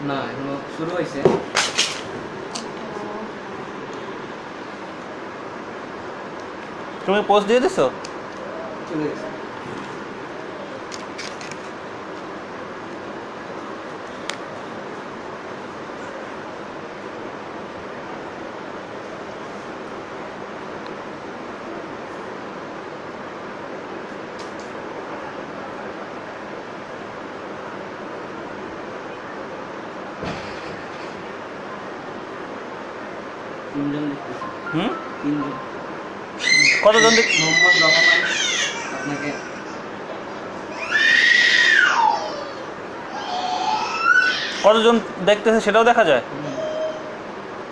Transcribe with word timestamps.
না 0.00 0.16
এখনও 0.24 0.56
শুরু 0.74 0.90
হয়েছে 0.90 1.20
তুমি 7.04 7.20
পোস্ট 7.28 7.46
দিয়ে 7.48 7.62
দিছো? 7.62 7.84
চলে 8.86 9.04
গেছে 9.04 9.26
তিনজন 33.70 34.04
দেখতেছি 34.04 34.46
হুম 34.68 34.90
তিনজন 35.18 35.54
কতজন 36.90 37.10
দেখ- 37.10 37.40
মোহাম্মদ 37.40 37.74
রহমান 37.82 38.20
আপনাকে 38.94 39.30
কতজন 44.64 45.00
দেখতেছে 45.26 45.60
সেটাও 45.60 45.84
দেখা 45.84 46.04
যায়? 46.04 46.20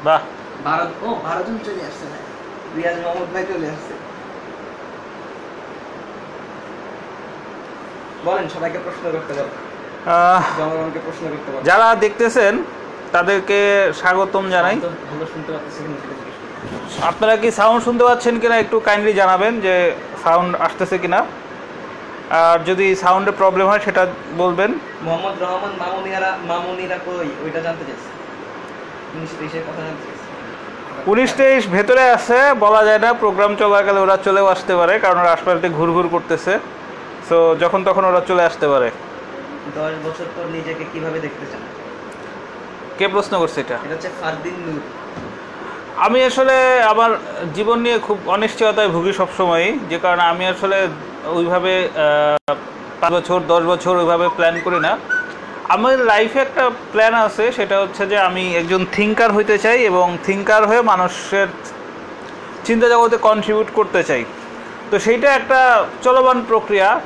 বাহ। 0.04 0.20
ভারত 0.64 0.91
ও 1.02 1.14
বারো 1.14 1.42
জন 1.42 1.58
চলে 1.64 1.82
আসছে 1.86 2.04
না। 2.04 2.16
রিয়াজ 2.77 2.96
মোহাম্মদ 2.98 3.28
ভাই 3.34 3.44
চলে 3.54 3.66
আসছে। 3.66 3.94
বলেন 8.24 8.48
সবাইকে 8.48 8.78
প্রশ্ন 8.78 9.10
করতে 9.12 9.32
পারেন 9.34 9.50
জনগণকে 10.58 10.98
প্রশ্ন 11.05 11.28
করতে 11.28 11.52
পারেন 11.52 11.64
যারা 11.64 11.94
দেখতেছেন 11.94 12.62
তাদেরকে 13.12 13.58
স্বাগতম 13.94 14.50
জানাই। 14.50 14.77
ভালো 14.77 15.27
শুনতে 15.27 15.53
পাচ্ছি। 15.53 15.82
আপনারা 17.11 17.34
কি 17.42 17.48
সাউন্ড 17.58 17.81
শুনতে 17.86 18.05
পাচ্ছেন 18.08 18.34
কিনা 18.42 18.56
একটু 18.64 18.77
কাইন্ডলি 18.89 19.12
জানাবেন 19.20 19.53
যে 19.67 19.75
সাউন্ড 20.25 20.50
আসতেছে 20.67 20.97
কিনা। 21.03 21.20
আর 22.42 22.58
যদি 22.69 22.86
সাউন্ডে 23.03 23.33
প্রবলেম 23.41 23.67
হয় 23.70 23.83
সেটা 23.86 24.03
বলবেন। 24.42 24.70
মোহাম্মদ 25.06 25.36
রহমান 25.44 25.72
মামুনিয়ারা 25.83 26.31
মামুনিরা 26.50 26.98
কই? 27.06 27.28
ওইটা 27.44 27.61
জানতে 27.66 27.84
চাইছি। 27.89 28.09
উনিশ 29.14 29.33
তেইশের 29.39 29.64
কথা 29.69 29.83
জানতে 29.86 30.03
চাইছি। 30.06 30.27
উনিশ 31.11 31.31
তেইশ 31.39 31.62
ভেতরে 31.77 32.05
আছে 32.16 32.39
বলা 32.64 32.83
যায় 32.89 33.00
না 33.05 33.11
প্রোগ্রাম 33.22 33.53
চলাকালে 33.61 34.00
ওরা 34.05 34.16
চলেও 34.27 34.47
আসতে 34.55 34.72
পারে 34.81 34.94
কারণ 35.05 35.19
ওরা 35.22 35.33
আশপাশে 35.36 35.69
ঘুর 35.78 35.91
ঘুর 35.97 36.06
করতেছে। 36.14 36.53
সো 37.28 37.36
যখন 37.62 37.81
তখন 37.89 38.05
ওরা 38.11 38.20
চলে 38.28 38.42
আসতে 38.50 38.66
পারে। 38.72 38.89
দশ 39.78 39.92
বছর 40.06 40.28
পর 40.34 40.44
নিজেকে 40.56 40.84
কীভাবে 40.92 41.19
দেখতে 41.27 41.44
চান? 41.50 41.62
কে 42.98 43.06
প্রশ্ন 43.14 43.33
করছে 43.42 43.59
এটা? 43.64 43.77
এটা 43.84 43.94
হচ্ছে 43.97 44.11
ফারদিন 44.20 44.56
নূর। 44.66 44.81
আমি 45.98 46.24
আসলে 46.24 46.82
আমার 46.82 47.10
জীবন 47.54 47.80
নিয়ে 47.80 47.98
খুব 47.98 48.18
অনিশ্চয়তায় 48.27 48.88
ভুগি 48.88 49.12
সবসময়ই 49.12 49.78
যে 49.91 49.98
কারণে 49.98 50.22
আমি 50.22 50.46
আসলে 50.46 50.86
ওইভাবে 51.24 51.88
পাঁচ 53.00 53.12
বছর 53.12 53.41
দশ 53.48 53.62
বছর 53.62 53.96
ওইভাবে 53.96 54.28
প্ল্যান 54.28 54.60
করি 54.64 54.80
না। 54.80 54.98
আমার 55.69 55.98
লাইফে 55.98 56.38
একটা 56.38 56.70
প্ল্যান 56.92 57.14
আছে 57.14 57.52
সেটা 57.52 57.80
হচ্ছে 57.80 58.06
যে 58.06 58.19
আমি 58.19 58.56
একজন 58.56 58.86
থিঙ্কার 58.92 59.32
হইতে 59.32 59.58
চাই 59.58 59.80
এবং 59.80 60.19
থিঙ্কার 60.24 60.66
হয়ে 60.66 60.80
মানুষের 60.80 61.46
চিন্তা 62.64 62.88
জগতে 62.88 63.16
কন্ট্রিবিউট 63.16 63.66
করতে 63.74 64.02
চাই। 64.02 64.24
তো 64.91 64.98
সেইটা 64.98 65.34
একটা 65.34 65.84
চলমান 66.02 66.44
প্রক্রিয়া 66.48 67.00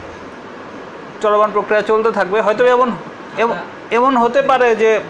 চলমান 1.23 1.51
প্রক্রিয়া 1.53 1.83
চলতে 1.83 2.11
থাকবে। 2.11 2.41
হয়তো 2.41 2.65
এমন 2.65 2.91
এমন- 3.39 3.55
এমন 3.91 4.17
হতে 4.17 4.43
পারে 4.43 4.77
যে 4.77 5.01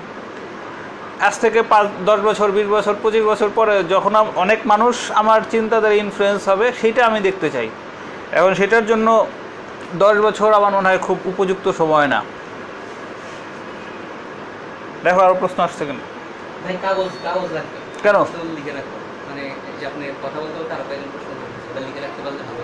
আজ 1.22 1.38
থেকে 1.40 1.62
পাঁচ 1.62 1.86
দশ 2.04 2.20
বছর 2.20 2.50
বিশ 2.50 2.66
বছর 2.66 2.94
পঁচিশ 3.02 3.22
বছর 3.22 3.50
পরে 3.54 3.84
যখন 3.84 4.16
অনেক 4.16 4.58
মানুষ 4.64 5.10
আমার 5.10 5.40
চিন্তা 5.50 5.78
দ্বারা 5.78 5.94
ইনফ্লুয়েন্স 5.94 6.48
হবে 6.48 6.72
সেটা 6.80 7.06
আমি 7.06 7.20
দেখতে 7.20 7.50
চাই। 7.50 7.68
এখন 8.32 8.54
সেটার 8.54 8.86
জন্য 8.86 9.26
দশ 9.94 10.16
বছর 10.16 10.52
আমার 10.52 10.72
মনে 10.72 10.88
হয় 10.88 10.98
খুব 10.98 11.18
উপযুক্ত 11.24 11.70
সময় 11.70 12.06
না। 12.06 12.22
দেখো 15.04 15.20
আরও 15.20 15.34
প্রশ্ন 15.34 15.62
আসছে 15.62 15.86
কেন? 15.86 15.96
ভাই 16.64 16.76
কাগজ 16.82 17.08
কাগজ 17.22 17.52
লাগবে 17.52 18.02
কেন? 18.02 18.20
লিখে 18.56 18.72
মানে 18.72 19.50
যে 19.80 19.86
আপনি 19.86 20.06
কথা 20.22 20.40
বলতে 20.40 20.58
বলতে 20.58 20.74
আরও 20.74 20.84
কয়েকজন 20.88 21.08
প্রশ্ন 21.12 21.86
লিখে 21.86 22.00
রাখতে 22.00 22.22
পারলে 22.24 22.42
ভালো 22.42 22.62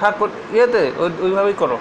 থাক 0.00 0.54
ইয়েতে 0.54 0.92
ওই- 0.98 1.24
ওইভাবেই 1.24 1.52
করো। 1.52 1.78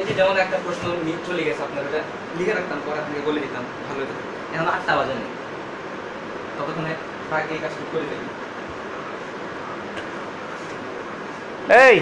এই 0.00 0.04
যে 0.08 0.12
যেমন 0.18 0.36
একটা 0.44 0.58
প্রশ্ন 0.64 0.84
চলে 1.28 1.42
গেছে 1.46 1.62
আপনার 1.66 1.82
ওটা 1.88 2.00
লিখে 2.38 2.52
রাখতাম 2.58 2.78
পরে 2.86 2.98
আপনাকে 3.02 3.22
বলে 3.28 3.40
দিতাম 3.44 3.64
ভালো 3.88 4.02
হতো। 4.04 4.14
এখন 4.54 4.66
আটটা 4.74 4.92
বাজে 4.98 5.14
নেই 5.20 5.30
ততক্ষণে 6.56 6.92
আগে 7.36 7.52
এই 7.56 7.60
কাজটা 7.64 7.84
করে 7.92 8.06
ফেলি। 8.10 8.26
এই! 11.86 11.96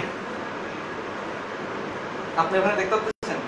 আপনি 2.41 2.55
ওখানে 2.59 2.75
দেখতে 2.81 2.95
পাচ্ছেন? 2.95 3.39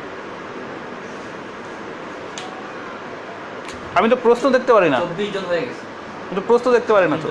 আমি 3.97 4.07
তো 4.13 4.18
প্রশ্ন 4.25 4.45
দেখতে 4.56 4.72
পারি 4.75 4.89
না। 4.94 4.97
চব্বিশ 5.03 5.29
জন 5.35 5.45
হয়ে 5.51 5.63
গেছে। 5.68 5.83
আমি 6.25 6.35
তো 6.39 6.44
প্রশ্ন 6.50 6.68
দেখতে 6.78 6.91
পারি 6.95 7.07
না 7.13 7.18
তো। 7.23 7.28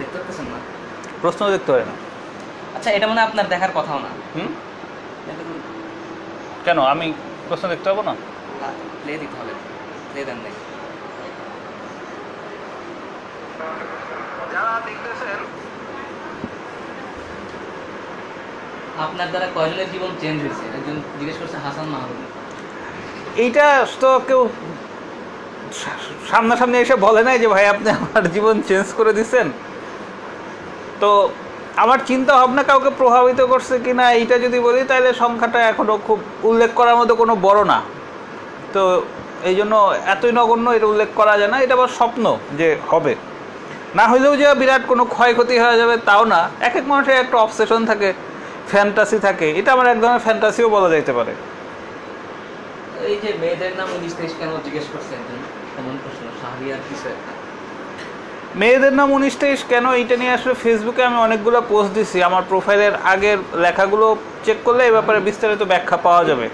দেখতে 0.00 0.16
পাচ্ছেন 0.18 0.46
না? 0.52 0.58
প্রশ্ন 1.22 1.40
দেখতে 1.54 1.70
পারি 1.72 1.84
না। 1.90 1.94
আচ্ছা 2.76 2.90
এটা 2.96 3.06
মানে 3.10 3.20
আপনার 3.26 3.46
দেখার 3.52 3.72
কথাও 3.78 3.98
না। 4.06 4.10
হুম? 4.36 4.50
কেন? 6.68 6.78
আমি 6.94 7.06
প্রশ্ন 7.48 7.64
দেখতে 7.72 7.86
পাবো 7.90 8.02
না? 8.08 8.14
প্লে 9.02 9.14
দিতে 9.22 9.34
হবে। 9.40 9.52
প্লে 10.10 10.20
দেন 10.28 10.38
নাই। 10.44 10.54
যারা 14.54 14.72
দেখতেছেন 14.88 15.38
আপনার 19.04 19.28
দ্বারা 19.32 19.48
কয়জনের 19.56 19.88
জীবন 19.94 20.10
চেঞ্জ 20.22 20.38
হয়েছে? 20.44 20.64
একজন 20.78 20.96
জিজ্ঞেস 21.18 21.36
করছে 21.40 21.58
হাসান 21.64 21.86
মাহরুম 21.94 22.18
এইটা 23.44 23.66
তো 24.02 24.10
কেউ 24.28 24.40
সামনাসামনি 26.30 26.76
এসে 26.78 26.96
বলে 27.06 27.22
নাই 27.28 27.36
যে 27.42 27.48
ভাই 27.54 27.64
আপনি 27.74 27.88
আমার 27.98 28.24
জীবন 28.34 28.56
চেঞ্জ 28.68 28.88
করে 28.98 29.12
দিচ্ছেন 29.18 29.46
তো 31.00 31.10
আমার 31.82 31.98
চিন্তা 32.10 32.32
ভাবনা 32.38 32.62
কাউকে 32.70 32.90
প্রভাবিত 33.00 33.40
করছে 33.52 33.74
কি 33.84 33.92
না, 34.00 34.04
এইটা 34.18 34.36
যদি 34.44 34.58
বলি, 34.66 34.80
তাহলে 34.90 35.10
সংখ্যাটা 35.22 35.60
এখনও 35.70 35.96
খুব 36.06 36.18
উল্লেখ 36.48 36.70
করার 36.78 36.96
মতো 37.00 37.12
কোনো 37.22 37.34
বড় 37.46 37.60
না। 37.72 37.78
তো 38.74 38.82
এই 39.48 39.54
জন্য 39.58 39.74
এতই 40.14 40.32
নগণ্য, 40.38 40.66
এটা 40.76 40.86
উল্লেখ 40.92 41.10
করা 41.20 41.34
যায় 41.40 41.50
না, 41.54 41.58
এটা 41.64 41.74
আবার 41.78 41.90
স্বপ্ন 41.98 42.24
যে 42.58 42.68
হবে। 42.90 43.12
না 43.98 44.04
হইলেও 44.10 44.34
যে 44.40 44.46
বিরাট 44.60 44.82
কোনো 44.92 45.04
ক্ষয়ক্ষতি 45.14 45.56
হয়ে 45.64 45.76
যাবে 45.80 45.94
তাও 46.08 46.22
না। 46.34 46.40
এক 46.68 46.74
এক 46.80 46.84
মানুষের 46.92 47.16
একটা 47.22 47.36
অবসেশন 47.46 47.80
থাকে 47.90 48.08
ফ্যান্টাসি 48.70 49.18
থাকে, 49.26 49.46
এটা 49.58 49.70
আমার 49.74 49.86
এক 49.92 49.98
ধরনের 50.02 50.22
ফ্যান্টাসিও 50.26 50.68
বলা 50.76 50.88
যাইতে 50.94 51.12
পারে। 51.18 51.32
এই 53.10 53.16
যে 53.22 53.30
মেয়েদের 53.42 53.72
নাম 53.78 53.88
উনিশ 53.96 54.14
কেন 54.40 54.50
জিজ্ঞেস 54.66 54.86
করছে 54.92 55.12
একজন 55.18 55.40
এমন 55.80 55.94
প্রশ্ন 56.02 56.24
কিছু 56.88 57.06
একটা। 57.14 57.32
মেয়েদের 58.56 58.92
নাম 58.92 59.08
উনিশ 59.12 59.34
কেন 59.68 59.92
এইটা 59.92 60.16
নিয়ে 60.16 60.32
আসলে 60.32 60.54
ফেসবুকে 60.54 61.02
আমি 61.04 61.16
অনেকগুলো 61.16 61.58
পোস্ট 61.68 61.90
দিছি। 61.94 62.22
আমার 62.22 62.42
প্রোফাইলের 62.48 62.94
আগের 63.04 63.38
লেখাগুলো 63.54 64.16
চেক 64.44 64.58
করলে 64.64 64.82
এই 64.84 64.92
ব্যাপারে 64.92 65.18
বিস্তারিত 65.20 65.62
ব্যাখ্যা 65.62 65.96
পাওয়া 65.96 66.24
যাবে। 66.24 66.48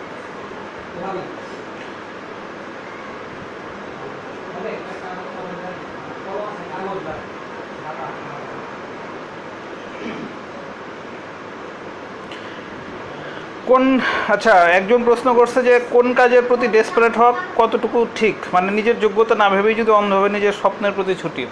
কোন 13.67 14.01
আচ্ছা 14.29 14.55
একজন 14.79 15.05
প্রশ্ন 15.05 15.35
করছে 15.35 15.63
যে 15.63 15.81
কোন 15.91 16.07
কাজের 16.15 16.43
প্রতি 16.49 16.67
ডেসপারেট 16.69 17.15
হওয়া 17.19 17.33
কতটুকু 17.57 18.07
ঠিক? 18.17 18.37
মানে 18.55 18.69
নিজের 18.73 19.01
যোগ্যতা 19.01 19.35
না 19.35 19.47
ভেবেই 19.51 19.75
যদি 19.75 19.91
অন্ধভাবে 19.91 20.29
নিজের 20.29 20.53
স্বপ্নের 20.53 20.93
প্রতি 20.97 21.15
ছুটি। 21.23 21.47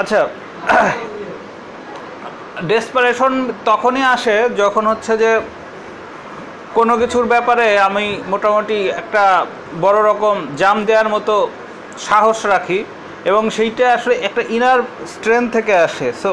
আচ্ছা 0.00 0.20
ডেসপারেশন 2.70 3.32
তখনই 3.70 4.04
আসে 4.14 4.36
যখন 4.60 4.84
হচ্ছে 4.90 5.12
যে 5.22 5.30
কোনো 6.78 6.94
কিছুর 7.02 7.26
ব্যাপারে 7.32 7.66
আমি 7.88 8.06
মোটামুটি 8.32 8.78
একটা 9.02 9.24
বড় 9.84 9.98
রকম 10.10 10.36
জাম 10.60 10.76
দেওয়ার 10.88 11.08
মতো 11.14 11.34
সাহস 12.08 12.38
রাখি 12.52 12.78
এবং 13.30 13.42
সেইটা 13.56 13.84
আসলে 13.96 14.14
একটা 14.28 14.42
ইনার 14.56 14.80
স্ট্রেংথ 15.14 15.48
থেকে 15.56 15.74
আসে। 15.86 16.08
সো 16.22 16.30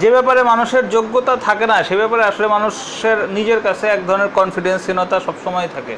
যে 0.00 0.08
ব্যাপারে 0.14 0.40
মানুষের 0.52 0.84
যোগ্যতা 0.94 1.34
থাকে 1.46 1.66
না, 1.70 1.76
সে 1.88 1.94
ব্যাপারে 2.00 2.22
আসলে 2.30 2.46
মানুষের 2.56 3.18
নিজের 3.36 3.60
কাছে 3.66 3.84
এক 3.88 4.00
ধরনের 4.08 4.30
কনফিডেন্সহীনতা 4.38 5.16
সবসময় 5.26 5.68
থাকে। 5.76 5.94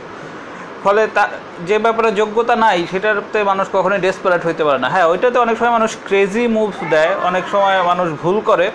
ফলে 0.84 1.02
তা 1.16 1.22
যে 1.68 1.76
ব্যাপারে 1.84 2.08
যোগ্যতা 2.20 2.54
নাই 2.64 2.78
সেটাতে 2.92 3.38
মানুষ 3.50 3.66
কখনোই 3.76 4.00
ডেসপারেট 4.06 4.42
হইতে 4.48 4.62
পারে 4.66 4.78
না। 4.84 4.88
হ্যাঁ 4.94 5.06
ওইটাতে 5.12 5.38
অনেক 5.44 5.56
সময় 5.58 5.74
মানুষ 5.78 5.90
ক্রেজি 6.06 6.44
মুভস 6.56 6.78
দেয় 6.94 7.12
অনেক 7.28 7.44
সময় 7.52 7.78
মানুষ 7.90 8.08
ভুল 8.22 8.38
করে 8.50 8.66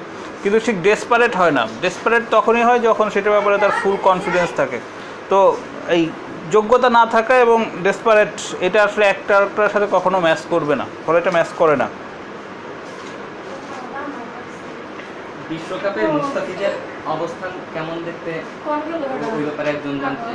কিন্তু 0.42 0.58
ঠিক 0.66 0.78
ডেসপারেট 0.88 1.34
হয় 1.42 1.54
না। 1.58 1.64
ডেসপারেট 1.84 2.24
তখনই 2.36 2.64
হয় 2.68 2.80
যখন 2.88 3.06
সেটার 3.14 3.34
ব্যাপারে 3.36 3.56
তার 3.64 3.74
ফুল 3.80 3.96
কনফিডেন্স 4.08 4.50
থাকে। 4.60 4.80
তো 5.32 5.40
এই 5.96 6.04
যোগ্যতা 6.56 6.90
না 6.98 7.04
থাকা 7.16 7.34
এবং 7.46 7.58
ডেসপারেট 7.86 8.34
এটা 8.66 8.80
আসলে 8.88 9.06
একটা 9.14 9.32
আরেকটার 9.38 9.72
সাথে 9.74 9.88
কখনো 9.96 10.18
ম্যাচ 10.26 10.42
করবে 10.54 10.74
না। 10.82 10.86
ফলে 11.06 11.18
এটা 11.22 11.32
ম্যাচ 11.38 11.50
করে 11.62 11.76
না। 11.82 11.88
বিশ্বকাপে 15.50 16.02
মুস্তাফিজের 16.16 16.74
অবস্থান 17.16 17.52
কেমন 17.74 17.98
দেখতে? 18.08 18.32
ওই 19.38 19.44
ব্যাপারে 19.48 19.70
একজন 19.76 19.96
জানতে। 20.04 20.34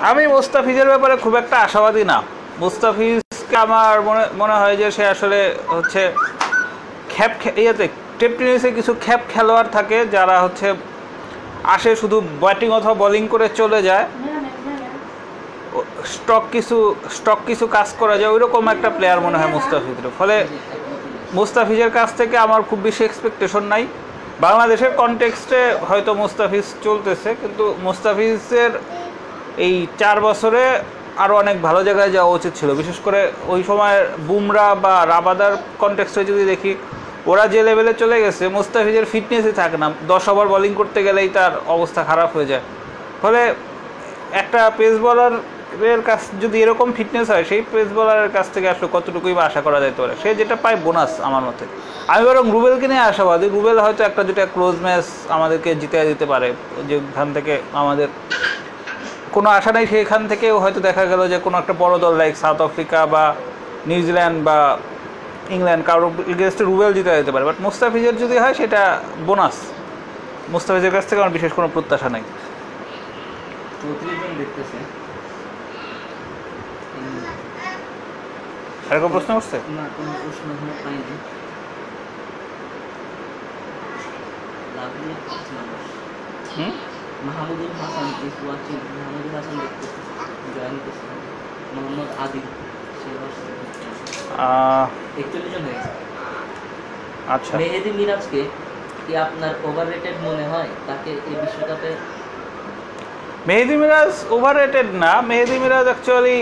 আমি 0.00 0.22
মুস্তাফিজের 0.26 0.88
ব্যাপারে 0.92 1.14
খুব 1.16 1.34
একটা 1.36 1.56
আশাবাদী 1.66 2.04
না। 2.04 2.18
মুস্তাফিজকে 2.62 3.56
আমার 3.56 4.02
মনে 4.02 4.24
মনে 4.40 4.54
হয় 4.60 4.76
যে 4.76 4.90
সে 4.96 5.04
আসলে 5.14 5.38
হচ্ছে 5.74 6.02
খ্যাপ 7.12 7.32
ইয়েতে 7.62 7.86
টেপ 8.18 8.32
টেনিসে 8.38 8.70
কিছু 8.78 8.92
খ্যাপ 9.04 9.20
খেলোয়াড় 9.32 9.68
থাকে 9.76 9.98
যারা 10.14 10.36
হচ্ছে 10.44 10.68
আসে 11.74 11.90
শুধু 11.96 12.16
ব্যাটিং 12.42 12.68
অথবা 12.78 12.94
বোলিং 12.94 13.22
করে 13.32 13.46
চলে 13.60 13.80
যায়। 13.88 14.06
স্টক 16.14 16.44
কিছু 16.52 16.76
স্টক 17.16 17.38
কিছু 17.46 17.64
কাজ 17.76 17.88
করা 18.00 18.14
যায়, 18.20 18.30
ওইরকম 18.34 18.64
একটা 18.74 18.88
প্লেয়ার 18.96 19.20
মনে 19.26 19.36
হয় 19.40 19.50
মুস্তাফিজের। 19.56 20.14
ফলে 20.18 20.36
মুস্তাফিজের 21.38 21.90
কাছ 21.98 22.08
থেকে 22.20 22.36
আমার 22.46 22.60
খুব 22.68 22.78
বেশি 22.78 23.02
এক্সপেকটেশন 23.04 23.62
নাই। 23.72 23.84
বাংলাদেশের 24.40 24.92
কনটেক্সটে 25.00 25.60
হয়তো 25.88 26.10
মুস্তাফিজ 26.22 26.66
চলতেছে, 26.86 27.30
কিন্তু 27.40 27.64
মুস্তাফিজের 27.86 28.72
এই 29.66 29.86
চার 29.98 30.16
বছরে 30.20 30.62
আরও 31.24 31.34
অনেক 31.36 31.56
ভালো 31.62 31.80
জায়গায় 31.84 32.10
যাওয়া 32.10 32.32
উচিত 32.38 32.52
ছিল। 32.60 32.74
বিশেষ 32.74 32.98
করে 33.04 33.20
ওই 33.46 33.60
সময় 33.66 33.98
বুমরা 34.28 34.74
বা 34.74 34.94
রাবাদার 35.06 35.52
কনটেক্সটে 35.78 36.24
যদি 36.24 36.44
দেখি, 36.44 36.72
ওরা 37.26 37.44
যে 37.48 37.62
লেভেলে 37.62 37.92
চলে 37.94 38.16
গেছে, 38.24 38.48
মুস্তাফিজের 38.48 39.06
ফিটনেসই 39.12 39.52
থাকে 39.52 39.76
না। 39.82 39.86
দশ 40.08 40.24
ওভার 40.28 40.46
বোলিং 40.48 40.72
করতে 40.74 41.00
গেলেই 41.02 41.28
তার 41.28 41.52
অবস্থা 41.66 42.00
খারাপ 42.04 42.30
হয়ে 42.36 42.46
যায়। 42.46 42.64
ফলে 43.22 43.40
একটা 44.32 44.70
পেস 44.78 44.94
বলারের 45.06 46.00
কাছ 46.08 46.20
যদি 46.42 46.56
এরকম 46.62 46.92
ফিটনেস 46.92 47.30
হয়, 47.30 47.44
সেই 47.44 47.62
পেস 47.72 47.88
বলারের 47.98 48.30
কাছ 48.36 48.46
থেকে 48.54 48.68
আসলে 48.68 48.88
কতটুকুই 48.92 49.34
বা 49.34 49.42
আশা 49.44 49.60
করা 49.60 49.80
যেতে 49.80 50.02
পারে? 50.02 50.14
সে 50.22 50.34
যেটা 50.34 50.56
পায় 50.64 50.76
বোনাস 50.76 51.12
আমার 51.20 51.42
মতে। 51.42 51.64
আমি 52.12 52.22
বরং 52.28 52.44
রুবেলকে 52.50 52.86
নিয়ে 52.88 53.00
আশাবাদী। 53.00 53.46
রুবেল 53.48 53.78
হয়তো 53.84 54.04
একটা 54.04 54.22
দুটা 54.28 54.46
ক্লোজ 54.54 54.76
ম্যাচ 54.84 55.06
আমাদেরকে 55.28 55.70
জিতে 55.80 55.96
দিতে 56.04 56.26
পারে 56.32 56.52
যেখান 56.88 57.28
থেকে 57.36 57.54
আমাদের 57.72 58.08
কোনো 59.34 59.48
আশা 59.58 59.70
নেই 59.76 59.86
সেখান 59.86 60.22
থেকেও 60.28 60.56
হয়তো 60.62 60.80
দেখা 60.88 61.04
গেল 61.12 61.20
যে 61.32 61.38
কোনো 61.38 61.56
একটা 61.58 61.74
বড় 61.82 61.94
দল 62.04 62.14
লাইক 62.22 62.34
সাউথ 62.42 62.60
আফ্রিকা 62.68 62.98
বা 63.14 63.24
নিউজিল্যান্ড 63.86 64.36
বা 64.48 64.56
ইংল্যান্ড 65.56 65.82
কারোর 65.86 66.12
এগেনস্টে 66.32 66.64
রুবেল 66.64 66.92
জিতে 66.96 67.10
যেতে 67.16 67.32
পারে। 67.32 67.44
বাট 67.44 67.58
মুস্তাফিজের 67.60 68.16
যদি 68.22 68.36
হয় 68.42 68.54
সেটা 68.54 68.82
বোনাস 69.26 69.56
মুস্তাফিজের 70.54 70.92
কাছ 70.96 71.04
থেকে 71.08 71.20
আমার 71.22 71.34
বিশেষ 71.36 71.52
কোনো 71.58 71.68
প্রত্যাশা 71.74 72.08
নেই। 72.08 72.24
প্রশ্ন 79.14 79.30
করছে? 79.34 79.56
না 79.78 79.84
কোনো 79.96 80.12
প্রশ্ন 80.22 80.46
পাইনি। 80.84 81.16
হুম? 86.58 86.72
মাহমুদুল 87.26 87.72
হাসান 87.80 88.06
ওয়াচিং 88.46 88.76
মাহমুদুল 88.96 89.32
হাসান 89.36 89.56
জয়েন 90.54 90.76
করছে। 90.84 91.06
মোহাম্মদ 91.74 92.08
আদিল 92.24 92.46
সে 93.00 93.08
একচল্লিশ 95.20 95.50
জন 95.54 95.62
হয়েছে। 95.68 95.90
আচ্ছা। 97.34 97.54
মেহেদি 97.60 97.90
মিরাজকে 97.98 98.40
কি 99.04 99.12
আপনার 99.26 99.52
ওভার 99.68 99.86
রেটেড 99.92 100.16
মনে 100.26 100.44
হয়? 100.52 100.70
তাকে 100.88 101.10
এই 101.30 101.36
বিশ্বকাপে 101.42 101.90
মেহেদি 103.48 103.76
মিরাজ 103.82 104.12
ওভার 104.36 104.54
রেটেড 104.62 104.88
না। 105.02 105.12
মেহেদি 105.30 105.56
মিরাজ 105.62 105.86
অ্যাকচুয়ালি 105.90 106.38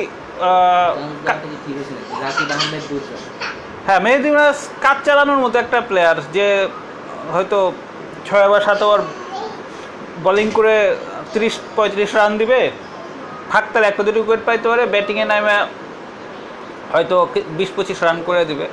হ্যাঁ 3.86 4.00
মেহেদি 4.06 4.28
মিরাজ 4.34 4.58
কাজ 4.84 4.98
চালানোর 5.06 5.40
মতো 5.44 5.56
একটা 5.64 5.78
প্লেয়ার 5.88 6.16
যে 6.36 6.46
হয়তো 7.34 7.58
ছয় 8.26 8.46
ওভার 8.48 8.62
সাত 8.68 8.80
ওভার 8.86 9.00
বোলিং 10.24 10.46
করে 10.58 10.74
তিরিশ, 11.32 11.54
পঁয়ত্রিশ 11.76 12.10
রান 12.14 12.32
দিবে। 12.40 12.60
ফাঁকতাল 13.50 13.84
একটা 13.84 14.02
দুটো 14.06 14.18
উইকেট 14.20 14.42
পাইতে 14.48 14.66
পারে 14.68 14.82
ব্যাটিংয়ে 14.94 15.26
নামে 15.32 15.56
হয়তো 16.92 17.16
বিশ, 17.58 17.70
পঁচিশ 17.76 17.98
রান 18.02 18.18
করে 18.26 18.42
দিবে। 18.50 18.66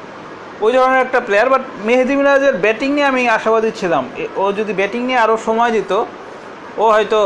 ওই 0.66 0.72
ধরনের 0.76 1.02
একটা 1.06 1.20
প্লেয়ার 1.28 1.50
বাট 1.54 1.64
মেহেদি 1.88 2.14
মিরাজের 2.20 2.56
ব্যাটিং 2.66 2.90
নিয়ে 2.96 3.08
আমি 3.12 3.22
আশাবাদী 3.38 3.72
ছিলাম। 3.80 4.04
ও 4.42 4.44
যদি 4.60 4.74
ব্যাটিং 4.74 5.02
নিয়ে 5.10 5.20
আরও 5.26 5.36
সময় 5.48 5.72
দিত, 5.78 5.92
ও 6.78 6.86
হয়তো 6.96 7.20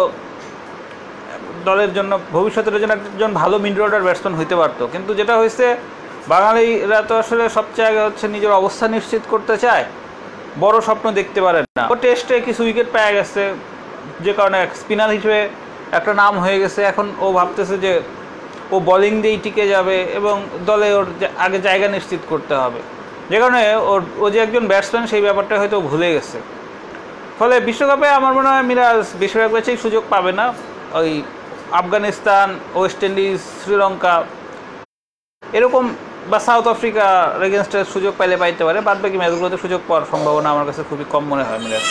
দলের 1.65 1.91
জন্য, 1.93 2.11
ভবিষ্যতের 2.31 2.79
জন্য 2.81 2.93
একজন 2.93 3.31
ভালো 3.41 3.55
মিড 3.63 3.77
অর্ডার 3.79 4.05
ব্যাটসম্যান 4.07 4.35
হইতে 4.39 4.55
পারতো। 4.61 4.83
কিন্তু 4.93 5.13
যেটা 5.19 5.33
হয়েছে 5.37 5.65
বাঙালিরা 6.33 6.99
তো 7.09 7.13
আসলে 7.21 7.43
সবচেয়ে 7.57 7.87
আগে 7.87 8.01
হচ্ছে 8.07 8.25
নিজের 8.27 8.51
অবস্থা 8.51 8.85
নিশ্চিত 8.87 9.23
করতে 9.29 9.57
চায়। 9.57 9.85
বড় 10.63 10.77
স্বপ্ন 10.87 11.05
দেখতে 11.19 11.39
পারে 11.45 11.59
না। 11.77 11.83
ও 11.91 11.95
টেস্টে 12.03 12.35
কিছু 12.47 12.61
উইকেট 12.63 12.87
পেয়ে 12.95 13.13
গেছে। 13.17 13.43
যে 14.25 14.33
কারণে 14.37 14.57
স্পিনার 14.81 15.15
হিসেবে 15.17 15.39
একটা 15.97 16.11
নাম 16.21 16.33
হয়ে 16.43 16.57
গেছে। 16.63 16.79
এখন 16.91 17.05
ও 17.25 17.27
ভাবতেছে 17.37 17.75
যে 17.85 17.93
ও 18.73 18.75
বোলিং 18.89 19.13
দিয়েই 19.23 19.39
টিকে 19.43 19.65
যাবে 19.73 19.97
এবং 20.19 20.35
দলে 20.69 20.89
ওর 20.97 21.05
আগে 21.45 21.57
জায়গা 21.67 21.87
নিশ্চিত 21.95 22.21
করতে 22.31 22.53
হবে। 22.61 22.79
যে 23.31 23.37
কারণে 23.41 23.61
ওর, 23.91 24.01
ও 24.23 24.25
যে 24.33 24.39
একজন 24.45 24.63
ব্যাটসম্যান 24.71 25.05
সেই 25.11 25.21
ব্যাপারটা 25.27 25.55
হয়তো 25.61 25.77
ভুলে 25.89 26.09
গেছে। 26.15 26.37
ফলে 27.39 27.55
বিশ্বকাপে 27.67 28.07
আমার 28.19 28.33
মনে 28.37 28.49
হয় 28.51 28.65
মিরাজ 28.69 29.03
বেশিরভাগ 29.21 29.49
ম্যাচেই 29.55 29.77
সুযোগ 29.83 30.03
পাবে 30.13 30.31
না। 30.39 30.45
ওই 30.99 31.09
আফগানিস্তান, 31.81 32.47
ওয়েস্ট 32.77 32.99
ইন্ডিজ, 33.07 33.39
শ্রীলঙ্কা 33.61 34.15
এরকম 35.43 35.83
বা 36.31 36.39
সাউথ 36.47 36.65
আফ্রিকা 36.75 37.05
এগেনস্টে 37.47 37.79
সুযোগ 37.93 38.13
পাইলে 38.19 38.35
পাইতে 38.43 38.63
পারে। 38.67 38.79
বাদ 38.87 38.97
বাকি 39.03 39.17
ম্যাচগুলোতে 39.21 39.57
সুযোগ 39.63 39.81
পাওয়ার 39.87 40.05
সম্ভাবনা 40.11 40.47
আমার 40.53 40.65
কাছে 40.69 40.81
খুবই 40.89 41.05
কম 41.13 41.23
মনে 41.31 41.43
হয় 41.47 41.59
মিরাজ। 41.63 41.85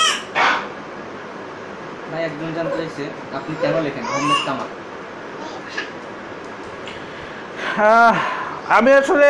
ভাই 2.13 2.23
একজন 2.29 2.49
জানতে 2.57 2.77
চাইছে, 2.81 3.05
আপনি 3.39 3.53
কেন 3.63 3.75
লেখেন? 3.87 4.05
মোহাম্মদ 4.11 4.41
কামাল। 4.47 4.69
আমি 8.77 8.91
আসলে 9.01 9.29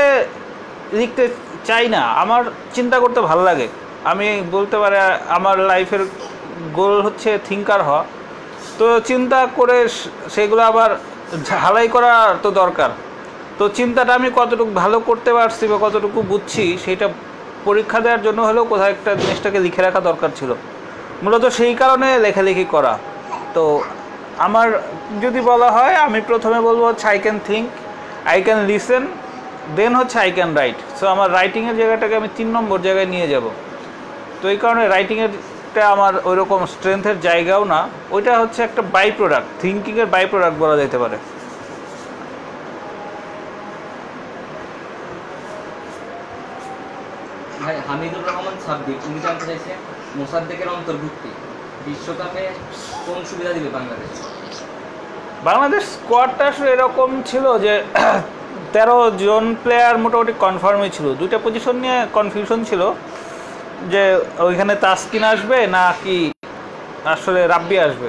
লিখতে 0.99 1.25
চাই 1.69 1.85
না। 1.95 2.03
আমার 2.23 2.43
চিন্তা 2.77 2.97
করতে 3.03 3.21
ভালো 3.31 3.43
লাগে। 3.49 3.67
আমি 4.13 4.29
বলতে 4.57 4.77
পারে, 4.83 4.97
আমার 5.37 5.57
লাইফের 5.71 6.03
গোল 6.79 6.95
হচ্ছে 7.07 7.31
থিঙ্কার 7.49 7.81
হওয়া। 7.89 8.03
তো 8.79 8.87
চিন্তা 9.11 9.39
করে 9.59 9.77
সেগুলো 10.35 10.63
আবার 10.71 10.91
ঝালাই 11.49 11.89
করা 11.95 12.13
তো 12.45 12.49
দরকার। 12.61 12.91
তো 13.59 13.65
চিন্তাটা 13.79 14.13
আমি 14.19 14.29
কতটুকু 14.41 14.73
ভালো 14.83 14.99
করতে 15.09 15.31
পারছি 15.39 15.65
বা 15.73 15.77
কতটুকু 15.87 16.19
বুঝছি, 16.33 16.65
সেটা 16.85 17.07
পরীক্ষা 17.67 17.99
দেওয়ার 18.05 18.23
জন্য 18.27 18.41
হলেও 18.49 18.65
কোথাও 18.73 18.91
একটা 18.95 19.11
জিনিসটাকে 19.23 19.59
লিখে 19.67 19.83
রাখা 19.83 20.01
দরকার 20.09 20.31
ছিল। 20.39 20.51
মূলত 21.25 21.45
সেই 21.59 21.75
কারণে 21.83 22.09
লেখালেখি 22.25 22.67
করা। 22.75 22.93
তো 23.57 23.65
আমার 24.47 24.69
যদি 25.25 25.41
বলা 25.51 25.69
হয়, 25.77 25.95
আমি 26.07 26.21
প্রথমে 26.31 26.59
বলব 26.69 26.83
হচ্ছে 26.89 27.07
I 27.13 27.19
can 27.25 27.39
think 27.49 27.67
I 28.33 28.39
can 28.47 28.61
listen 28.71 29.03
then 29.79 29.93
হচ্ছে 30.01 30.17
আই 30.25 30.31
ক্যান 30.37 30.51
রাইট 30.61 30.79
সো 30.99 31.05
আমার 31.15 31.29
রাইটিংয়ের 31.39 31.77
জায়গাটাকে 31.81 32.15
আমি 32.21 32.29
তিন 32.39 32.49
নম্বর 32.57 32.79
জায়গায় 32.87 33.09
নিয়ে 33.15 33.27
যাব। 33.33 33.45
তো 34.41 34.45
এই 34.53 34.59
কারণে 34.63 34.83
রাইটিংয়েরটা 34.95 35.83
আমার 35.95 36.13
ওই 36.29 36.35
রকম 36.41 36.61
স্ট্রেংথের 36.75 37.17
জায়গাও 37.27 37.63
না। 37.75 37.81
ওইটা 38.15 38.33
হচ্ছে 38.43 38.61
একটা 38.69 38.83
বাই 38.95 39.09
প্রোডাক্ট 39.19 39.49
থিঙ্কিংয়ের 39.63 40.09
বাই 40.15 40.25
প্রোডাক্ট 40.33 40.57
বলা 40.63 40.77
যেতে 40.83 40.99
পারে। 41.03 41.17
ভাই, 47.63 47.75
হামিদুর 47.89 48.25
রহমান 48.29 48.57
সাব্বির 48.67 48.99
উনি 49.07 49.19
জানতে 49.25 49.45
চাইছে? 49.51 49.73
মোসাদ্দেকের 50.21 50.69
অন্তর্ভুক্তি 50.77 51.31
বিশ্বকাপে 51.87 52.43
কোন 53.07 53.19
সুবিধা 53.31 53.53
দিবে 53.57 53.71
বাংলাদেশ? 53.79 54.11
বাংলাদেশ 55.49 55.83
স্কোয়াডটা 55.97 56.45
আসলে 56.51 56.69
এরকম 56.77 57.11
ছিল 57.31 57.45
যে 57.65 57.73
তেরো 58.75 58.99
জন 59.25 59.45
প্লেয়ার 59.63 59.97
মোটামুটি 60.05 60.33
কনফার্মই 60.45 60.91
ছিল। 60.97 61.07
দুইটা 61.21 61.39
পজিশন 61.45 61.77
নিয়ে 61.85 61.99
কনফিউশন 62.19 62.61
ছিল 62.71 62.83
যে 63.93 64.03
ওইখানে 64.49 64.75
তাসকিন 64.85 65.25
আসবে 65.33 65.59
না 65.77 65.85
কি 66.03 66.19
আসলে 67.15 67.41
রাব্বি 67.53 67.77
আসবে। 67.87 68.09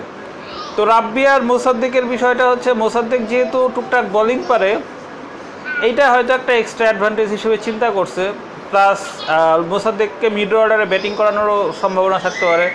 তো 0.76 0.82
রাব্বি 0.94 1.24
আর 1.34 1.42
মোসাদ্দেকের 1.52 2.06
বিষয়টা 2.14 2.46
হচ্ছে, 2.52 2.70
মোসাদ্দেক 2.84 3.22
যেহেতু 3.32 3.60
টুকটাক 3.76 4.06
বোলিং 4.16 4.40
পারে, 4.52 4.72
এইটা 5.88 6.04
হয়তো 6.14 6.32
একটা 6.40 6.54
এক্সট্রা 6.62 6.86
অ্যাডভান্টেজ 6.88 7.30
হিসেবে 7.36 7.58
চিন্তা 7.66 7.88
করছে। 7.98 8.24
প্লাস 8.74 9.00
মোসাদ্দেককে 9.72 10.28
মিড 10.38 10.52
অর্ডারে 10.62 10.86
ব্যাটিং 10.92 11.12
করানোরও 11.20 11.58
সম্ভাবনা 11.82 12.18
থাকতে 12.26 12.46
পারে। 12.52 12.68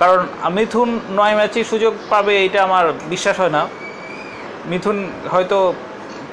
কারণ 0.00 0.20
মিথুন 0.56 0.88
নয় 1.18 1.34
ম্যাচেই 1.38 1.64
সুযোগ 1.72 1.92
পাবে, 2.12 2.32
এইটা 2.44 2.58
আমার 2.68 2.84
বিশ্বাস 3.12 3.36
হয় 3.42 3.52
না। 3.56 3.62
মিথুন 4.70 4.96
হয়তো 5.32 5.58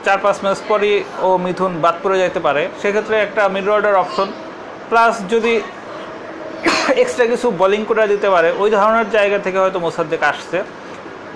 চার 0.06 0.20
পাঁচ 0.24 0.38
ম্যাচ 0.44 0.60
পরই 0.70 0.96
ও 1.28 1.30
মিথুন 1.46 1.72
বাদ 1.84 1.96
পড়ে 2.04 2.18
যেতে 2.24 2.40
পারে। 2.48 2.62
সেক্ষেত্রে 2.82 3.16
একটা 3.26 3.42
মিড 3.54 3.68
অর্ডার 3.76 4.02
অপশন 4.04 4.28
প্লাস, 4.90 5.14
যদি 5.34 5.54
এক্সট্রা 7.04 7.26
কিছু 7.32 7.48
বোলিং 7.62 7.82
করে 7.90 8.04
দিতে 8.14 8.28
পারে, 8.36 8.50
ওই 8.62 8.70
ধরনের 8.78 9.08
জায়গা 9.16 9.38
থেকে 9.46 9.58
হয়তো 9.64 9.80
মোসাদ্দেক 9.86 10.22
আসছে। 10.32 10.58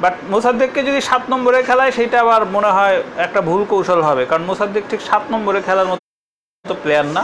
বাট 0.03 0.15
মোসাদ্দেককে 0.33 0.81
যদি 0.89 0.99
সাত 1.09 1.23
নম্বরে 1.33 1.59
খেলায় 1.69 1.91
সেটা 1.97 2.17
আবার 2.25 2.41
মনে 2.55 2.69
হয় 2.77 2.97
একটা 3.25 3.39
ভুল 3.49 3.61
কৌশল 3.71 3.99
হবে। 4.09 4.23
কারণ 4.29 4.43
মোসাদ্দেক 4.49 4.83
ঠিক 4.91 5.01
সাত 5.09 5.23
নম্বরে 5.33 5.59
খেলার 5.67 5.87
মতো 5.91 6.73
প্লেয়ার 6.83 7.07
না। 7.17 7.23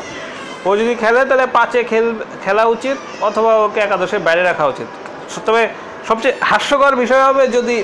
ও 0.68 0.70
যদি 0.80 0.94
খেলে, 1.04 1.22
তাহলে 1.30 1.46
পাঁচে 1.58 1.80
খেল, 1.92 2.08
খেলা 2.44 2.64
উচিত 2.76 2.98
অথবা 3.28 3.52
ওকে 3.66 3.80
একাদশে 3.86 4.18
বাইরে 4.28 4.44
রাখা 4.50 4.66
উচিত। 4.74 4.88
তবে 5.48 5.64
সবচেয়ে 6.10 6.36
হাস্যকর 6.50 6.94
বিষয় 7.04 7.24
হবে 7.28 7.44
যদি 7.58 7.78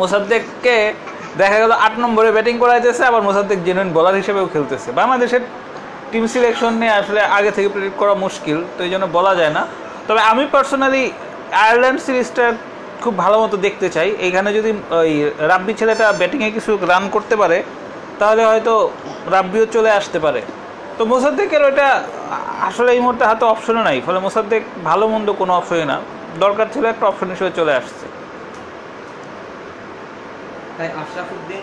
মোসাদ্দেককে 0.00 0.76
দেখা 1.40 1.58
গেল 1.62 1.72
আট 1.86 1.94
নম্বরে 2.04 2.30
ব্যাটিং 2.36 2.54
করাইতেছে, 2.62 3.02
আবার 3.10 3.22
মোসাদ্দেক 3.28 3.58
জেনুইন 3.66 3.90
বলার 3.96 4.14
হিসেবেও 4.20 4.46
খেলতেছে। 4.54 4.88
বাংলাদেশের 5.00 5.42
টিম 6.10 6.24
সিলেকশন 6.32 6.72
নিয়ে 6.80 6.94
আসলে 7.00 7.20
আগে 7.38 7.50
থেকে 7.56 7.68
প্রেডিক্ট 7.74 7.96
করা 8.02 8.14
মুশকিল, 8.24 8.58
তো 8.76 8.80
এই 8.86 8.90
জন্য 8.92 9.04
বলা 9.16 9.32
যায় 9.40 9.52
না। 9.56 9.62
তবে 10.08 10.20
আমি 10.32 10.44
পার্সোনালি 10.54 11.02
আয়ারল্যান্ড 11.64 12.00
সিরিজটা 12.06 12.44
খুব 13.02 13.14
ভালো 13.24 13.36
মতো 13.42 13.56
দেখতে 13.66 13.86
চাই। 13.94 14.08
এইখানে 14.26 14.48
যদি 14.58 14.70
ওই 15.00 15.12
রাব্বি 15.50 15.72
ছেলেটা 15.80 16.06
ব্যাটিংয়ে 16.20 16.50
কিছু 16.56 16.70
রান 16.92 17.04
করতে 17.14 17.34
পারে, 17.42 17.58
তাহলে 18.20 18.42
হয়তো 18.50 18.74
রাব্বিও 19.34 19.64
চলে 19.74 19.90
আসতে 19.98 20.18
পারে। 20.24 20.40
তো 20.96 21.02
মোসাদ্দেকের 21.12 21.62
ওইটা 21.68 21.88
আসলে 22.68 22.90
এই 22.96 23.00
মুহূর্তে 23.04 23.24
হাতে 23.30 23.44
অপশনও 23.54 23.82
নাই 23.88 23.98
ফলে 24.06 24.18
মোসাদ্দেক 24.26 24.62
ভালো 24.88 25.04
মন্দ 25.12 25.28
কোনো 25.40 25.52
অপশনই 25.60 25.86
না। 25.92 25.96
দরকার 26.44 26.66
ছিল 26.74 26.84
একটা 26.92 27.04
অপশন 27.10 27.28
হিসেবে 27.34 27.52
চলে 27.58 27.72
আসছে। 27.80 28.04
তাই 30.76 30.88
আশরাফুদ্দিন 31.02 31.62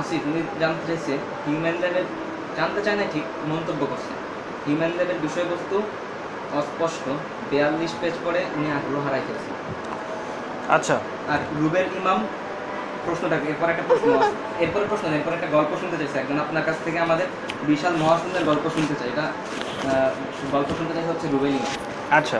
আসিফ 0.00 0.22
উনি 0.30 0.40
জানতে 0.62 0.82
চাইছে 0.88 1.12
হিউম্যান 1.44 1.76
ল্যাবের 1.82 2.06
জানতে 2.58 2.80
চায় 2.84 2.96
না 3.00 3.04
ঠিক 3.14 3.24
মন্তব্য 3.52 3.82
করছে। 3.90 4.12
হিউম্যান 4.66 4.92
ল্যাবের 4.98 5.18
বিষয়বস্তু 5.26 5.76
অস্পষ্ট 6.60 7.04
বিয়াল্লিশ 7.50 7.92
পেজ 8.00 8.14
পরে 8.24 8.40
উনি 8.56 8.68
আগ্রহ 8.78 9.00
হারাই 9.06 9.22
ফেলেছেন। 9.26 9.54
আচ্ছা। 10.76 10.96
আর 11.32 11.40
রুবেল 11.60 11.88
ইমাম 12.00 12.18
প্রশ্নটা 13.08 13.36
এরপর 13.52 13.68
একটা 13.72 13.84
প্রশ্ন 13.88 14.06
প্রশ্ন 14.90 15.06
এরপর 15.18 15.32
একটা 15.38 15.48
গল্প 15.56 15.70
শুনতে 15.80 15.96
একজন 16.20 16.38
আপনার 16.44 16.64
কাছ 16.68 16.76
থেকে 16.84 16.98
আমাদের 17.06 17.26
বিশাল 17.70 17.94
গল্প 18.50 18.64
শুনতে 18.76 18.94
চাই। 18.98 19.08
এটা 19.14 19.26
গল্প 20.54 20.68
শুনতে 20.78 20.92
হচ্ছে 21.08 21.26
রুবেল 21.32 21.54
আচ্ছা। 22.18 22.38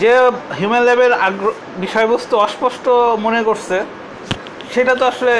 যে 0.00 0.12
হিউম্যান 0.58 0.84
ল্যাবের 0.88 1.12
আগ্রহ 1.26 1.52
বিষয়বস্তু 1.84 2.34
অস্পষ্ট 2.46 2.84
মনে 3.26 3.40
করছে, 3.48 3.76
সেটা 4.74 4.92
তো 5.00 5.04
আসলে 5.12 5.34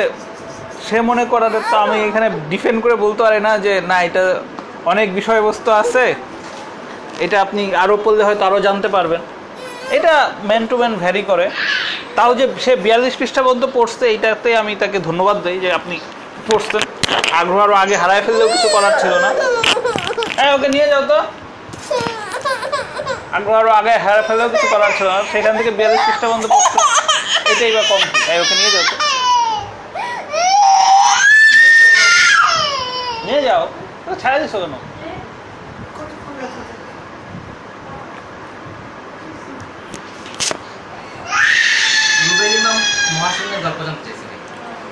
সে 0.87 0.99
মনে 1.11 1.25
করাটা 1.33 1.61
তো 1.71 1.77
আমি 1.85 1.99
এখানে 2.09 2.27
ডিফেন্ড 2.53 2.79
করে 2.85 2.95
বলতে 3.05 3.21
পারি 3.27 3.41
না 3.49 3.53
যে, 3.67 3.73
না, 3.91 3.97
এটা 4.09 4.23
অনেক 4.93 5.07
বিষয়বস্তু 5.19 5.71
আছে। 5.83 6.05
এটা 7.25 7.37
আপনি 7.45 7.63
আরও 7.83 7.97
পড়লে 8.05 8.23
হয়তো 8.29 8.43
আরও 8.49 8.59
জানতে 8.67 8.89
পারবেন। 8.97 9.21
এটা 9.97 10.15
ম্যান 10.49 10.63
টু 10.71 10.75
ম্যান 10.81 10.95
ভ্যারি 11.03 11.23
করে। 11.31 11.47
তাও 12.17 12.31
যে 12.39 12.45
সে 12.65 12.73
বিয়াল্লিশ 12.85 13.15
পৃষ্ঠা 13.21 13.41
পর্যন্ত 13.45 13.65
পড়ছে, 13.77 14.05
এইটাতে 14.15 14.49
আমি 14.63 14.73
তাকে 14.83 14.99
ধন্যবাদ 15.09 15.37
দিই 15.45 15.59
যে 15.65 15.69
আপনি 15.79 15.97
পড়ছেন। 16.49 16.83
আগ্রহ 17.41 17.61
আরও 17.67 17.75
আগে 17.83 17.97
হারায় 18.03 18.23
ফেললেও 18.27 18.49
কিছু 18.55 18.69
করার 18.75 18.95
ছিল 19.03 19.13
না। 19.25 19.31
হ্যাঁ 20.39 20.53
ওকে 20.57 20.69
নিয়ে 20.75 20.87
যাও 20.93 21.03
তো। 21.11 21.19
আগ্রহ 23.37 23.57
আরও 23.63 23.71
আগে 23.81 23.93
হারা 24.05 24.23
ফেলেও 24.29 24.49
কিছু 24.55 24.67
করার 24.75 24.93
ছিল 24.97 25.07
না। 25.15 25.21
সেখান 25.33 25.53
থেকে 25.59 25.71
বিয়াল্লিশ 25.79 26.01
পৃষ্ঠা 26.07 26.27
পর্যন্ত 26.31 26.47
পড়ছে। 26.53 26.79
এটাই 27.53 27.73
বা 27.77 27.83
কম? 27.91 28.03
এই, 28.33 28.39
ওকে 28.43 28.55
নিয়ে 28.61 28.71
যাও 28.75 28.85
তো। 28.91 28.95
নিয়ে 33.27 33.43
যাও। 33.49 33.63
ছাড়া 34.23 34.39
দিছো 34.43 34.59
কেন? 34.63 34.75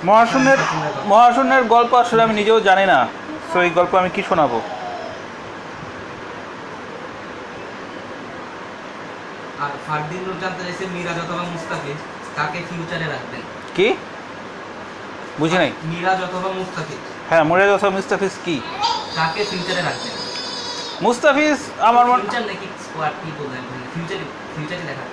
মহাশূন্যের। 0.08 0.58
মহাশূন্যের 1.12 1.64
গল্প 1.74 1.94
আসলে 2.02 2.22
আমি 2.22 2.34
নিজেও 2.40 2.60
জানি 2.68 2.84
না। 2.92 2.98
তো 3.52 3.56
এই 3.66 3.70
গল্প 3.70 3.92
আমি 4.00 4.10
কি 4.16 4.22
শোনাবো? 4.28 4.58
আর 9.64 9.70
ফারদিন 9.86 10.22
জানতে 10.42 10.62
চাইছে 10.66 10.84
মিরাজ 10.94 11.18
অথবা 11.24 11.42
মুস্তাফিজ 11.52 11.98
কাকে 12.36 12.58
ফিউচারে 12.68 13.06
রাখবেন? 13.14 13.42
কি? 13.76 13.86
বুঝি 15.40 15.56
নাই। 15.62 15.70
মিরাজ 15.84 16.18
অথবা 16.26 16.48
মুস্তাফিজ। 16.60 17.00
হ্যাঁ 17.30 17.44
ওসমান 17.76 17.92
মুস্তাফিজ 17.98 18.34
কি? 18.44 18.56
কাকে 19.16 19.42
ফিউচারে 19.50 19.82
রাখবেন? 19.88 20.14
মুস্তাফিজ 21.04 21.58
আমার 21.88 22.04
মন 22.10 22.18
ফিউচার 22.20 22.42
নাকি 22.50 22.66
স্কোয়াড 22.84 23.14
কি 23.22 23.30
ফিউচারে 23.92 24.24
ফিউচারে 24.54 24.84
দেখা 24.88 25.04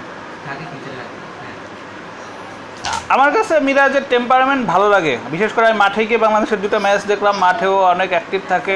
কাকে 0.45 0.65
ফিউচারে 0.71 0.88
হ্যাঁ 0.88 0.88
আমার 3.13 3.29
কাছে 3.37 3.55
মিরাজের 3.67 4.05
টেম্পারমেন্ট 4.13 4.61
ভালো 4.73 4.87
লাগে। 4.95 5.13
বিশেষ 5.33 5.51
করে 5.55 5.65
আমি 5.69 5.77
মাঠে 5.83 6.01
গিয়ে 6.09 6.23
বাংলাদেশের 6.25 6.59
দুটো 6.63 6.77
ম্যাচ 6.85 7.01
দেখলাম 7.11 7.35
মাঠেও 7.45 7.75
অনেক 7.93 8.09
অ্যাক্টিভ 8.15 8.41
থাকে। 8.53 8.75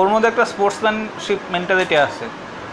ওর 0.00 0.08
মধ্যে 0.12 0.28
একটা 0.30 0.44
স্পোর্টসম্যানশিপ 0.52 1.40
মেন্টালিটি 1.54 1.96
আছে। 2.06 2.24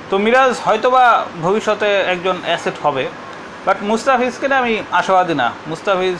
তো 0.09 0.15
মিরাজ 0.25 0.53
হয়তোবা 0.65 1.05
ভবিষ্যতে 1.45 1.89
একজন 2.13 2.35
অ্যাসেট 2.47 2.77
হবে 2.85 3.03
বাট 3.65 3.77
মুস্তাফিজকে 3.89 4.47
না 4.51 4.55
আমি 4.63 4.73
আশাবাদী 4.99 5.35
না। 5.41 5.47
মুস্তাফিজ 5.71 6.17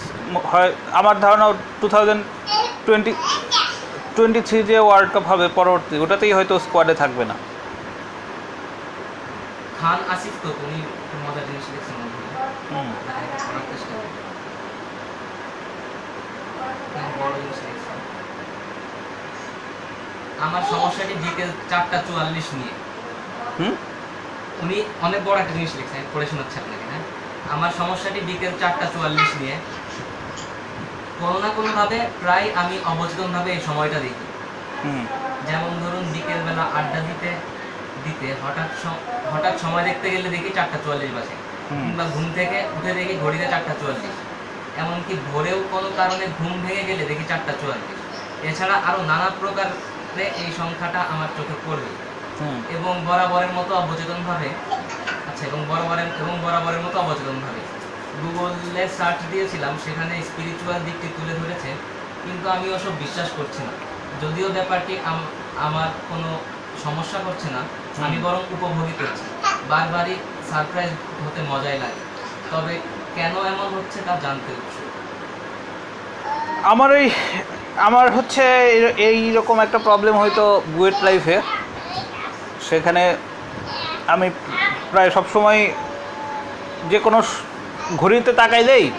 হয় 0.51 0.69
আমার 0.99 1.15
ধারণা 1.25 1.45
two 1.81 1.87
thousand 1.93 2.21
twenty 2.85 3.11
twenty 4.15 4.41
three 4.47 4.59
যে 4.69 4.77
ওয়ার্ল্ড 4.85 5.09
কাপ 5.13 5.25
হবে 5.31 5.45
পরবর্তী 5.59 5.95
ওটাতেই 6.03 6.33
হয়তো 6.37 6.53
স্কোয়াডে 6.65 6.95
থাকবে 7.01 7.23
না। 7.31 7.35
খান 9.79 9.99
আসিফ 10.13 10.35
তো 10.43 10.49
উনি 10.63 10.79
মজার 11.23 11.43
জিনিস 11.49 11.65
লিখছেন 11.73 11.95
মনে 12.01 12.15
হয় 12.35 12.51
হুম। 12.71 12.89
হ্যাঁ, 13.07 13.21
এটা 13.25 13.37
পড়ার 13.47 13.65
চেষ্টা 13.71 13.93
করি। 13.99 14.09
হ্যাঁ, 16.93 17.09
বড় 17.19 17.33
জিনিস 17.41 17.59
লিখছেন। 17.67 17.97
আমার 20.43 20.63
সমস্যাটি 20.71 21.13
বিকেল 21.13 21.49
চারটা 21.69 21.97
চুয়াল্লিশ 22.07 22.47
নিয়ে। 22.53 22.73
হুম? 23.59 23.73
উনি 24.61 24.77
অনেক 25.01 25.21
বড় 25.25 25.37
একটা 25.39 25.53
জিনিস 25.53 25.71
লিখছেন 25.75 26.01
পড়ে 26.13 26.25
শোনাচ্ছি 26.25 26.59
আপনাকে 26.59 26.85
হ্যাঁ? 26.89 27.03
আমার 27.49 27.71
সমস্যাটি 27.77 28.19
বিকেল 28.19 28.51
চারটা 28.59 28.85
চুয়াল্লিশ 28.85 29.29
নিয়ে। 29.41 29.55
কোনো 31.19 31.39
না 31.39 31.49
কোনোভাবে 31.55 31.97
প্রায় 32.21 32.47
আমি 32.55 32.75
অবচেতনভাবে 32.85 33.49
এই 33.51 33.61
সময়টা 33.65 33.99
দেখি। 33.99 34.25
হুম। 34.83 35.03
যেমন 35.47 35.71
ধরুন 35.83 36.03
বিকেলবেলা 36.13 36.63
আড্ডা 36.73 36.99
দিতে 36.99 37.29
দিতে 38.03 38.27
হঠাৎ 38.43 38.69
হঠাৎ 39.33 39.61
সময় 39.61 39.83
দেখতে 39.83 40.09
গেলে 40.09 40.29
দেখি 40.29 40.49
চারটা 40.49 40.77
চুয়াল্লিশ 40.83 41.11
বাজে। 41.11 41.35
হুম। 41.71 41.81
কিংবা 41.83 42.03
ঘুম 42.03 42.25
থেকে 42.35 42.57
উঠে 42.77 42.91
দেখি 42.93 43.15
ঘড়িতে 43.23 43.45
চারটা 43.47 43.73
চুয়াল্লিশ। 43.79 44.15
এমনকি 44.77 45.13
ভোরেও 45.31 45.57
কোনো 45.71 45.89
কারণে 45.97 46.25
ঘুম 46.37 46.53
ভেঙে 46.61 46.83
গেলে 46.83 47.05
দেখি 47.05 47.23
চারটা 47.27 47.53
চুয়াল্লিশ। 47.61 47.97
এছাড়া 48.43 48.75
আরও 48.85 49.01
নানা 49.03 49.27
প্রকারে 49.39 49.92
এই 50.21 50.51
সংখ্যাটা 50.57 50.99
আমার 50.99 51.27
চোখে 51.37 51.53
পড়বে। 51.65 52.13
এবং 52.69 53.05
বরাবরের 53.05 53.51
মতো 53.51 53.75
অবচেতন 53.75 53.93
অবচেতনভাবে 53.93 54.49
আচ্ছা 55.27 55.45
এবং 55.45 55.65
বরাবরের 55.69 56.07
এবং 56.07 56.39
বরাবরের 56.43 56.79
মতো 56.79 56.99
অবচেতন 56.99 57.29
অবচেতনভাবে। 57.29 57.59
গুগলে 58.21 58.87
সার্চ 58.97 59.17
দিয়েছিলাম 59.31 59.77
সেখানে 59.85 60.21
স্পিরিচুয়াল 60.21 60.81
দিকটি 60.83 61.07
তুলে 61.07 61.33
ধরেছে 61.33 61.75
কিন্তু 62.23 62.49
আমি 62.49 62.73
ওসব 62.73 62.97
বিশ্বাস 62.99 63.29
করছি 63.37 63.63
না। 63.63 63.71
যদিও 64.21 64.49
ব্যাপারটি 64.49 64.99
আম- 65.05 65.59
আমার 65.59 65.87
কোনো 66.09 66.39
সমস্যা 66.83 67.19
করছে 67.25 67.49
না 67.49 67.59
আমি 68.05 68.17
বরং 68.17 68.39
উপভোগী 68.51 68.91
করছি। 68.99 69.23
বারবারই 69.69 70.15
সারপ্রাইজ 70.49 70.89
হতে 71.25 71.41
মজাই 71.41 71.79
লাগে। 71.79 72.13
তবে 72.51 72.79
কেন 73.15 73.31
এমন 73.31 73.77
হচ্ছে 73.77 74.01
তা 74.05 74.15
জানতে 74.15 74.53
আমার 76.63 76.91
ওই 76.91 77.09
আমার 77.77 78.11
হচ্ছে 78.11 78.43
এই- 78.97 79.35
রকম 79.35 79.59
একটা 79.59 79.77
প্রবলেম 79.77 80.17
হয়তো 80.17 80.61
বুয়েট 80.73 80.93
লাইফে 81.03 81.41
সেখানে 82.69 83.15
আমি 84.07 84.29
প্রায় 84.91 85.09
সবসময় 85.09 85.71
যে 86.89 86.99
কোনো 86.99 87.23
ঘড়িতে 87.97 88.33
তাকাইলেই 88.33 88.91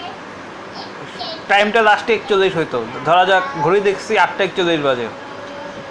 টাইমটা 1.48 1.82
লাস্টে 1.82 2.14
একচল্লিশ 2.14 2.56
হইতো। 2.56 2.84
ধরা 3.04 3.24
যাক 3.24 3.42
ঘড়ি 3.62 3.80
দেখছি 3.80 4.18
আটটা 4.18 4.44
একচল্লিশ 4.44 4.80
বাজে। 4.80 5.08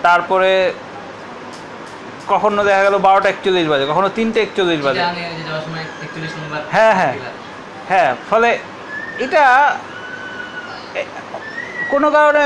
তারপরে 0.02 0.74
কখনো 2.28 2.64
দেখা 2.64 2.84
গেল 2.84 2.98
বারোটা 2.98 3.30
একচল্লিশ 3.30 3.68
বাজে 3.68 3.86
কখনো 3.86 4.10
তিনটে 4.10 4.42
একচল্লিশ 4.42 4.82
বাজে। 4.82 5.00
হ্যাঁ, 6.72 6.94
হ্যাঁ। 6.96 7.14
হ্যাঁ 7.90 8.16
ফলে 8.30 8.58
এটা 9.20 9.76
কোনো 11.92 12.08
কারণে 12.18 12.46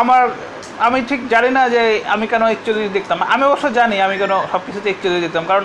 আমার, 0.00 0.22
আমি 0.86 0.98
ঠিক 1.08 1.20
জানি 1.34 1.50
না 1.58 1.62
যে 1.74 1.82
আমি 2.14 2.24
কেন 2.32 2.42
একচল্লিশ 2.54 2.88
দেখতাম। 2.96 3.18
আমি 3.34 3.42
অবশ্য 3.50 3.66
জানি 3.78 3.96
আমি 4.06 4.16
কেন 4.22 4.32
সব 4.52 4.60
কিছুতে 4.66 4.86
একচল্লিশ 4.90 5.20
দেখতাম, 5.26 5.44
কারণ 5.50 5.64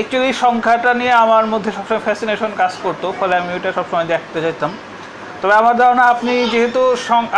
একচল্লিশ 0.00 0.36
সংখ্যাটা 0.44 0.90
নিয়ে 1.00 1.14
আমার 1.24 1.44
মধ্যে 1.52 1.70
সবসময় 1.76 2.02
ফ্যাসিনেশন 2.06 2.50
কাজ 2.60 2.72
করতো, 2.84 3.06
ফলে 3.18 3.34
আমি 3.40 3.50
ওইটা 3.56 3.70
সবসময় 3.78 4.06
দেখতে 4.12 4.38
চাইতাম। 4.44 4.70
তবে 5.40 5.54
আমার 5.62 5.74
ধারণা 5.82 6.04
আপনি 6.14 6.32
যেহেতু 6.52 6.82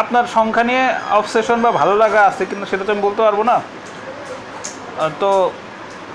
আপনার 0.02 0.25
সংখ্যা 0.37 0.64
নিয়ে 0.71 0.85
অবসেশন 1.21 1.59
বা 1.64 1.71
ভালো 1.80 1.95
লাগা 2.02 2.21
আছে, 2.30 2.42
কিন্তু 2.50 2.64
সেটা 2.71 2.85
তো 2.87 2.90
আমি 2.95 3.02
বলতে 3.07 3.21
পারব 3.26 3.40
না। 3.50 3.57
তো 5.21 5.30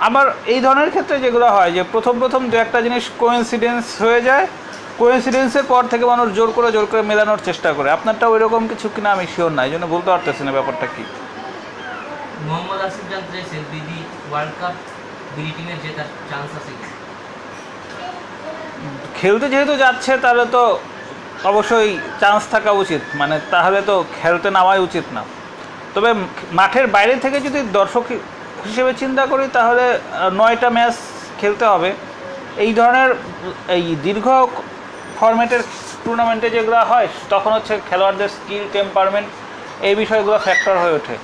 আমার 0.07 0.25
এই 0.53 0.59
ধরনের 0.65 0.89
ক্ষেত্রে 0.93 1.15
যেগুলো 1.25 1.47
হয় 1.55 1.71
যে 1.75 1.81
প্রথম 1.93 2.15
প্রথম 2.21 2.41
দু 2.51 2.55
একটা 2.65 2.79
জিনিস 2.85 3.03
কোইন্সিডেন্স 3.21 3.83
হয়ে 4.03 4.21
যায় 4.29 4.45
কোইন্সিডেন্সের 4.99 5.65
পর 5.71 5.83
থেকে 5.91 6.05
মানুষ 6.13 6.27
জোর 6.37 6.49
করে 6.57 6.69
জোর 6.75 6.87
করে 6.91 7.01
মেলানোর 7.11 7.41
চেষ্টা 7.47 7.69
করে। 7.77 7.87
আপনারটা 7.97 8.25
ওই 8.33 8.39
রকম 8.45 8.61
কিছু 8.71 8.87
কিনা 8.95 9.09
আমি 9.15 9.25
শিওর 9.33 9.51
না 9.57 9.61
এই 9.67 9.71
জন্য 9.73 9.85
বলতে 9.93 10.09
পারতেছি 10.13 10.41
না 10.47 10.51
ব্যাপারটা 10.57 10.87
কি। 10.95 11.03
মোহাম্মদ 12.47 12.79
আসিফ 12.87 13.05
জানতে 13.11 13.37
বিডি 13.71 13.99
ওয়ার্ল্ড 14.29 14.53
কাপ 14.61 14.75
টিমের 15.35 15.79
জেতার 15.83 16.09
চান্স 16.29 16.49
আছে 16.59 16.73
খেলতে 19.19 19.45
যেহেতু 19.53 19.73
যাচ্ছে 19.83 20.11
তাহলে 20.23 20.45
তো 20.55 20.63
অবশ্যই 21.51 21.91
চান্স 22.21 22.43
থাকা 22.53 22.71
উচিত। 22.83 23.01
মানে 23.19 23.35
তাহলে 23.53 23.79
তো 23.89 23.95
খেলতে 24.19 24.47
নামাই 24.57 24.81
উচিত 24.87 25.05
না। 25.15 25.21
তবে 25.95 26.09
মাঠের 26.59 26.85
বাইরে 26.95 27.13
থেকে 27.23 27.37
যদি 27.47 27.59
দর্শক 27.79 28.03
হিসেবে 28.67 28.91
চিন্তা 29.01 29.23
করি 29.31 29.45
তাহলে 29.57 29.85
নয়টা 30.39 30.69
ম্যাচ 30.77 30.95
খেলতে 31.39 31.65
হবে। 31.73 31.89
এই 32.63 32.71
ধরনের 32.79 33.09
এই 33.75 33.83
দীর্ঘ 34.05 34.27
ফরম্যাটের 35.23 35.61
টুর্নামেন্টে 36.03 36.47
যেগুলো 36.55 36.77
হয়, 36.91 37.07
তখন 37.33 37.51
হচ্ছে 37.57 37.73
খেলোয়াড়দের 37.89 38.31
স্কিল 38.37 38.63
টেম্পারমেন্ট 38.75 39.27
এই 39.87 39.95
বিষয়গুলো 40.01 40.37
ফ্যাক্টর 40.45 40.75
হয়ে 40.83 40.95
ওঠে। 40.99 41.15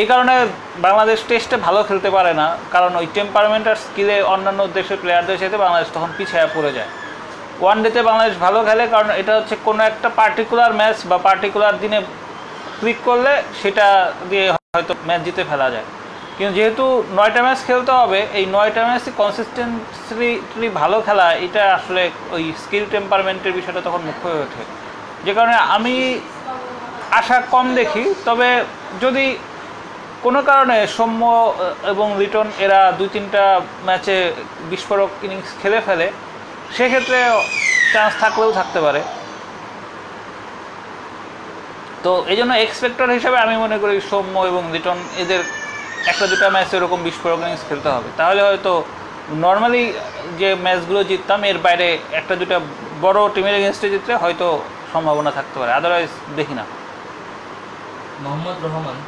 এই 0.00 0.06
কারণে 0.10 0.34
বাংলাদেশ 0.86 1.18
টেস্টে 1.28 1.56
ভালো 1.66 1.80
খেলতে 1.88 2.08
পারে 2.16 2.32
না, 2.40 2.46
কারণ 2.74 2.92
ওই 3.00 3.06
টেম্পারমেন্ট 3.16 3.64
আর 3.72 3.78
স্কিলে 3.84 4.16
অন্যান্য 4.34 4.60
দেশের 4.78 4.98
প্লেয়ারদের 5.02 5.38
সাথে 5.42 5.58
বাংলাদেশ 5.64 5.88
তখন 5.96 6.10
পিছিয়ে 6.16 6.48
পড়ে 6.54 6.70
যায়। 6.76 6.90
ওয়ান 7.62 7.78
ডেতে 7.84 8.00
বাংলাদেশ 8.10 8.34
ভালো 8.44 8.58
খেলে, 8.68 8.84
কারণ 8.94 9.10
এটা 9.20 9.32
হচ্ছে 9.38 9.54
কোনো 9.66 9.80
একটা 9.90 10.08
পার্টিকুলার 10.20 10.72
ম্যাচ 10.80 10.96
বা 11.10 11.16
পার্টিকুলার 11.26 11.74
দিনে 11.82 11.98
ক্লিক 12.78 12.98
করলে 13.08 13.32
সেটা 13.60 13.86
দিয়ে 14.30 14.46
হয়তো 14.74 14.92
ম্যাচ 15.08 15.20
জিতে 15.26 15.42
ফেলা 15.50 15.68
যায়। 15.74 15.86
কিন্তু 16.36 16.52
যেহেতু 16.58 16.84
নয়টা 17.18 17.40
ম্যাচ 17.44 17.60
খেলতে 17.68 17.92
হবে, 18.00 18.20
এই 18.38 18.44
নয়টা 18.56 18.82
ম্যাচই 18.88 19.12
কনসিস্টেন্টলি 19.20 20.68
ভালো 20.80 20.96
খেলা, 21.06 21.26
এটা 21.46 21.62
আসলে 21.78 22.02
ওই 22.34 22.42
স্কিল 22.62 22.84
টেম্পারমেন্টের 22.94 23.56
বিষয়টা 23.58 23.82
তখন 23.86 24.00
মুখ্য 24.08 24.24
হয়ে 24.30 24.42
ওঠে। 24.46 24.62
যে 25.26 25.32
কারণে 25.36 25.56
আমি 25.76 25.94
আশা 27.18 27.38
কম 27.54 27.66
দেখি, 27.80 28.04
তবে 28.28 28.48
যদি 29.04 29.26
কোনো 30.24 30.40
কারণে 30.50 30.76
সৌম্য 30.96 31.22
এবং 31.92 32.06
লিটন 32.20 32.48
এরা 32.64 32.80
দুই 32.98 33.08
তিনটা 33.14 33.44
ম্যাচে 33.86 34.16
বিস্ফোরক 34.70 35.10
ইনিংস 35.26 35.50
খেলে 35.60 35.78
ফেলে, 35.86 36.06
সেক্ষেত্রে 36.76 37.18
চান্স 37.92 38.12
থাকলেও 38.22 38.50
থাকতে 38.58 38.78
পারে। 38.86 39.00
তো 42.04 42.12
এই 42.32 42.36
জন্য 42.40 42.52
এক্সপেক্টর 42.64 43.16
হিসেবে 43.18 43.38
আমি 43.44 43.54
মনে 43.64 43.76
করি 43.82 43.94
সৌম্য 44.10 44.34
এবং 44.50 44.62
লিটন 44.74 44.98
এদের 45.22 45.42
একটা 46.10 46.24
দুটা 46.32 46.46
ম্যাচ 46.54 46.70
এরকম 46.76 46.98
বিস্ফোরক 47.06 47.40
ইনিংস 47.44 47.62
খেলতে 47.68 47.88
হবে। 47.94 48.08
তাহলে 48.20 48.40
হয়তো 48.48 48.72
নর্মালি 49.44 49.82
যে 50.40 50.48
ম্যাচগুলো 50.64 51.00
জিততাম 51.10 51.40
এর 51.50 51.58
বাইরে 51.66 51.86
একটা 52.20 52.34
দুটা 52.40 52.56
বড় 53.04 53.18
টিমের 53.34 53.56
এগেনস্টে 53.58 53.88
জিতলে 53.94 54.14
হয়তো 54.22 54.46
সম্ভাবনা 54.92 55.30
থাকতে 55.38 55.56
পারে। 55.60 55.70
আদারওয়াইজ 55.78 56.12
দেখি 56.38 56.54
না। 56.60 56.64
মোহাম্মদ 58.24 58.56
রহমান 58.66 58.98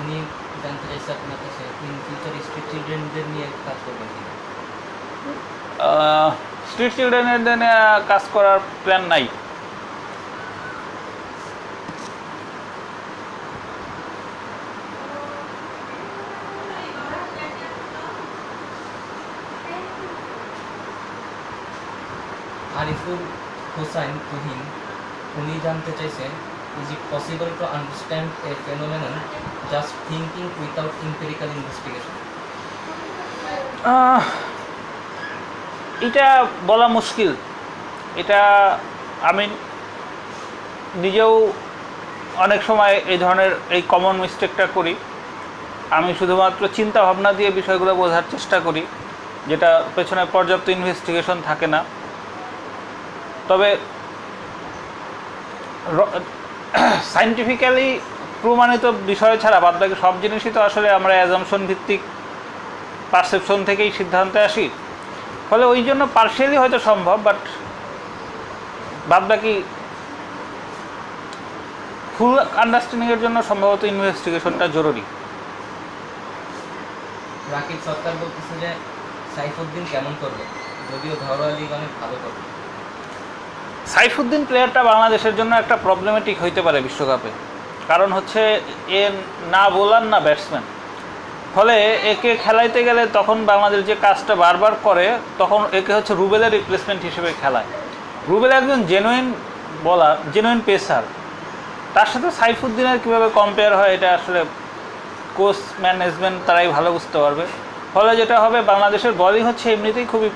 উনি 0.00 0.16
জানতে 0.62 0.84
চাইছে 0.90 1.10
আপনার 1.16 1.38
কাছে 1.42 1.62
ফিউচার 2.04 2.32
স্ট্রিট 2.46 2.66
চিলড্রেনদের 2.70 3.26
নিয়ে 3.32 3.46
কাজ 3.66 3.78
করবেন 3.86 4.08
স্ট্রিট 6.70 6.92
চিলড্রেনের 6.96 7.40
দিনে 7.46 7.68
কাজ 8.10 8.24
করার 8.34 8.58
প্ল্যান 8.84 9.02
নাই। 9.12 9.24
আরিফুল 22.86 23.20
হোসাইন 23.76 24.14
তুহিন। 24.28 24.60
উনি 25.38 25.54
জানতে 25.66 25.90
চাইছেন 25.98 26.30
is 26.80 26.88
it 26.94 27.02
possible 27.12 27.48
to 27.58 27.64
understand 27.76 28.28
a 28.48 28.52
phenomenon 28.64 29.14
just 29.72 29.92
thinking 30.08 30.44
without 30.60 30.92
empirical 31.08 31.48
investigation 31.56 32.14
এটা 36.06 36.26
বলা 36.70 36.86
মুশকিল। 36.98 37.30
এটা 38.20 38.40
আমি 39.30 39.44
নিজেও 41.04 41.32
অনেক 42.44 42.60
সময় 42.68 42.94
এই 43.12 43.18
ধরনের 43.24 43.52
এই 43.76 43.82
কমন 43.92 44.14
মিস্টেকটা 44.24 44.64
করি। 44.76 44.94
আমি 45.98 46.10
শুধুমাত্র 46.20 46.62
চিন্তা 46.78 47.00
ভাবনা 47.06 47.30
দিয়ে 47.38 47.50
বিষয়গুলো 47.60 47.92
বোঝার 48.02 48.30
চেষ্টা 48.32 48.56
করি, 48.66 48.82
যেটা 49.50 49.70
পেছনে 49.96 50.22
পর্যাপ্ত 50.34 50.66
ইনভেস্টিগেশন 50.76 51.38
থাকে 51.48 51.66
না। 51.74 51.80
তবে 53.48 53.68
সাইন্টিফিক্যালি 57.14 57.88
প্রমাণিত 58.42 58.84
বিষয় 59.10 59.36
ছাড়া 59.42 59.58
বাদ 59.66 59.74
বাকি 59.80 59.94
সব 60.04 60.14
জিনিসই 60.22 60.52
তো 60.56 60.60
আসলে 60.68 60.88
আমরা 60.98 61.12
অ্যাজামশন 61.18 61.62
ভিত্তিক 61.70 62.00
পারসেপশন 63.12 63.58
থেকেই 63.68 63.90
সিদ্ধান্তে 63.98 64.38
আসি। 64.48 64.66
ফলে 65.50 65.64
ওই 65.72 65.80
জন্য 65.88 66.02
পার্সিয়ালি 66.16 66.56
হয়তো 66.62 66.78
সম্ভব 66.88 67.18
বাট 67.26 67.40
বাদ 69.10 69.24
বাকি 69.30 69.52
ফুল 72.14 72.34
আন্ডারস্ট্যান্ডিংয়ের 72.64 73.20
জন্য 73.24 73.36
সম্ভবত 73.50 73.82
ইনভেস্টিগেশনটা 73.92 74.66
জরুরি। 74.76 75.02
রাকিব 77.54 77.78
সরকার 77.88 78.14
বলতেছে 78.22 78.54
যে 78.62 78.70
সাইফুদ্দিন 79.34 79.84
কেমন 79.92 80.12
করবে? 80.22 80.44
যদিও 80.90 81.14
ঘরোয়া 81.24 81.52
লিগ 81.58 81.70
অনেক 81.78 81.90
ভালো 82.00 82.16
করবে। 82.24 82.55
সাইফুদ্দিন 83.92 84.42
প্লেয়ারটা 84.48 84.80
বাংলাদেশের 84.90 85.34
জন্য 85.38 85.52
একটা 85.62 85.76
প্রবলেমেটিক 85.86 86.36
হইতে 86.44 86.60
পারে 86.66 86.78
বিশ্বকাপে। 86.86 87.30
কারণ 87.90 88.08
হচ্ছে 88.16 88.40
এ 89.00 89.02
না 89.54 89.64
বোলার, 89.74 90.04
না 90.12 90.18
ব্যাটসম্যান 90.26 90.64
ফলে 91.54 91.74
একে 92.12 92.30
খেলাইতে 92.44 92.80
গেলে 92.88 93.02
তখন 93.18 93.36
বাংলাদেশ 93.52 93.80
যে 93.90 93.94
কাজটা 94.04 94.34
বারবার 94.44 94.74
করে, 94.86 95.06
তখন 95.40 95.60
একে 95.78 95.92
হচ্ছে 95.96 96.12
রুবেলের 96.20 96.52
রিপ্লেসমেন্ট 96.58 97.00
হিসেবে 97.08 97.30
খেলায়। 97.40 97.68
রুবেল 98.30 98.52
একজন 98.58 98.78
জেনুইন 98.90 99.26
বলার 99.86 100.16
জেনুইন 100.34 100.60
পেসার 100.68 101.04
তার 101.94 102.08
সাথে 102.12 102.28
সাইফুদ্দিনের 102.38 102.98
কীভাবে 103.04 103.28
কম্পেয়ার 103.38 103.72
হয়, 103.80 103.92
এটা 103.96 104.08
আসলে 104.18 104.40
কোচ 105.38 105.58
ম্যানেজমেন্ট 105.84 106.36
তারাই 106.46 106.68
ভালো 106.76 106.88
বুঝতে 106.96 107.16
পারবে। 107.24 107.44
ফলে 107.94 108.12
যেটা 108.20 108.36
হবে, 108.44 108.58
বাংলাদেশের 108.72 109.12
বলিং 109.22 109.42
হচ্ছে 109.48 109.66
এমনিতেই 109.74 110.06
খুবই 110.12 110.28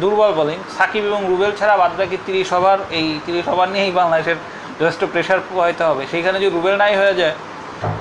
দুর্বল 0.00 0.32
বোলিং। 0.38 0.58
সাকিব 0.76 1.02
এবং 1.10 1.20
রুবেল 1.30 1.52
ছাড়া 1.58 1.74
বাদ 1.80 1.92
বাকি 1.98 2.16
তিরিশ 2.26 2.50
ওভার, 2.58 2.78
এই 2.98 3.06
তিরিশ 3.26 3.46
ওভার 3.52 3.68
নিয়েই 3.74 3.92
বাংলাদেশের 4.00 4.38
যথেষ্ট 4.78 5.02
প্রেশার 5.12 5.40
পোহাইতে 5.48 5.82
হবে। 5.88 6.02
সেইখানে 6.12 6.36
যদি 6.42 6.50
রুবেল 6.56 6.76
নাই 6.82 6.92
হয়ে 7.00 7.14
যায় 7.20 7.34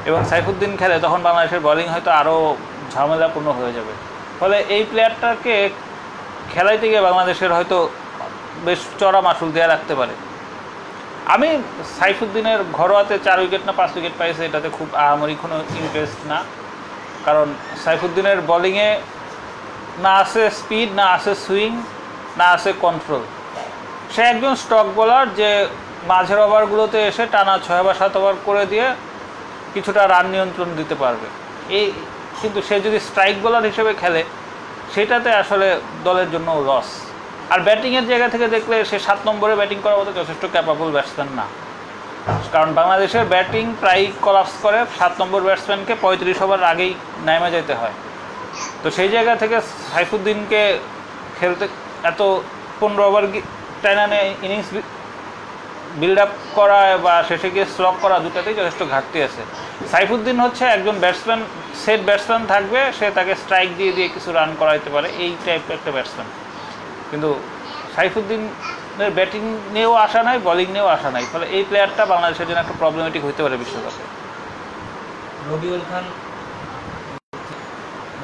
এবং 0.10 0.20
সাইফুদ্দিন 0.32 0.72
খেলে, 0.82 0.96
তখন 1.06 1.20
বাংলাদেশের 1.28 1.62
বোলিং 1.68 1.88
হয়তো 1.94 2.10
আরও 2.20 2.38
ঝামেলাপূর্ণ 2.94 3.48
হয়ে 3.60 3.74
যাবে। 3.78 3.94
ফলে 4.40 4.58
এই 4.76 4.84
প্লেয়ারটাকে 4.90 5.56
খেলাইতে 6.54 6.86
গিয়ে 6.92 7.04
বাংলাদেশের 7.08 7.52
হয়তো 7.58 7.78
বেশ 8.66 8.80
চড়া 9.00 9.22
মাসুল 9.28 9.50
দেওয়া 9.56 9.70
রাখতে 9.74 9.94
পারে। 10.00 10.14
আমি 11.34 11.50
সাইফুদ্দিনের 11.98 12.60
ঘরোয়াতে 12.80 13.16
চার 13.26 13.38
উইকেট 13.44 13.64
না 13.68 13.74
পাঁচ 13.80 13.92
উইকেট 13.98 14.16
পাইছে, 14.20 14.42
এটাতে 14.46 14.70
খুব 14.78 14.88
আহামরি 15.04 15.36
কোনো 15.44 15.56
ইন্টারেস্ট 15.82 16.20
না। 16.32 16.40
কারণ 17.26 17.48
সাইফুদ্দিনের 17.84 18.40
বোলিংয়ে 18.52 18.90
না 20.04 20.14
আছে 20.24 20.42
স্পিড 20.60 20.90
না 21.00 21.06
আছে 21.16 21.32
সুইং 21.46 21.72
না 22.40 22.48
আছে 22.56 22.72
কন্ট্রোল 22.86 23.24
সে 24.14 24.22
একজন 24.32 24.54
স্টক 24.64 24.88
বোলার 24.98 25.26
যে 25.40 25.50
মাঝের 26.12 26.40
ওভারগুলোতে 26.46 27.00
এসে 27.10 27.24
টানা 27.34 27.56
ছয় 27.66 27.84
বা 27.88 27.94
সাত 28.00 28.14
ওভার 28.20 28.36
করে 28.48 28.64
দিয়ে 28.72 28.88
কিছুটা 29.74 30.02
রান 30.14 30.26
নিয়ন্ত্রণ 30.34 30.70
দিতে 30.80 30.96
পারবে। 31.04 31.28
এই 31.78 31.86
কিন্তু 32.42 32.60
সে 32.68 32.76
যদি 32.86 33.00
স্ট্রাইক 33.08 33.36
বোলার 33.44 33.68
হিসেবে 33.72 33.92
খেলে, 34.02 34.22
সেটাতে 34.94 35.30
আসলে 35.42 35.68
দলের 36.08 36.28
জন্য 36.34 36.50
লস 36.70 36.90
আর 37.54 37.60
ব্যাটিংয়ের 37.68 38.06
জায়গা 38.12 38.28
থেকে 38.34 38.48
দেখলে 38.56 38.76
সে 38.90 38.98
সাত 39.08 39.20
নম্বরে 39.28 39.54
ব্যাটিং 39.60 39.78
করার 39.84 40.00
মতো 40.02 40.12
যথেষ্ট 40.20 40.44
ক্যাপাবল 40.54 40.88
ব্যাটসম্যান 40.96 41.30
না। 41.40 41.46
কারণ 42.54 42.70
বাংলাদেশের 42.80 43.26
ব্যাটিং 43.34 43.64
প্রায় 43.82 44.06
কলাপস 44.26 44.56
করে, 44.64 44.80
সাত 45.00 45.14
নম্বর 45.22 45.42
ব্যাটসম্যানকে 45.48 45.94
পঁয়ত্রিশ 46.04 46.40
ওভার 46.46 46.62
আগেই 46.72 46.92
নামে 47.28 47.50
যেতে 47.56 47.74
হয়। 47.80 47.96
তো 48.86 48.92
সেই 48.98 49.10
জায়গা 49.16 49.34
থেকে 49.44 49.58
সাইফুদ্দিনকে 49.92 50.62
খেলতে 51.38 51.66
এত 52.12 52.22
পনেরো 52.80 53.04
ওভার 53.10 53.24
টাইনানে 53.84 54.20
ইনিংস 54.46 54.70
বিল্ড 56.02 56.20
আপ 56.26 56.32
করা 56.58 56.80
বা 57.06 57.14
শেষে 57.30 57.50
গিয়ে 57.56 57.66
স্ট্রক 57.74 57.96
করা 58.04 58.16
দুটাতেই 58.26 58.56
যথেষ্ট 58.60 58.82
ঘাটতি 58.94 59.20
আছে। 59.28 59.42
সাইফুদ্দিন 59.94 60.38
হচ্ছে 60.46 60.64
একজন 60.76 60.96
ব্যাটসম্যান 61.04 61.42
সেট 61.84 62.02
ব্যাটসম্যান 62.08 62.44
থাকবে, 62.54 62.80
সে 62.98 63.06
তাকে 63.18 63.34
স্ট্রাইক 63.42 63.70
দিয়ে 63.80 63.94
দিয়ে 63.98 64.08
কিছু 64.16 64.30
রান 64.38 64.50
করাইতে 64.62 64.90
পারে, 64.96 65.08
এই 65.24 65.32
টাইপের 65.46 65.76
একটা 65.78 65.92
ব্যাটসম্যান 65.96 66.28
কিন্তু 67.12 67.30
সাইফুদ্দিনের 67.96 69.12
ব্যাটিং 69.18 69.44
নিয়েও 69.76 69.94
আসা 70.06 70.22
নাই 70.28 70.38
বলিং 70.50 70.68
নিয়েও 70.76 70.90
আসা 70.96 71.10
নাই। 71.16 71.26
ফলে 71.32 71.46
এই 71.56 71.64
প্লেয়ারটা 71.70 72.04
বাংলাদেশের 72.14 72.46
জন্য 72.50 72.60
একটা 72.64 72.76
প্রবলেমেটিক 72.82 73.22
হতে 73.28 73.42
পারে 73.46 73.56
বিশ্বকাপে। 73.62 74.04
রবিউল 75.52 75.84
খান 75.90 76.06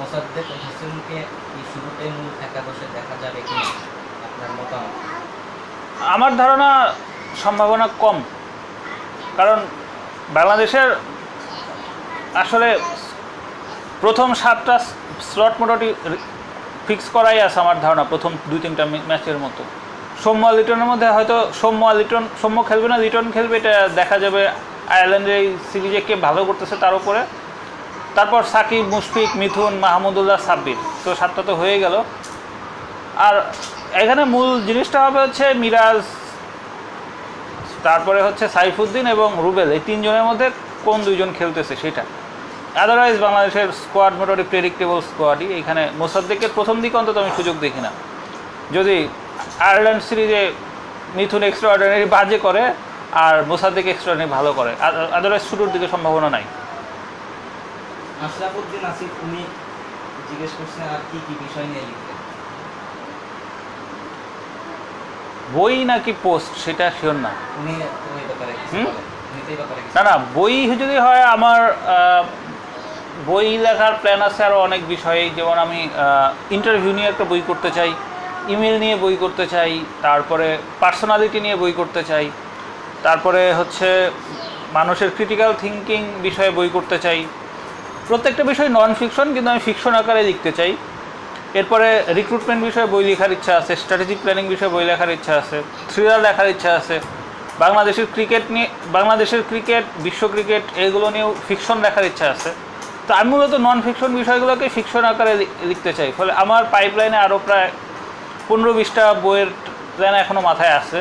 মোসাদ্দেক 0.02 0.46
এই 0.56 1.64
শুরুতে 1.72 2.04
মূল 2.16 2.32
একাদশে 2.48 2.86
দেখা 2.98 3.16
যাবে 3.24 3.40
কিনা 3.48 3.68
আপনার 4.28 4.52
মতামত? 4.58 4.94
আমার 6.16 6.32
ধারণা 6.42 6.70
সম্ভাবনা 7.44 7.86
কম। 8.04 8.18
কারণ 9.38 9.60
বাংলাদেশের 10.38 10.90
আসলে 12.44 12.70
প্রথম 14.04 14.30
সাতটা 14.42 14.76
স্লট 15.30 15.54
মোটামুটি 15.62 15.90
ফিক্স 16.88 17.06
করাই 17.16 17.40
আছে 17.48 17.58
আমার 17.64 17.78
ধারণা, 17.86 18.04
প্রথম 18.12 18.32
দুই 18.50 18.60
তিনটা 18.64 18.84
ম্যাচের 19.10 19.38
মতো। 19.44 19.62
সৌম্য 20.24 20.44
লিটনের 20.58 20.90
মধ্যে 20.92 21.08
হয়তো 21.18 21.38
সৌম্য 21.62 21.84
লিটন 22.00 22.24
সৌম্য 22.42 22.60
খেলবে 22.70 22.88
না, 22.92 22.98
লিটন 23.04 23.26
খেলবে, 23.36 23.56
এটা 23.62 23.74
দেখা 24.00 24.18
যাবে। 24.24 24.42
আয়ারল্যান্ডের 24.96 25.38
এই 25.42 25.48
সিরিজে 25.70 26.02
কে 26.08 26.14
ভালো 26.28 26.42
করতেছে 26.50 26.76
তার 26.84 26.94
উপরে। 27.00 27.22
তারপর 28.15 28.41
সাকিব, 28.54 28.84
মুশফিক, 28.93 29.30
মিথুন, 29.41 29.74
মাহমুদুল্লাহ, 29.86 30.39
সাব্বির। 30.47 30.80
তো 31.04 31.10
সাতটা 31.19 31.41
তো 31.50 31.54
হয়ে 31.62 31.78
গেল। 31.84 31.95
আর 33.26 33.36
এখানে 34.02 34.24
মূল 34.34 34.50
জিনিসটা 34.67 34.97
হবে 35.06 35.19
হচ্ছে 35.24 35.45
মিরাজ, 35.62 36.02
তারপরে 37.86 38.19
হচ্ছে 38.28 38.45
সাইফুদ্দিন 38.56 39.06
এবং 39.15 39.30
রুবেল। 39.45 39.69
এই 39.78 39.82
তিনজনের 39.88 40.26
মধ্যে 40.30 40.47
কোন 40.86 40.97
দুইজন 41.08 41.30
খেলতেছে 41.38 41.74
সেটা। 41.84 42.04
আদারওয়াইজ 42.84 43.17
বাংলাদেশের 43.26 43.67
স্কোয়াড 43.84 44.13
মোটামুটি 44.19 44.45
প্রেডিক্টেবল 44.52 45.00
স্কোয়াডই 45.10 45.47
এখানে 45.60 45.84
মোসাদ্দেকের 46.02 46.52
প্রথম 46.58 46.76
দিকে 46.84 46.95
অন্তত 47.02 47.15
আমি 47.24 47.32
সুযোগ 47.39 47.56
দেখি 47.65 47.82
না। 47.86 47.91
যদি 48.76 48.97
আয়ারল্যান্ড 49.67 50.02
সিরিজে 50.08 50.41
মিথুন 51.17 51.43
এক্সট্রা 51.47 51.69
অর্ডিনারি 51.71 52.08
বাজে 52.15 52.38
করে 52.45 52.63
আর 53.24 53.36
মোসাদ্দেক 53.52 53.86
এক্সট্রা 53.88 54.12
অর্ডিনারি 54.12 54.36
ভালো 54.38 54.52
করে। 54.60 54.71
আদারওয়াইজ 55.17 55.43
শুরুর 55.50 55.69
দিকে 55.74 55.88
সম্ভাবনা 55.93 56.30
নাই। 56.36 56.45
আশরাফুদ্দিন 58.25 58.84
আসিফ 58.91 59.12
উনি 59.25 59.41
জিজ্ঞেস 60.29 60.51
করছেন 60.60 60.86
আর 60.95 61.01
কি 61.10 61.17
কি 61.25 61.34
বিষয় 61.45 61.67
নিয়ে 61.71 61.84
লিখবেন? 61.89 62.17
বই 65.55 65.75
নাকি 65.91 66.12
পোস্ট? 66.25 66.51
সেটা 66.63 66.86
শিওর 66.97 67.17
না। 67.25 67.31
উনি 67.60 67.73
এই 67.79 68.25
ব্যাপারে 68.29 68.53
না 69.95 70.01
না 70.07 70.13
বই 70.38 70.55
যদি 70.81 70.97
হয় 71.05 71.23
আমার 71.36 71.62
বই 73.29 73.47
লেখার 73.65 73.93
প্ল্যান 74.01 74.21
আছে 74.27 74.41
আরও 74.47 74.57
অনেক 74.67 74.81
বিষয়ে। 74.93 75.23
যেমন 75.38 75.57
আমি 75.65 75.79
ইন্টারভিউ 76.57 76.91
নিয়ে 76.97 77.10
একটা 77.12 77.25
বই 77.31 77.41
করতে 77.49 77.69
চাই 77.77 77.91
ইমেল 78.53 78.75
নিয়ে 78.84 78.95
বই 79.03 79.15
করতে 79.23 79.45
চাই 79.53 79.73
তারপরে 80.05 80.47
পার্সোনালিটি 80.84 81.39
নিয়ে 81.45 81.57
বই 81.62 81.73
করতে 81.79 82.01
চাই 82.10 82.25
তারপরে 83.05 83.41
হচ্ছে 83.60 83.89
মানুষের 84.77 85.10
ক্রিটিক্যাল 85.15 85.51
থিঙ্কিং 85.63 86.01
বিষয়ে 86.27 86.51
বই 86.57 86.69
করতে 86.77 86.97
চাই। 87.05 87.19
প্রত্যেকটা 88.08 88.44
বিষয় 88.52 88.70
নন 88.78 88.92
ফিকশন 89.00 89.28
কিন্তু 89.36 89.50
আমি 89.54 89.62
ফিকশন 89.68 89.94
আকারে 90.02 90.22
লিখতে 90.30 90.52
চাই। 90.60 90.72
এরপরে 91.60 91.88
রিক্রুটমেন্ট 92.20 92.62
বিষয়ে 92.68 92.88
বই 92.94 93.04
লেখার 93.10 93.32
ইচ্ছা 93.38 93.54
আছে 93.60 93.74
স্ট্র্যাটেজিক 93.82 94.18
প্ল্যানিং 94.24 94.46
বিষয়ে 94.54 94.72
বই 94.76 94.86
লেখার 94.90 95.12
ইচ্ছা 95.18 95.34
আছে 95.42 95.58
থ্রিলার 95.92 96.20
লেখার 96.26 96.48
ইচ্ছা 96.54 96.72
আছে। 96.80 96.96
বাংলাদেশের 97.64 98.08
ক্রিকেট 98.16 98.44
নিয়ে, 98.56 98.68
বাংলাদেশের 98.98 99.42
ক্রিকেট 99.50 99.86
বিশ্ব 100.06 100.22
ক্রিকেট 100.34 100.64
এগুলো 100.86 101.08
নিয়েও 101.16 101.30
ফিকশন 101.48 101.78
লেখার 101.86 102.06
ইচ্ছা 102.12 102.28
আছে। 102.34 102.50
তো 103.08 103.12
আমি 103.20 103.30
মূলত 103.34 103.54
নন 103.66 103.78
ফিকশন 103.86 104.12
বিষয়গুলোকে 104.22 104.66
ফিকশন 104.76 105.04
আকারে 105.12 105.34
লিখতে 105.70 105.92
চাই। 105.98 106.10
ফলে 106.18 106.32
আমার 106.44 106.64
পাইপলাইনে 106.74 107.18
আরও 107.26 107.38
প্রায় 107.48 107.70
পনেরো 108.48 108.72
বিশটা 108.80 109.04
বইয়ের 109.24 109.50
প্ল্যান 109.96 110.16
এখনও 110.24 110.42
মাথায় 110.50 110.74
আছে। 110.80 111.00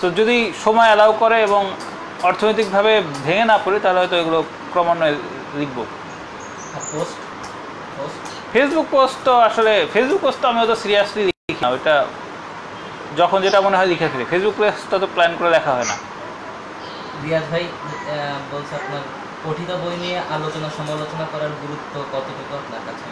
সো 0.00 0.06
যদি 0.18 0.36
সময় 0.64 0.88
অ্যালাউ 0.90 1.12
করে 1.22 1.36
এবং 1.48 1.62
অর্থনৈতিকভাবে 2.28 2.92
ভেঙে 3.26 3.44
না 3.52 3.56
পড়ে, 3.64 3.78
তাহলে 3.84 3.98
হয়তো 4.02 4.16
এগুলো 4.22 4.38
ক্রমান্বয়ে 4.72 5.14
লিখব। 5.60 5.78
ফেসবুক 8.52 8.86
পোস্ট 8.94 9.16
তো 9.26 9.32
আসলে 9.48 9.72
ফেসবুক 9.92 10.20
পোস্ট 10.24 10.38
তো 10.42 10.46
আমি 10.50 10.58
অত 10.64 10.72
সিরিয়াসলি 10.82 11.22
লিখি 11.28 11.54
না 11.64 11.68
ওইটা 11.74 11.94
যখন 13.20 13.38
যেটা 13.44 13.58
মনে 13.66 13.76
হয় 13.78 13.88
লিখে 13.92 14.06
ফেলি। 14.12 14.24
ফেসবুক 14.32 14.54
পোস্টটা 14.60 14.96
তো 15.02 15.06
প্ল্যান 15.14 15.32
করে 15.38 15.50
লেখা 15.56 15.72
হয় 15.76 15.86
না। 15.90 15.96
রিয়াজ 17.24 17.44
ভাই 17.52 17.64
বলছে 18.52 18.72
আপনার 18.80 19.02
পঠিত 19.44 19.70
বই 19.82 19.96
নিয়ে 20.04 20.18
আলোচনা 20.36 20.68
সমালোচনা 20.78 21.24
করার 21.32 21.52
গুরুত্ব 21.62 21.94
কতটুকু 22.12 22.52
আপনার 22.60 22.82
কাছে? 22.88 23.08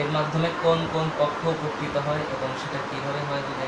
এর 0.00 0.08
মাধ্যমে 0.16 0.48
কোন 0.64 0.78
কোন 0.94 1.06
পক্ষ 1.20 1.40
উপকৃত 1.56 1.94
হয় 2.06 2.22
এবং 2.34 2.48
সেটা 2.60 2.78
কীভাবে 2.88 3.20
হয় 3.28 3.42
যদি 3.48 3.66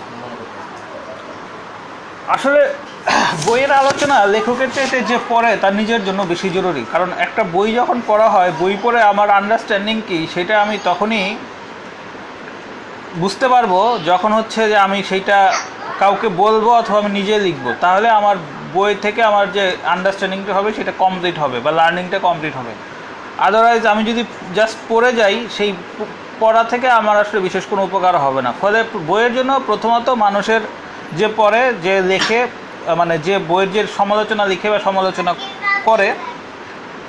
আপনি 0.00 0.14
মনে 0.22 0.34
করতেন 0.40 0.57
আসলে, 2.34 2.62
বইয়ের 3.46 3.72
আলোচনা 3.80 4.16
লেখকের 4.34 4.70
চাইতে 4.76 4.98
যে 5.10 5.16
পড়ে 5.30 5.50
তার 5.62 5.74
নিজের 5.80 6.02
জন্য 6.08 6.20
বেশি 6.32 6.48
জরুরি। 6.56 6.82
কারণ 6.92 7.08
একটা 7.26 7.42
বই 7.54 7.68
যখন 7.80 7.98
পড়া 8.10 8.28
হয়, 8.34 8.50
বই 8.60 8.74
পড়ে 8.84 9.00
আমার 9.12 9.28
আন্ডারস্ট্যান্ডিং 9.40 9.96
কি, 10.08 10.18
সেটা 10.34 10.54
আমি 10.64 10.76
তখনই 10.88 11.24
বুঝতে 13.22 13.46
পারব 13.54 13.72
যখন 14.10 14.30
হচ্ছে 14.38 14.60
যে 14.70 14.76
আমি 14.86 14.98
সেইটা 15.10 15.38
কাউকে 16.02 16.28
বলব 16.42 16.66
অথবা 16.80 16.98
আমি 17.02 17.10
নিজে 17.18 17.34
লিখব। 17.46 17.66
তাহলে 17.84 18.08
আমার 18.18 18.36
বই 18.74 18.92
থেকে 19.04 19.20
আমার 19.30 19.46
যে 19.56 19.64
আন্ডারস্ট্যান্ডিংটা 19.94 20.52
হবে, 20.58 20.70
সেটা 20.78 20.92
কমপ্লিট 21.02 21.36
হবে 21.42 21.56
বা 21.64 21.70
লার্নিংটা 21.78 22.18
কমপ্লিট 22.26 22.54
হবে। 22.60 22.72
আদারওয়াইজ 23.46 23.82
আমি 23.92 24.02
যদি 24.10 24.22
জাস্ট 24.58 24.78
পড়ে 24.90 25.10
যাই, 25.20 25.36
সেই 25.56 25.70
পড়া 26.42 26.62
থেকে 26.72 26.88
আমার 27.00 27.16
আসলে 27.22 27.40
বিশেষ 27.46 27.64
কোনো 27.70 27.82
উপকার 27.88 28.14
হবে 28.24 28.40
না। 28.46 28.50
ফলে 28.60 28.78
বইয়ের 29.08 29.32
জন্য 29.38 29.52
প্রথমত 29.68 30.06
মানুষের 30.24 30.62
যে 31.18 31.26
পড়ে 31.38 31.62
যে 31.84 31.94
লেখে 32.12 32.40
মানে 33.00 33.14
যে 33.26 33.34
বইয়ের 33.50 33.68
যে 33.74 33.80
সমালোচনা 33.98 34.44
লিখে 34.52 34.68
বা 34.72 34.78
সমালোচনা 34.88 35.32
করে, 35.88 36.08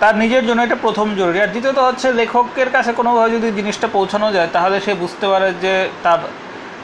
তার 0.02 0.16
নিজের 0.24 0.44
জন্য 0.48 0.60
এটা 0.68 0.78
প্রথম 0.86 1.08
জরুরি। 1.20 1.40
আর 1.42 1.52
দ্বিতীয়ত 1.54 1.80
হচ্ছে 1.88 2.08
লেখকের 2.20 2.70
কাছে 2.76 2.92
কোনোভাবে 3.00 3.30
যদি 3.36 3.48
জিনিসটা 3.60 3.88
পৌঁছানো 3.96 4.28
যায়, 4.36 4.50
তাহলে 4.56 4.78
সে 4.86 4.94
বুঝতে 5.04 5.26
পারে 5.32 5.48
যে 5.64 5.74
তার 6.06 6.20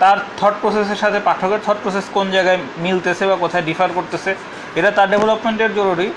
তার 0.01 0.17
থট 0.39 0.55
প্রসেসের 0.61 0.99
সাথে 1.03 1.19
পাঠকের 1.27 1.61
থট 1.65 1.77
প্রসেস 1.83 2.05
কোন 2.15 2.25
জায়গায় 2.35 2.59
মিলতেছে 2.85 3.23
বা 3.29 3.35
কোথায় 3.43 3.63
ডিফার 3.69 3.89
করতেছে, 3.97 4.31
এটা 4.79 4.89
তার 4.97 5.07
ডেভেলপমেন্টের 5.13 5.71
জরুরি। 5.79 6.07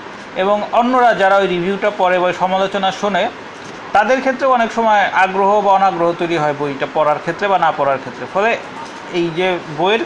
এবং 0.43 0.57
অন্যরা 0.79 1.11
যারা 1.21 1.35
ওই 1.41 1.47
রিভিউটা 1.47 1.89
পড়ে 1.97 2.17
বা 2.23 2.27
সমালোচনা 2.43 2.89
শোনে, 2.99 3.23
তাদের 3.95 4.19
ক্ষেত্রে 4.23 4.45
অনেক 4.55 4.69
সময় 4.77 5.03
আগ্রহ 5.25 5.51
বা 5.65 5.71
অনাগ্রহ 5.79 6.09
তৈরি 6.21 6.37
হয় 6.43 6.55
বইটা 6.59 6.87
পড়ার 6.93 7.19
ক্ষেত্রে 7.23 7.45
বা 7.51 7.57
না 7.65 7.69
পড়ার 7.77 7.99
ক্ষেত্রে। 8.03 8.25
ফলে 8.33 8.51
এই 9.19 9.27
যে 9.37 9.47
বইয়ের 9.77 10.03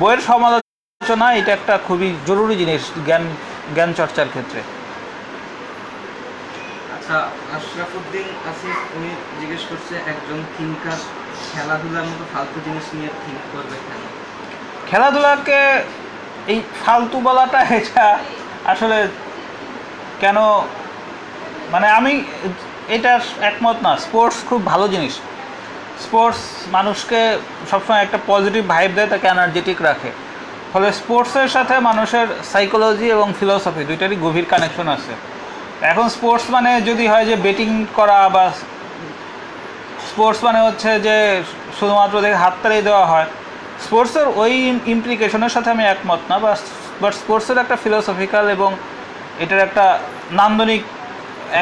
বইয়ের 0.00 0.20
সমালোচনা 0.30 1.26
এটা 1.40 1.52
একটা 1.58 1.74
খুবই 1.86 2.08
জরুরি 2.28 2.54
জিনিস 2.62 2.82
জ্ঞান 3.06 3.24
জ্ঞান 3.74 3.90
চর্চার 3.98 4.26
ক্ষেত্রে। 4.34 4.60
আচ্ছা 6.96 7.16
আশরাফুদ্দিন 7.56 8.26
আসিফ 8.50 8.78
উনি 8.96 9.10
জিজ্ঞেস 9.40 9.62
করছে 9.70 9.94
একজন 10.12 10.38
থিঙ্কার 10.54 10.98
খেলাধুলার 11.52 12.06
মতো 12.10 12.24
ফালতু 12.32 12.58
জিনিস 12.66 12.86
নিয়ে 12.96 13.10
থিঙ্ক 13.22 13.42
করবে 13.52 13.76
কেন? 13.86 14.02
খেলাধুলাকে 14.88 15.60
এই 16.52 16.58
ফালতু 16.84 17.18
বলাটা 17.28 17.60
এটা 17.78 18.06
আসলে 18.72 18.98
কেন 20.22 20.38
মানে 21.72 21.88
আমি 21.98 22.12
এটা 22.96 23.12
একমত 23.50 23.78
না 23.86 23.92
স্পোর্টস 24.04 24.38
খুব 24.48 24.60
ভালো 24.72 24.86
জিনিস। 24.94 25.14
স্পোর্টস 26.04 26.42
মানুষকে 26.76 27.20
সবসময় 27.70 28.00
একটা 28.02 28.18
পজিটিভ 28.30 28.62
ভাইব 28.72 28.90
দেয়, 28.96 29.08
তাকে 29.12 29.26
এনার্জেটিক 29.34 29.78
রাখে। 29.88 30.10
ফলে 30.72 30.88
স্পোর্টসের 31.00 31.48
সাথে 31.56 31.74
মানুষের 31.88 32.26
সাইকোলজি 32.52 33.06
এবং 33.16 33.28
ফিলোসফি 33.38 33.82
দুইটারই 33.90 34.16
গভীর 34.24 34.46
কানেকশন 34.52 34.86
আছে। 34.96 35.12
এখন 35.90 36.06
স্পোর্টস 36.16 36.46
মানে 36.56 36.70
যদি 36.88 37.04
হয় 37.12 37.26
যে 37.30 37.36
বেটিং 37.46 37.70
করা 37.98 38.18
বা 38.34 38.44
স্পোর্টস 40.08 40.40
মানে 40.46 40.60
হচ্ছে 40.66 40.90
যে 41.06 41.16
শুধুমাত্র 41.78 42.14
দেখে 42.24 42.38
হাততালি 42.44 42.78
দেওয়া 42.88 43.04
হয়, 43.12 43.28
স্পোর্টসের 43.84 44.26
ওই 44.42 44.52
ইমপ্লিকেশনের 44.94 45.52
সাথে 45.54 45.68
আমি 45.74 45.84
একমত 45.94 46.20
না 46.30 46.36
বা 46.44 46.52
বাট 47.02 47.12
স্পোর্টসের 47.22 47.58
একটা 47.62 47.76
ফিলোসফিক্যাল 47.84 48.44
এবং 48.56 48.70
এটার 49.42 49.64
একটা 49.66 49.84
নান্দনিক 50.40 50.82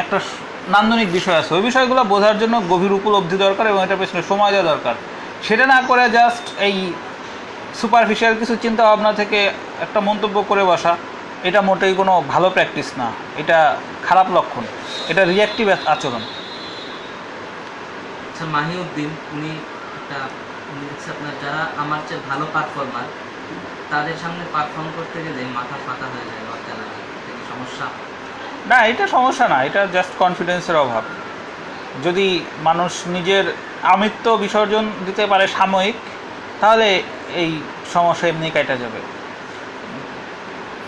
একটা 0.01 0.17
নান্দনিক 0.73 1.09
বিষয় 1.17 1.37
আছে। 1.41 1.51
ওই 1.57 1.63
বিষয়গুলো 1.69 2.01
বোঝার 2.13 2.37
জন্য 2.41 2.55
গভীর 2.71 2.93
উপলব্ধি 2.99 3.37
দরকার 3.45 3.65
এবং 3.71 3.79
এটার 3.85 3.99
পেছনে 4.01 4.21
সময় 4.31 4.51
দেওয়া 4.53 4.67
দরকার। 4.71 4.95
সেটা 5.47 5.65
না 5.73 5.79
করে 5.89 6.03
জাস্ট 6.17 6.45
এই 6.67 6.75
সুপারফিশিয়াল 7.79 8.33
কিছু 8.41 8.53
চিন্তা 8.63 8.83
ভাবনা 8.89 9.11
থেকে 9.21 9.39
একটা 9.85 9.99
মন্তব্য 10.09 10.37
করে 10.49 10.63
বসা, 10.71 10.93
এটা 11.47 11.59
মোটেই 11.69 11.93
কোনো 11.99 12.13
ভালো 12.33 12.47
প্র্যাকটিস 12.55 12.89
না। 13.01 13.07
এটা 13.41 13.57
খারাপ 14.07 14.27
লক্ষণ। 14.35 14.63
এটা 15.11 15.21
রিয়াক্টিভ 15.33 15.65
আচরণ। 15.93 16.23
আচ্ছা 18.29 18.45
মাহিউদ্দিন, 18.55 19.09
উনি 19.35 19.51
একটা 19.97 20.17
আপনার 21.13 21.33
যারা 21.43 21.61
আমার 21.83 21.99
চেয়ে 22.07 22.21
ভালো 22.29 22.45
পারফর্মার 22.55 23.07
তাদের 23.91 24.15
সামনে 24.21 24.43
পারফর্ম 24.55 24.89
করতে 24.97 25.17
গেলে 25.25 25.41
মাথা 25.57 25.75
ফাঁকা 25.85 26.07
হয়ে 26.13 26.25
যায় 26.29 26.43
লাগে। 26.79 26.97
সমস্যা? 27.49 27.87
না 28.71 28.77
এটা 28.91 29.05
সমস্যা 29.15 29.45
না 29.53 29.57
এটা 29.67 29.81
জাস্ট 29.95 30.13
কনফিডেন্সের 30.23 30.77
অভাব। 30.83 31.03
যদি 32.05 32.27
মানুষ 32.67 32.91
নিজের 33.15 33.45
আমিত্ব 33.93 34.25
বিসর্জন 34.43 34.83
দিতে 35.07 35.23
পারে 35.31 35.45
সাময়িক 35.57 35.97
তাহলে 36.61 36.87
এই 37.41 37.51
সমস্যা 37.93 38.25
এমনি 38.31 38.49
কাটা 38.55 38.75
যাবে। 38.83 38.99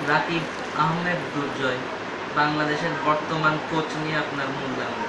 রাকিব 0.09 0.43
আহমেদ 0.83 1.19
দুর্জয় 1.33 1.79
বাংলাদেশের 2.39 2.93
বর্তমান 3.07 3.53
কোচ 3.69 3.89
নিয়ে 4.03 4.17
আপনার 4.23 4.47
মূল্যায়ন 4.57 4.99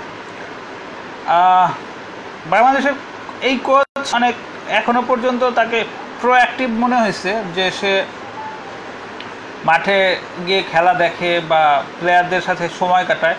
বাংলাদেশের 2.53 2.97
এই 3.49 3.57
কোচ 3.69 4.07
অনেক 4.19 4.35
এখনও 4.79 5.03
পর্যন্ত 5.11 5.43
তাকে 5.59 5.79
প্রোঅ্যাক্টিভ 6.21 6.69
মনে 6.83 6.97
হয়েছে 7.03 7.31
যে 7.57 7.65
সে 7.79 7.93
মাঠে 9.69 9.99
গিয়ে 10.47 10.63
খেলা 10.71 10.93
দেখে 11.05 11.31
বা 11.51 11.63
প্লেয়ারদের 11.99 12.43
সাথে 12.49 12.65
সময় 12.81 13.05
কাটায়। 13.11 13.39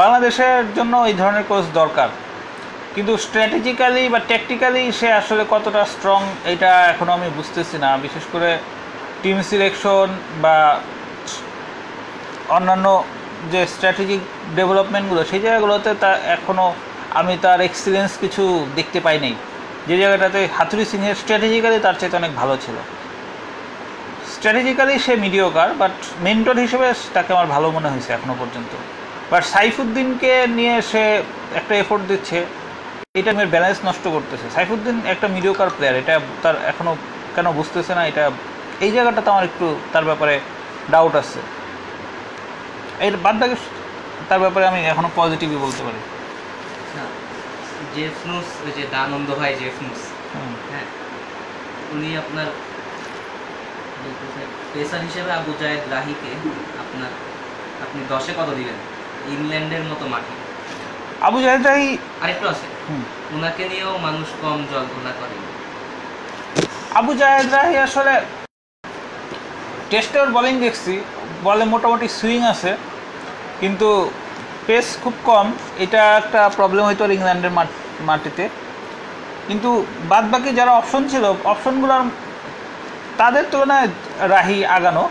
বাংলাদেশের 0.00 0.64
জন্য 0.76 0.94
এই 1.10 1.14
ধরনের 1.20 1.44
কোচ 1.50 1.64
দরকার। 1.80 2.08
কিন্তু 2.94 3.12
স্ট্র্যাটেজিক্যালি 3.24 4.04
বা 4.14 4.20
ট্যাকটিক্যালি 4.30 4.82
সে 4.98 5.08
আসলে 5.20 5.42
কতটা 5.54 5.82
স্ট্রং 5.94 6.20
এটা 6.52 6.70
এখনও 6.92 7.12
আমি 7.18 7.28
বুঝতেছি 7.38 7.76
না। 7.84 7.90
বিশেষ 8.04 8.24
করে 8.32 8.50
টিম 9.22 9.38
সিলেকশন 9.48 10.08
বা 10.42 10.56
অন্যান্য 12.56 12.86
যে 13.52 13.60
স্ট্র্যাটেজিক 13.74 14.20
ডেভেলপমেন্টগুলো 14.58 15.22
সেই 15.30 15.40
জায়গাগুলোতে 15.44 15.90
তা 16.02 16.10
এখনও 16.36 16.68
আমি 17.20 17.34
তার 17.44 17.60
এক্সপিরিয়েন্স 17.68 18.12
কিছু 18.20 18.42
দেখতে 18.78 18.98
পাই 19.06 19.18
নাই 19.24 19.34
যে 19.88 19.94
জায়গাটাতে 20.02 20.40
হাতুরি 20.56 20.84
সিংহের 20.90 21.16
স্ট্র্যাটেজিক্যালি 21.22 21.78
তার 21.86 21.96
চাইতে 22.00 22.16
অনেক 22.16 22.32
ভালো 22.40 22.54
ছিল। 22.64 22.76
স্ট্র্যাটেজিক্যালি 24.42 24.94
সে 25.06 25.12
মিডিওকার 25.24 25.68
বাট 25.82 25.94
মেন্টর 26.26 26.56
হিসেবে 26.64 26.86
তাকে 27.16 27.30
আমার 27.36 27.48
ভালো 27.54 27.66
মনে 27.76 27.88
হয়েছে 27.92 28.10
এখনও 28.16 28.36
পর্যন্ত। 28.42 28.72
বাট 29.32 29.42
সাইফুদ্দিনকে 29.54 30.32
নিয়ে 30.58 30.74
সে 30.90 31.02
একটা 31.60 31.74
এফোর্ট 31.82 32.02
দিচ্ছে। 32.10 32.38
এটা 33.20 33.30
আমি 33.34 33.44
ব্যালেন্স 33.54 33.78
নষ্ট 33.88 34.04
করতেছে। 34.14 34.46
সাইফুদ্দিন 34.56 34.96
একটা 35.12 35.26
মিডিওকার 35.36 35.68
প্লেয়ার 35.76 35.96
এটা 36.02 36.14
তার 36.42 36.56
এখনও 36.70 36.94
কেন 37.34 37.46
বুঝতেছে 37.58 37.92
না 37.98 38.02
এটা 38.10 38.24
এই 38.84 38.90
জায়গাটাতে 38.96 39.28
আমার 39.34 39.44
একটু 39.50 39.66
তার 39.92 40.04
ব্যাপারে 40.10 40.34
ডাউট 40.92 41.14
আছে। 41.22 41.40
এর 43.06 43.14
বাদ 43.24 43.36
বাকি 43.40 43.56
তার 44.28 44.40
ব্যাপারে 44.44 44.64
আমি 44.72 44.80
এখনও 44.92 45.10
পজিটিভই 45.20 45.58
বলতে 45.64 45.82
পারি। 45.86 46.00
জেফনুস 47.94 48.48
ওই 48.64 48.72
যে 48.76 48.84
দানন্দ 48.94 49.28
ভাই 49.40 49.52
জেফনুস। 49.60 50.00
হ্যাঁ 50.70 50.86
উনি 51.94 52.08
আপনার 52.22 52.48
পেসার 54.72 55.00
হিসেবে 55.08 55.30
আবু 55.38 55.52
জায়েদ 55.60 55.82
রাহিকে 55.94 56.30
আপনার 56.82 57.12
আপনি 57.84 58.00
দশে 58.10 58.32
কত 58.38 58.48
দিবেন 58.58 58.78
ইংল্যান্ডের 59.34 59.84
মতো 59.90 60.04
মাঠে। 60.12 60.34
আবু 61.26 61.38
জাহেদাই 61.44 61.82
আরেকটু 62.22 62.46
আছে। 62.52 62.66
ওনাকে 63.34 63.62
নিয়েও 63.70 63.94
মানুষ 64.06 64.28
কম 64.42 64.58
জল 64.70 64.84
ঘোলা 64.94 65.12
করে। 65.18 65.36
আবু 67.00 67.12
জাহেদ 67.20 67.46
রাহি 67.56 67.74
আসলে 67.86 68.14
টেস্টে 69.90 70.16
ওর 70.22 70.30
বলিং 70.36 70.54
দেখছি। 70.64 70.94
বলে 71.46 71.64
মোটামুটি 71.72 72.06
সুইং 72.18 72.40
আছে। 72.52 72.72
কিন্তু 73.60 73.88
পেস 74.66 74.86
খুব 75.02 75.14
কম। 75.30 75.46
এটা 75.84 76.02
একটা 76.20 76.40
প্রবলেম 76.58 76.82
হয়তো 76.88 77.02
ওর 77.06 77.12
ইংল্যান্ডের 77.18 77.52
মাটিতে। 78.08 78.44
কিন্তু 79.48 79.70
বাদ 80.10 80.24
বাকি 80.32 80.50
যারা 80.58 80.72
অপশন 80.80 81.02
ছিল 81.12 81.24
অপশনগুলোর 81.52 82.04
তাদের 83.20 83.44
তুলনায় 83.50 83.88
রাহি 84.18 84.64
আগানো। 84.64 85.10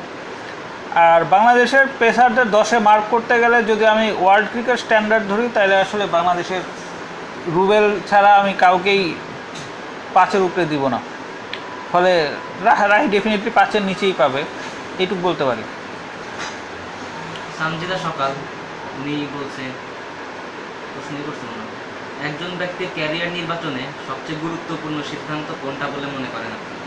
আর 0.95 1.25
বাংলাদেশের 1.25 1.85
পেসারদের 1.99 2.51
দশে 2.51 2.79
মার্ক 2.79 3.03
করতে 3.09 3.39
গেলে 3.39 3.63
যদি 3.63 3.85
আমি 3.85 4.11
ওয়ার্ল্ড 4.11 4.49
ক্রিকেট 4.51 4.79
স্ট্যান্ডার্ড 4.79 5.27
ধরি, 5.27 5.49
তাহলে 5.53 5.75
আসলে 5.75 6.05
বাংলাদেশের 6.05 6.61
রুবেল 7.47 7.99
ছাড়া 8.09 8.35
আমি 8.35 8.53
কাউকেই 8.53 9.15
পাঁচের 10.13 10.41
উপরে 10.41 10.65
দিব 10.65 10.87
না। 10.87 10.99
ফলে 11.91 12.29
রাহ- 12.63 13.07
ডেফিনেটলি 13.07 13.49
পাঁচের 13.49 13.81
নিচেই 13.81 14.13
পাবে, 14.17 14.43
এটুকু 14.99 15.21
বলতে 15.21 15.45
পারি। 15.45 15.63
সামজিদা 17.57 17.97
সকাল, 17.97 18.31
উনি 18.97 19.27
বলছে 19.33 19.61
ওনাকে। 21.21 22.27
একজন 22.27 22.57
ব্যক্তির 22.57 22.87
ক্যারিয়ার 22.95 23.29
নির্বাচনে 23.29 23.83
সবচেয়ে 24.07 24.39
গুরুত্বপূর্ণ 24.39 25.01
সিদ্ধান্ত 25.01 25.53
কোনটা 25.61 25.87
বলে 25.87 26.05
মনে 26.05 26.27
করেন 26.33 26.47
আপনি? 26.47 26.78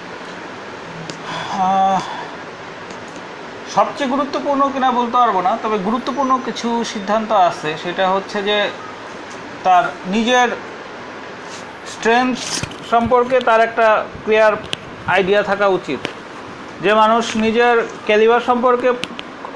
সবচেয়ে 3.75 4.11
গুরুত্বপূর্ণ 4.11 4.63
কিনা 4.73 4.91
বলতে 4.91 5.17
পারব 5.23 5.41
না, 5.41 5.59
তবে 5.63 5.79
গুরুত্বপূর্ণ 5.79 6.39
কিছু 6.45 6.85
সিদ্ধান্ত 6.93 7.33
আছে। 7.33 7.77
সেটা 7.83 8.05
হচ্ছে 8.11 8.43
যে, 8.43 8.71
তার 9.65 9.85
নিজের 10.07 10.49
স্ট্রেংথ 11.93 12.39
সম্পর্কে 12.91 13.41
তার 13.41 13.61
একটা 13.61 13.87
ক্লিয়ার 14.25 14.53
আইডিয়া 15.07 15.43
থাকা 15.43 15.67
উচিত। 15.79 16.01
যে 16.85 16.95
মানুষ 16.95 17.25
নিজের 17.37 17.77
ক্যালিবার 18.07 18.41
সম্পর্কে 18.41 18.93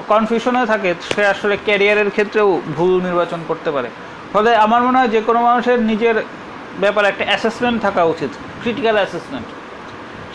কনফিউশনে 0.07 0.65
থাকে, 0.65 0.95
সে 1.15 1.23
আসলে 1.25 1.57
ক্যারিয়ারের 1.65 2.09
ক্ষেত্রেও 2.11 2.61
ভুল 2.77 2.93
নির্বাচন 3.01 3.39
করতে 3.47 3.69
পারে। 3.71 3.89
ফলে 4.33 4.55
আমার 4.65 4.81
মনে 4.83 4.97
হয় 4.97 5.07
যে 5.07 5.21
কোনো 5.21 5.39
মানুষের 5.41 5.79
নিজের 5.81 6.15
ব্যাপারে 6.79 7.07
একটা 7.07 7.23
অ্যাসেসমেন্ট 7.25 7.77
থাকা 7.81 8.01
উচিত 8.03 8.29
ক্রিটিক্যাল 8.61 8.95
অ্যাসেসমেন্ট 8.95 9.47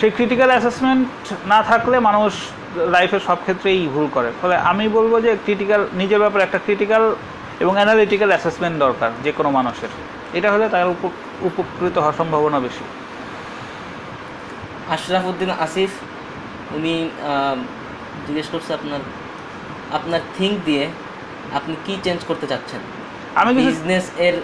সেই 0.01 0.11
ক্রিটিক্যাল 0.11 0.49
অ্যাসেসমেন্ট 0.49 1.33
না 1.47 1.63
থাকলে 1.63 2.01
মানুষ 2.01 2.33
লাইফের 2.77 3.21
সব 3.21 3.35
ক্ষেত্রেই 3.35 3.89
ভুল 3.89 4.09
করে। 4.13 4.33
ফলে 4.43 4.57
আমি 4.57 4.89
বলব 4.89 5.23
যে 5.23 5.37
ক্রিটিক্যাল 5.45 5.89
নিজের 5.93 6.19
ব্যাপারে 6.19 6.45
একটা 6.45 6.59
ক্রিটিক্যাল 6.59 7.15
এবং 7.61 7.75
অ্যানালিটিক্যাল 7.75 8.29
অ্যাসেসমেন্ট 8.29 8.79
দরকার 8.79 9.11
যে 9.25 9.33
কোনো 9.33 9.51
মানুষের। 9.51 9.89
এটা 10.35 10.53
হলে 10.53 10.69
তার 10.69 10.87
উপ- 10.87 11.09
উপকৃত 11.41 11.99
হওয়ার 11.99 12.13
সম্ভাবনা 12.13 12.61
বেশি। 12.61 12.85
আশরাফ 14.93 15.25
উদ্দিন 15.25 15.51
আসিফ 15.51 15.91
উনি 16.75 17.11
জিজ্ঞেস 18.27 18.49
করছে 18.49 18.75
আপনার 18.75 18.99
আপনার 19.93 20.21
থিঙ্ক 20.39 20.59
দিয়ে 20.65 20.89
আপনি 21.55 21.77
কি 21.87 21.97
চেঞ্জ 22.03 22.25
করতে 22.25 22.47
চাচ্ছেন? 22.47 22.81
আমি 23.35 23.67
বিজনেস 23.67 24.11
এর 24.17 24.41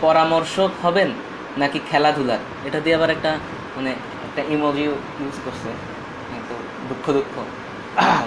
পরামর্শক 0.00 0.70
হবেন 0.82 1.10
নাকি 1.58 1.80
খেলাধুলার? 1.90 2.38
এটা 2.64 2.80
দিয়ে 2.80 2.96
আবার 2.96 3.10
একটা 3.10 3.38
মানে 3.76 3.94
একটা 4.32 4.42
ইমোজি 4.54 4.84
ইউজ 5.22 5.36
করছে। 5.44 5.70
কিন্তু 6.30 6.54
দুঃখ 6.88 7.04
দুঃখ। 7.16 7.34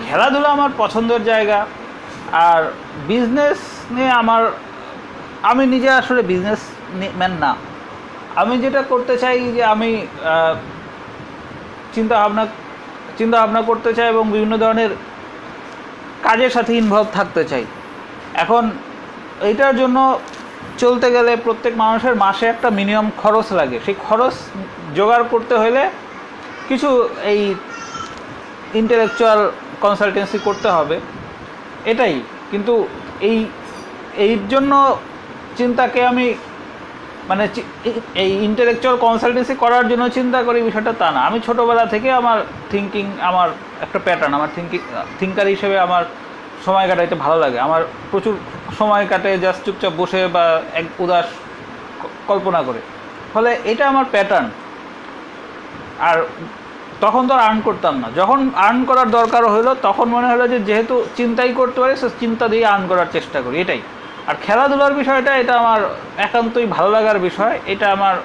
খেলাধুলা 0.10 0.50
আমার 0.50 0.70
পছন্দের 0.78 1.24
জায়গা। 1.24 1.66
আর 2.32 2.62
বিজনেস 3.08 3.60
নিয়ে 3.92 4.12
আমার, 4.22 4.44
আমি 5.44 5.64
নিজে 5.66 5.90
আসলে 5.90 6.22
বিজনেস 6.22 6.62
ম্যান 7.18 7.34
না। 7.44 7.56
আমি 8.36 8.58
যেটা 8.58 8.82
করতে 8.82 9.18
চাই 9.18 9.38
যে 9.56 9.64
আমি 9.64 9.90
চিন্তা 11.96 12.16
ভাবনা 12.22 12.44
চিন্তা 13.18 13.38
ভাবনা 13.42 13.62
করতে 13.62 13.90
চাই 13.94 14.08
এবং 14.10 14.24
বিভিন্ন 14.32 14.58
ধরনের 14.58 14.90
কাজের 16.24 16.50
সাথে 16.50 16.72
ইনভলভ 16.78 17.08
থাকতে 17.14 17.44
চাই। 17.44 17.66
এখন 18.34 18.64
এইটার 19.42 19.78
জন্য 19.78 19.98
চলতে 20.78 21.08
গেলে 21.12 21.32
প্রত্যেক 21.46 21.74
মানুষের 21.84 22.16
মাসে 22.16 22.46
একটা 22.48 22.70
মিনিমাম 22.70 23.08
খরচ 23.18 23.48
লাগে। 23.60 23.78
সেই 23.86 23.96
খরচ 24.08 24.36
জোগাড় 24.96 25.26
করতে 25.34 25.56
হলে 25.64 25.82
কিছু 26.70 26.90
এই 27.32 27.42
ইন্টেলেকচুয়াল 28.82 29.40
কনসালটেন্সি 29.82 30.40
করতে 30.48 30.70
হবে। 30.70 30.98
এটাই। 31.92 32.16
কিন্তু 32.52 32.74
এই 33.30 33.38
এই 34.26 34.34
জন্য 34.50 34.72
চিন্তাকে 35.58 36.00
আমি 36.12 36.26
মানে 37.30 37.44
এই 38.24 38.32
ইন্টেলেকচুয়াল 38.48 38.96
কনসালটেন্সি 38.98 39.56
করার 39.64 39.86
জন্য 39.90 40.04
চিন্তা 40.10 40.40
করি 40.44 40.60
বিষয়টা 40.62 40.94
তা 41.02 41.08
না। 41.12 41.22
আমি 41.30 41.40
ছোটোবেলা 41.46 41.86
থেকে 41.86 42.10
আমার 42.12 42.38
থিঙ্কিং 42.72 43.06
আমার 43.30 43.50
একটা 43.82 44.00
প্যাটার্ন 44.06 44.34
আমার 44.34 44.52
থিঙ্কিং 44.56 44.80
থিঙ্কার 45.20 45.48
হিসেবে 45.48 45.78
আমার 45.80 46.04
সময় 46.66 46.88
কাটাইতে 46.88 47.16
ভালো 47.16 47.40
লাগে। 47.40 47.60
আমার 47.60 47.84
প্রচুর 48.12 48.38
সময় 48.78 49.08
কাটে 49.10 49.38
জাস্ট 49.38 49.66
চুপচাপ 49.66 49.94
বসে 49.98 50.28
বা 50.28 50.62
এক 50.74 50.86
উদাস 51.00 51.26
কল্পনা 52.28 52.62
করে। 52.62 52.80
ফলে 53.34 53.60
এটা 53.66 53.88
আমার 53.88 54.06
প্যাটার্ন 54.12 54.50
আর 56.00 56.26
তখন 57.02 57.28
তো 57.28 57.34
আর 57.34 57.40
আর্ন 57.40 57.62
করতাম 57.64 57.98
না। 57.98 58.10
যখন 58.16 58.50
আর্ন 58.56 58.84
করার 58.84 59.12
দরকার 59.12 59.48
হলো 59.48 59.76
তখন 59.82 60.10
মনে 60.10 60.28
হলো 60.28 60.48
যে 60.48 60.60
যেহেতু 60.60 61.06
চিন্তাই 61.16 61.54
করতে 61.54 61.82
পারি, 61.82 61.96
সে 61.96 62.10
চিন্তা 62.20 62.48
দিয়ে 62.48 62.66
আর্ন 62.66 62.88
করার 62.88 63.06
চেষ্টা 63.12 63.42
করি। 63.42 63.62
এটাই। 63.62 63.82
আর 64.28 64.36
খেলাধুলার 64.42 64.94
বিষয়টা, 64.94 65.36
এটা 65.36 65.54
আমার 65.54 65.96
একান্তই 66.18 66.66
ভালো 66.66 66.90
লাগার 66.92 67.20
বিষয়। 67.20 67.60
এটা 67.66 67.92
আমার 67.92 68.16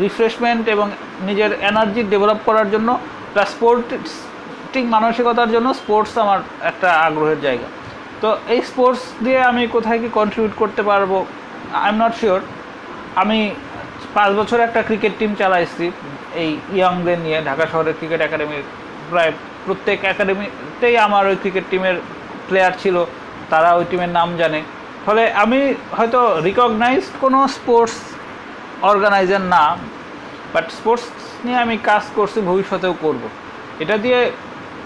রিফ্রেশমেন্ট 0.00 0.68
এবং 0.68 0.90
নিজের 1.20 1.52
এনার্জি 1.52 2.02
ডেভেলপ 2.02 2.36
করার 2.44 2.70
জন্য। 2.70 2.98
প্লাস 3.32 3.54
স্পোর্টিং 4.68 4.94
মানসিকতার 4.96 5.50
জন্য 5.54 5.68
স্পোর্টস 5.80 6.12
আমার 6.24 6.40
একটা 6.70 6.88
আগ্রহের 7.06 7.40
জায়গা। 7.46 7.68
তো 8.22 8.28
এই 8.54 8.60
স্পোর্টস 8.70 9.02
দিয়ে 9.24 9.40
আমি 9.50 9.62
কোথায় 9.76 9.98
কি 10.02 10.08
কন্ট্রিবিউট 10.18 10.54
করতে 10.62 10.82
পারব 10.90 11.12
আই 11.82 11.88
এম 11.92 11.96
নট 12.02 12.14
শিওর 12.20 12.40
আমি 13.22 13.38
পাঁচ 14.16 14.30
বছর 14.40 14.58
একটা 14.66 14.80
ক্রিকেট 14.88 15.12
টিম 15.20 15.30
চালাইছি 15.40 15.86
এই 16.42 16.50
ইয়াংদের 16.76 17.18
নিয়ে, 17.24 17.38
ঢাকা 17.48 17.64
শহরের 17.72 17.94
ক্রিকেট 17.98 18.20
একাডেমির 18.26 18.64
প্রায় 19.10 19.32
প্রত্যেক 19.66 19.98
একাডেমিতেই 20.12 20.96
আমার 21.06 21.24
ওই 21.30 21.36
ক্রিকেট 21.42 21.64
টিমের 21.70 21.96
প্লেয়ার 22.48 22.72
ছিল, 22.82 22.96
তারা 23.52 23.70
ওই 23.78 23.84
টিমের 23.90 24.12
নাম 24.18 24.28
জানে। 24.40 24.60
ফলে 25.06 25.22
আমি 25.42 25.60
হয়তো 25.96 26.20
রিকগনাইজড 26.46 27.14
কোনো 27.24 27.38
স্পোর্টস 27.56 27.98
অর্গানাইজার 28.90 29.42
না 29.54 29.64
বাট 30.54 30.66
স্পোর্টস 30.78 31.06
নিয়ে 31.44 31.58
আমি 31.64 31.76
কাজ 31.90 32.04
করছি, 32.16 32.38
ভবিষ্যতেও 32.50 32.94
করব। 33.04 33.22
এটা 33.84 33.96
দিয়ে 34.06 34.20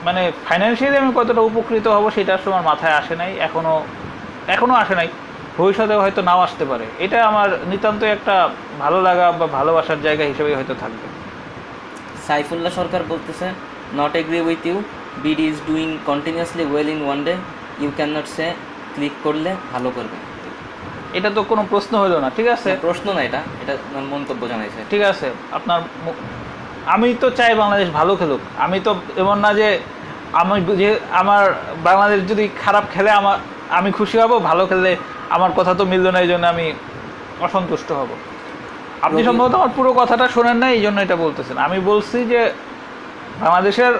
মানে 0.06 0.22
ফাইন্যান্সিয়ালি 0.46 0.96
আমি 1.02 1.12
কতটা 1.18 1.42
উপকৃত 1.50 1.86
হব 1.96 2.04
সেটা 2.16 2.32
আসলে 2.38 2.52
আমার 2.54 2.68
মাথায় 2.70 2.94
আসে 3.00 3.14
নাই 3.22 3.30
এখনও 3.46 3.76
এখনও 4.54 4.74
আসে 4.82 4.94
নাই। 5.00 5.08
ভবিষ্যতে 5.58 5.94
হয়তো 6.04 6.20
নাও 6.28 6.40
আসতে 6.46 6.64
পারে। 6.70 6.86
এটা 7.04 7.18
আমার 7.30 7.48
নিতান্তই 7.70 8.10
একটা 8.16 8.34
ভালো 8.82 8.98
লাগা 9.06 9.26
বা 9.40 9.46
ভালোবাসার 9.58 10.00
জায়গা 10.06 10.24
হিসেবে 10.30 10.50
হয়তো 10.58 10.74
থাকবে। 10.82 11.06
সাইফুল্লাহ 12.26 12.72
সরকার 12.80 13.02
বলতেছে 13.12 13.46
not 14.00 14.12
agree 14.20 14.38
with 14.48 14.62
you 14.68 14.76
BD 15.22 15.44
is 15.50 15.58
doing 15.70 15.88
continuously 16.10 16.64
well 16.72 16.88
in 16.94 17.00
one 17.06 17.18
day 17.24 17.34
you 17.82 17.90
can 17.96 18.10
not 18.16 18.26
say 18.36 18.46
click 18.94 19.14
করলে 19.22 19.50
ভালো 19.72 19.88
করবে। 19.96 20.16
এটা 21.18 21.30
তো 21.36 21.40
কোনো 21.50 21.62
প্রশ্ন 21.70 21.92
হলো 22.04 22.16
না 22.24 22.28
ঠিক 22.36 22.48
আছে? 22.54 22.70
প্রশ্ন 22.86 23.06
না 23.16 23.20
এটা। 23.28 23.40
এটা 23.62 23.74
মন্তব্য 24.14 24.42
জানাইছে। 24.52 24.80
ঠিক 24.90 25.02
আছে। 25.12 25.26
আপনার 25.58 25.78
আমি 26.86 27.14
তো 27.14 27.30
চাই 27.30 27.54
বাংলাদেশ 27.54 27.88
ভালো 27.90 28.16
খেলুক 28.16 28.40
আমি 28.58 28.80
তো 28.80 28.90
এমন 29.16 29.38
না 29.38 29.54
যে 29.54 29.78
আমি 30.32 30.54
যে 30.76 30.98
আমার 31.12 31.44
বাংলাদেশ 31.84 32.20
যদি 32.28 32.48
খারাপ 32.64 32.84
খেলে 32.92 33.10
আমার 33.10 33.36
আমি 33.70 33.92
খুশি 33.92 34.16
হব 34.18 34.32
ভালো 34.40 34.66
খেলে 34.66 34.96
আমার 35.30 35.52
কথা 35.56 35.74
তো 35.74 35.84
মিললো 35.84 36.10
না 36.10 36.20
এই 36.20 36.28
জন্য 36.28 36.46
আমি 36.46 36.72
অসন্তুষ্ট 37.40 37.92
হব 37.92 38.08
আপনি 39.02 39.24
সম্ভবত 39.24 39.54
আমার 39.54 39.68
পুরো 39.68 39.92
কথাটা 39.92 40.28
শোনেন 40.28 40.56
না 40.56 40.66
এই 40.70 40.80
জন্য 40.80 40.98
এটা 41.00 41.16
বলতেছেন 41.16 41.58
আমি 41.58 41.78
বলছি 41.80 42.24
যে 42.24 42.52
বাংলাদেশের 43.40 43.92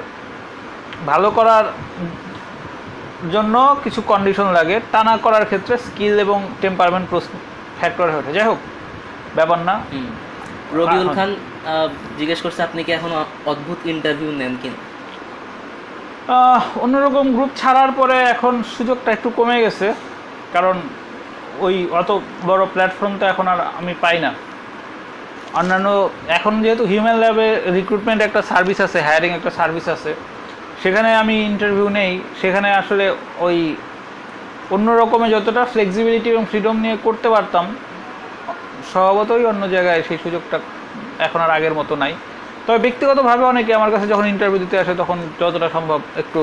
ভালো 1.07 1.31
করার 1.31 1.65
জন্য 3.33 3.75
কিছু 3.85 4.03
কন্ডিশন 4.03 4.47
লাগে 4.53 4.81
টানা 4.93 5.17
করার 5.17 5.45
ক্ষেত্রে 5.45 5.77
স্কিল 5.77 6.19
এবং 6.19 6.39
টেম্পারমেন্ট 6.61 7.07
ফ্যাক্টর 7.81 8.07
হয়ে 8.09 8.19
ওঠে 8.19 8.33
যাই 8.33 8.47
হোক 8.47 8.59
ব্যাপার 9.35 9.59
না। 9.59 9.81
রবিউল। 10.73 11.09
খান 11.17 11.31
জিজ্ঞেস 12.19 12.41
করছে, 12.45 12.61
আপনি 12.69 12.81
কি 12.87 12.91
এখন 12.99 13.11
অদ্ভুত 13.51 13.81
ইন্টারভিউ 13.95 14.31
নেন 14.41 14.55
কিনা? 14.63 14.79
অন্যরকম 16.85 17.27
গ্রুপ 17.37 17.51
ছাড়ার 17.61 17.91
পরে 17.99 18.17
এখন 18.35 18.55
সুযোগটা 18.77 19.09
একটু 19.17 19.29
কমে 19.39 19.57
গেছে। 19.65 19.87
কারণ 20.55 20.77
ওই 21.67 21.75
অত 22.01 22.11
বড় 22.49 22.63
প্ল্যাটফর্ম 22.75 23.13
তো 23.21 23.25
এখন 23.33 23.47
আর 23.53 23.59
আমি 23.81 23.93
পাই 24.03 24.17
না। 24.25 24.31
অন্যান্য, 25.61 25.89
এখন 26.39 26.53
যেহেতু 26.65 26.85
হিউম্যান 26.91 27.19
ল্যাবে 27.23 27.47
রিক্রুটমেন্ট 27.79 28.21
একটা 28.29 28.41
সার্ভিস 28.51 28.79
আছে 28.87 28.99
হায়ারিং 29.07 29.31
একটা 29.39 29.51
সার্ভিস 29.59 29.87
আছে, 29.95 30.11
সেখানে 30.83 31.11
আমি 31.23 31.35
ইন্টারভিউ 31.53 31.89
নেই। 31.99 32.13
সেখানে 32.41 32.69
আসলে 32.81 33.05
ওই 33.47 33.57
অন্য 34.75 34.87
রকমের 35.01 35.31
যতটা 35.35 35.63
ফ্লেক্সিবিলিটি 35.73 36.29
এবং 36.35 36.45
ফ্রিডম 36.51 36.77
নিয়ে 36.85 36.97
করতে 37.07 37.29
পারতাম, 37.35 37.65
স্বভাবতই 38.93 39.45
অন্য 39.53 39.63
জায়গায় 39.75 40.01
সেই 40.09 40.19
সুযোগটা 40.25 40.57
এখন 41.29 41.41
আর 41.45 41.51
আগের 41.59 41.75
মতো 41.81 41.95
নাই। 42.03 42.13
তবে 42.67 42.79
ব্যক্তিগতভাবে 42.79 43.45
অনেকে 43.53 43.73
আমার 43.79 43.91
কাছে 43.95 44.07
যখন 44.13 44.27
ইন্টারভিউ 44.35 44.59
দিতে 44.65 44.77
আসে 44.83 44.93
তখন 45.03 45.19
যতটা 45.41 45.69
সম্ভব 45.77 46.01
একটু 46.23 46.41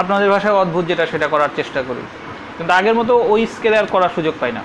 আপনাদের 0.00 0.28
ভাষায় 0.34 0.56
অদ্ভুত 0.62 0.84
যেটা 0.90 1.04
সেটা 1.12 1.26
করার 1.28 1.52
চেষ্টা 1.56 1.80
করি। 1.88 2.02
কিন্তু 2.56 2.72
আগের 2.78 2.94
মতো 2.94 3.12
ওই 3.32 3.42
স্কেলে 3.54 3.76
আর 3.78 3.86
করার 3.94 4.12
সুযোগ 4.16 4.34
পাই 4.40 4.52
না। 4.52 4.62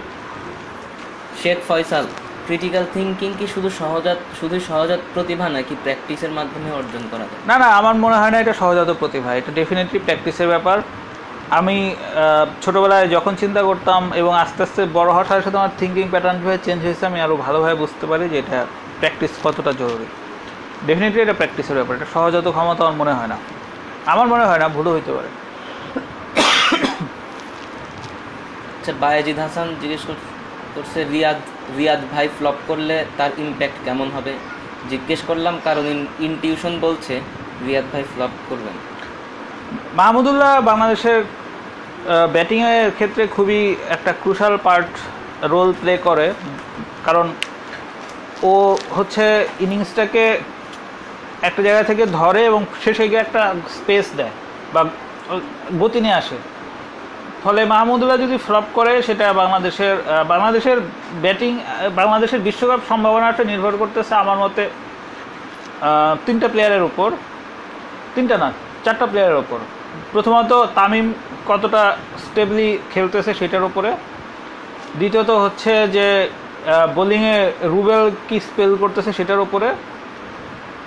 শেখ 1.44 1.58
ফয়সাল 1.68 2.06
ক্রিটিক্যাল 2.48 2.86
থিঙ্কিং 2.94 3.30
কি 3.40 3.46
শুধু 3.54 3.70
সহজাত 3.80 4.20
শুধু 4.40 4.58
সহজাত 4.70 5.02
প্রতিভা 5.14 5.46
নাকি 5.50 5.74
প্র্যাকটিসের 5.84 6.32
মাধ্যমে 6.32 6.70
অর্জন 6.80 7.04
করা 7.12 7.26
যায়? 7.30 7.42
না 7.48 7.56
না 7.62 7.68
আমার 7.80 7.96
মনে 7.96 8.18
হয় 8.22 8.32
না 8.34 8.38
এটা 8.40 8.54
সহজাত 8.54 8.90
প্রতিভা। 9.00 9.30
এটা 9.40 9.52
ডেফিনেটলি 9.60 10.00
প্র্যাকটিসের 10.00 10.48
ব্যাপার। 10.48 10.78
আমি 11.54 11.96
ছোটোবেলায় 12.62 13.08
যখন 13.08 13.36
চিন্তা 13.36 13.64
করতাম 13.64 14.14
এবং 14.14 14.36
আস্তে 14.36 14.64
আস্তে 14.64 14.86
বড় 14.94 15.10
হওয়ার 15.10 15.26
সাথে 15.26 15.42
সাথে 15.42 15.58
আমার 15.58 15.70
থিঙ্কিং 15.78 16.08
প্যাটার্ন 16.10 16.40
যেভাবে 16.40 16.58
চেঞ্জ 16.64 16.84
হয়েছে 16.84 17.06
আমি 17.06 17.22
আরও 17.22 17.36
ভালোভাবে 17.36 17.76
বুঝতে 17.76 18.08
পারি 18.08 18.30
যে 18.30 18.40
এটা 18.40 18.66
প্র্যাকটিস 19.00 19.30
কতটা 19.44 19.72
জরুরি। 19.72 20.06
ডেফিনেটলি 20.88 21.22
এটা 21.22 21.34
প্র্যাকটিসের 21.34 21.76
ব্যাপার 21.76 21.96
এটা 21.96 22.06
সহজাত 22.14 22.48
ক্ষমতা 22.48 22.84
আমার 22.84 22.96
মনে 22.96 23.14
হয় 23.14 23.28
না। 23.28 23.38
আমার 24.06 24.28
মনে 24.28 24.46
হয় 24.46 24.60
না 24.60 24.68
ভুলও 24.68 24.94
হইতে 24.94 25.14
পারে। 25.14 25.28
আচ্ছা 28.78 28.94
বায়েজিদ 29.00 29.40
হাসান 29.40 29.76
জিজ্ঞেস 29.82 30.02
কর- 30.02 30.14
করছে 30.76 31.04
রিয়াদ 31.04 31.38
রিয়াদ 31.78 32.00
ভাই 32.12 32.28
ফ্লপ 32.28 32.56
করলে 32.68 33.06
তার 33.18 33.30
ইম্প্যাক্ট 33.38 33.86
কেমন 33.86 34.12
হবে? 34.12 34.34
জিজ্ঞেস 34.90 35.22
করলাম 35.28 35.60
কারণ 35.64 36.06
ইনটিউশন 36.20 36.80
বলছে 36.80 37.22
রিয়াদ 37.68 37.86
ভাই 37.94 38.04
ফ্লপ 38.04 38.30
করবেন। 38.50 38.94
মাহমুদুল্লাহ 39.96 40.62
বাংলাদেশের 40.62 41.24
ব্যাটিংয়ের 42.36 42.90
ক্ষেত্রে 42.98 43.24
খুবই 43.36 43.62
একটা 43.96 44.12
ক্রুশাল 44.22 44.56
পার্ট 44.66 44.92
রোল 45.54 45.70
প্লে 45.82 45.94
করে, 46.08 46.28
কারণ 47.08 47.26
ও 48.52 48.54
হচ্ছে 48.98 49.26
ইনিংসটাকে 49.66 50.24
একটা 51.48 51.62
জায়গা 51.68 51.84
থেকে 51.90 52.04
ধরে 52.20 52.42
এবং 52.50 52.62
শেষে 52.84 53.06
গিয়ে 53.10 53.24
একটা 53.26 53.42
স্পেস 53.78 54.06
দেয় 54.20 54.34
বা 54.74 54.82
গতি 55.82 56.00
নিয়ে 56.06 56.20
আসে। 56.22 56.38
ফলে 57.44 57.62
মাহমুদুল্লাহ 57.74 58.20
যদি 58.26 58.38
ফ্লপ 58.46 58.66
করে, 58.78 58.94
সেটা 59.08 59.26
বাংলাদেশের 59.42 59.96
বাংলাদেশের 60.32 60.78
ব্যাটিং 61.24 61.52
বাংলাদেশের 62.00 62.42
বিশ্বকাপ 62.48 62.82
সম্ভাবনাটা 62.90 63.44
নির্ভর 63.52 63.80
করতেছে 63.82 64.14
আমার 64.24 64.38
মতে 64.44 64.64
তিনটা 66.26 66.48
প্লেয়ারের 66.54 66.84
উপর, 66.90 67.10
তিনটা 68.16 68.36
না, 68.44 68.50
চারটা 68.84 69.06
প্লেয়ারের 69.12 69.40
ওপর 69.44 69.60
প্রথমত 70.14 70.52
তামিম 70.78 71.08
কতটা 71.50 71.84
স্টেবলি 72.26 72.70
খেলতেছে 72.94 73.32
সেটার 73.40 73.64
উপরে। 73.70 73.90
দ্বিতীয়ত 75.00 75.30
হচ্ছে 75.44 75.74
যে 75.96 76.08
বোলিংয়ে 76.96 77.38
রুবেল 77.74 78.06
কি 78.28 78.38
স্পেল 78.48 78.72
করতেছে 78.82 79.12
সেটার 79.20 79.40
উপরে। 79.46 79.70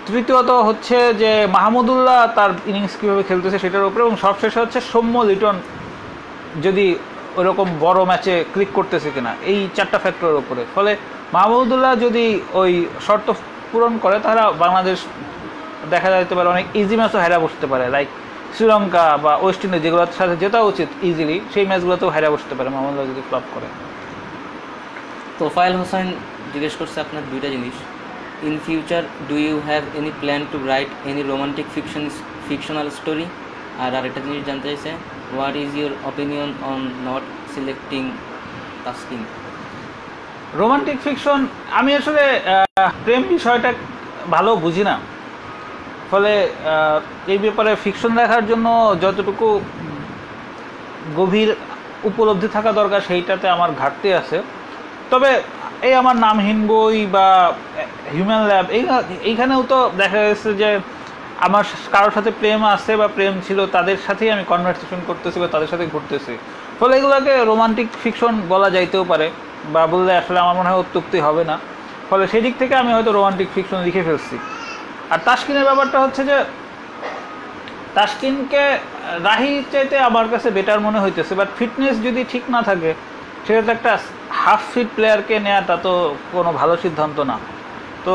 তৃতীয়ত 0.07 0.51
হচ্ছে 0.69 0.99
যে, 1.23 1.33
মাহমুদুল্লাহ 1.57 2.21
তার 2.37 2.51
ইনিংস 2.71 2.95
কীভাবে 3.01 3.23
খেলতেছে 3.29 3.59
সেটার 3.65 3.89
উপরে 3.89 4.03
এবং 4.07 4.17
সবশেষে 4.25 4.59
হচ্ছে 4.61 4.79
সৌম্য 4.91 5.17
লিটন 5.29 5.57
যদি 6.65 6.87
ওরকম 7.41 7.69
বড় 7.85 8.01
ম্যাচে 8.11 8.35
ক্লিক 8.53 8.71
করতেছে 8.79 9.09
কিনা, 9.15 9.33
এই 9.51 9.59
চারটা 9.77 9.99
ফ্যাক্টরের 10.05 10.41
উপরে। 10.43 10.63
ফলে 10.75 10.93
মাহমুদুল্লাহ 11.37 11.93
যদি 12.05 12.27
ওই 12.61 12.73
শর্ত 13.07 13.29
পূরণ 13.71 13.93
করে, 14.05 14.17
তাহলে 14.25 14.43
বাংলাদেশ 14.65 14.99
দেখা 15.93 16.09
যেতে 16.11 16.35
পারে 16.35 16.49
অনেক 16.55 16.67
ইজি 16.81 16.97
ম্যাচও 17.01 17.19
হেরা 17.25 17.39
বসতে 17.45 17.67
পারে। 17.73 17.85
লাইক 17.95 18.09
শ্রীলঙ্কা 18.57 19.05
বা 19.25 19.33
ওয়েস্ট 19.43 19.63
ইন্ডিজ 19.65 19.83
যেগুলোর 19.87 20.13
সাথে 20.19 20.35
জেতা 20.43 20.61
উচিত 20.71 20.89
ইজিলি 21.09 21.37
সেই 21.53 21.65
ম্যাচগুলোতেও 21.71 22.11
হেরা 22.15 22.29
বসতে 22.35 22.55
পারে 22.59 22.69
মাহমুদুল্লাহ 22.75 23.07
যদি 23.13 23.23
ফ্লপ 23.29 23.45
করে। 23.55 23.69
তোফায়েল 25.39 25.75
হোসেন 25.81 26.07
জিজ্ঞেস 26.53 26.75
করছে 26.81 26.99
আপনার 27.05 27.25
দুইটা 27.31 27.49
জিনিস। 27.55 27.77
In 28.49 28.55
future 28.67 29.03
do 29.29 29.37
you 29.47 29.57
have 29.69 29.83
any 29.99 30.11
plan 30.21 30.43
to 30.53 30.57
write 30.73 30.91
any 31.11 31.23
romantic 31.33 31.67
fiction 31.75 32.05
fictional 32.49 32.89
story 32.99 33.27
আর 33.83 33.91
আরেকটা 33.99 34.21
জিনিস 34.27 34.43
জানতে 34.49 34.67
চাইছে 34.71 34.91
what 35.33 35.55
is 35.65 35.71
your 35.81 35.93
opinion 36.11 36.51
on 36.71 36.81
not 37.09 37.25
selecting 37.53 38.03
Taskin 38.85 39.23
romantic 40.61 40.97
fiction 41.05 41.41
আমি 41.79 41.91
আসলে 42.01 42.23
প্রেম 43.05 43.23
বিষয়টা 43.35 43.71
ভালো 44.35 44.51
বুঝি 44.65 44.85
না। 44.91 44.95
ফলে 46.11 46.33
এই 47.33 47.39
ব্যাপারে 47.45 47.71
ফিকশন 47.85 48.13
দেখার 48.21 48.45
জন্য 48.51 48.67
যতটুকু 49.05 49.47
গভীর 51.19 51.51
উপলব্ধি 52.09 52.49
থাকা 52.57 52.71
দরকার, 52.81 53.01
সেইটাতে 53.09 53.47
আমার 53.57 53.71
ঘাটতি 53.81 54.09
আছে। 54.21 54.37
তবে 55.13 55.31
এই 55.87 55.95
আমার 56.01 56.17
নামহীন 56.25 56.61
বই 56.73 56.99
বা 57.15 57.27
হিউম্যান 58.15 58.43
ল্যাব 58.51 58.67
এই, 58.77 58.83
এইখানেও 59.31 59.61
তো 59.73 59.79
দেখা 60.01 60.21
গেছে 60.27 60.51
যে, 60.61 60.69
আমার 61.47 61.65
কারোর 61.95 62.13
সাথে 62.17 62.31
প্রেম 62.41 62.61
আছে 62.75 62.93
বা 63.01 63.07
প্রেম 63.17 63.35
ছিল, 63.47 63.59
তাদের 63.77 63.99
সাথেই 64.07 64.31
আমি 64.35 64.45
কনভারসেশন 64.53 65.01
করতেছি 65.09 65.39
বা 65.43 65.49
তাদের 65.55 65.69
সাথে 65.73 65.85
ঘুরতেছি। 65.95 66.35
ফলে 66.81 66.93
এগুলোকে 66.99 67.35
রোমান্টিক 67.51 67.89
ফিকশন 68.03 68.35
বলা 68.53 68.69
যাইতেও 68.77 69.05
পারে 69.13 69.27
বা 69.75 69.83
বললে 69.93 70.13
আসলে 70.21 70.39
আমার 70.45 70.57
মনে 70.59 70.69
হয় 70.71 70.81
অত্যুক্তি 70.83 71.19
হবে 71.27 71.43
না। 71.51 71.57
ফলে 72.11 72.25
সেই 72.33 72.43
দিক 72.47 72.55
থেকে 72.61 72.75
আমি 72.83 72.91
হয়তো 72.97 73.11
রোমান্টিক 73.19 73.49
ফিকশন 73.55 73.79
লিখে 73.87 74.03
ফেলছি। 74.09 74.37
আর 75.13 75.21
তাস্কিনের 75.29 75.67
ব্যাপারটা 75.69 75.99
হচ্ছে 76.05 76.23
যে, 76.31 76.37
তাস্কিনকে 77.97 78.65
রাহি 79.29 79.53
চাইতে 79.73 79.97
আমার 80.09 80.27
কাছে 80.33 80.49
বেটার 80.57 80.81
মনে 80.87 80.99
হইতেছে 81.05 81.33
বাট 81.41 81.49
ফিটনেস 81.59 81.97
যদি 82.07 82.21
ঠিক 82.33 82.45
না 82.55 82.61
থাকে, 82.69 82.91
সেক্ষেত্রে 83.45 83.75
একটা 83.77 83.93
হাফ 84.43 84.63
ফিট 84.73 84.89
প্লেয়ারকে 84.97 85.35
নেওয়াটা 85.47 85.75
তো 85.87 85.93
কোনো 86.35 86.51
ভালো 86.61 86.75
সিদ্ধান্ত 86.85 87.19
না। 87.31 87.37
তো 88.07 88.15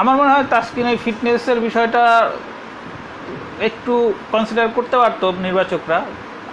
আমার 0.00 0.14
মনে 0.20 0.30
হয় 0.34 0.46
তাস্কিনের 0.54 0.98
ফিটনেসের 1.04 1.58
বিষয়টা 1.66 2.02
একটু 3.68 3.92
কনসিডার 4.32 4.74
করতে 4.76 4.96
পারতো 5.02 5.26
নির্বাচকরা। 5.46 5.98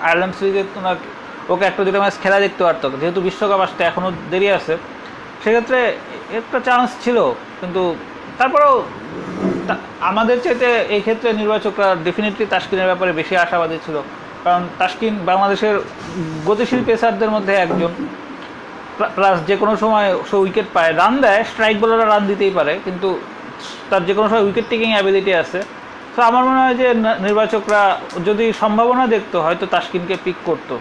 আয়ারল্যান্ড 0.06 0.36
সিরিজে 0.38 0.64
ওনার 0.80 0.98
ওকে 1.54 1.64
একটা 1.68 1.82
দুটো 1.88 2.00
ম্যাচ 2.04 2.16
খেলা 2.24 2.38
দেখতে 2.46 2.62
পারতো, 2.68 2.86
যেহেতু 3.02 3.20
বিশ্বকাপ 3.28 3.62
আসতে 3.66 3.82
এখনও 3.90 4.10
দেরি 4.32 4.50
আছে। 4.58 4.74
সেক্ষেত্রে 5.42 5.80
একটা 6.40 6.58
চান্স 6.68 6.90
ছিল, 7.04 7.18
কিন্তু 7.60 7.84
তারপরেও 8.38 8.76
আমাদের 10.10 10.38
চাইতে 10.46 10.68
এই 10.96 11.02
ক্ষেত্রে 11.06 11.30
নির্বাচকরা 11.42 11.88
ডেফিনেটলি 12.08 12.46
তাস্কিনের 12.54 12.90
ব্যাপারে 12.92 13.12
বেশি 13.20 13.34
আশাবাদী 13.44 13.78
ছিল। 13.86 13.98
কারণ 14.44 14.62
তাস্কিন 14.80 15.14
বাংলাদেশের 15.30 15.76
গতিশীল 16.50 16.82
পেসারদের 16.88 17.32
মধ্যে 17.36 17.54
একজন। 17.66 17.92
প্লাস 19.18 19.38
যে 19.50 19.56
কোনো 19.62 19.74
সময় 19.84 20.10
সে 20.30 20.36
উইকেট 20.44 20.68
পায় 20.76 20.92
রান 21.02 21.14
দেয় 21.24 21.42
স্ট্রাইক 21.52 21.76
বোলাররা 21.82 22.08
রান 22.08 22.24
দিতেই 22.30 22.54
পারে, 22.58 22.74
কিন্তু 22.86 23.10
তার 23.90 24.02
যে 24.08 24.14
কোনো 24.18 24.28
সময় 24.32 24.44
উইকেট 24.48 24.66
টেকিং 24.72 24.90
অ্যাবিলিটি 24.96 25.34
আছে। 25.44 25.60
তো 26.16 26.20
আমার 26.30 26.44
মনে 26.48 26.60
হয় 26.64 26.76
যে 26.82 26.88
নির্বাচকরা 27.26 27.82
যদি 28.28 28.46
সম্ভাবনা 28.62 29.04
দেখতো, 29.16 29.38
হয়তো 29.46 29.66
তাস্কিনকে 29.74 30.16
পিক 30.26 30.38
করতো। 30.50 30.76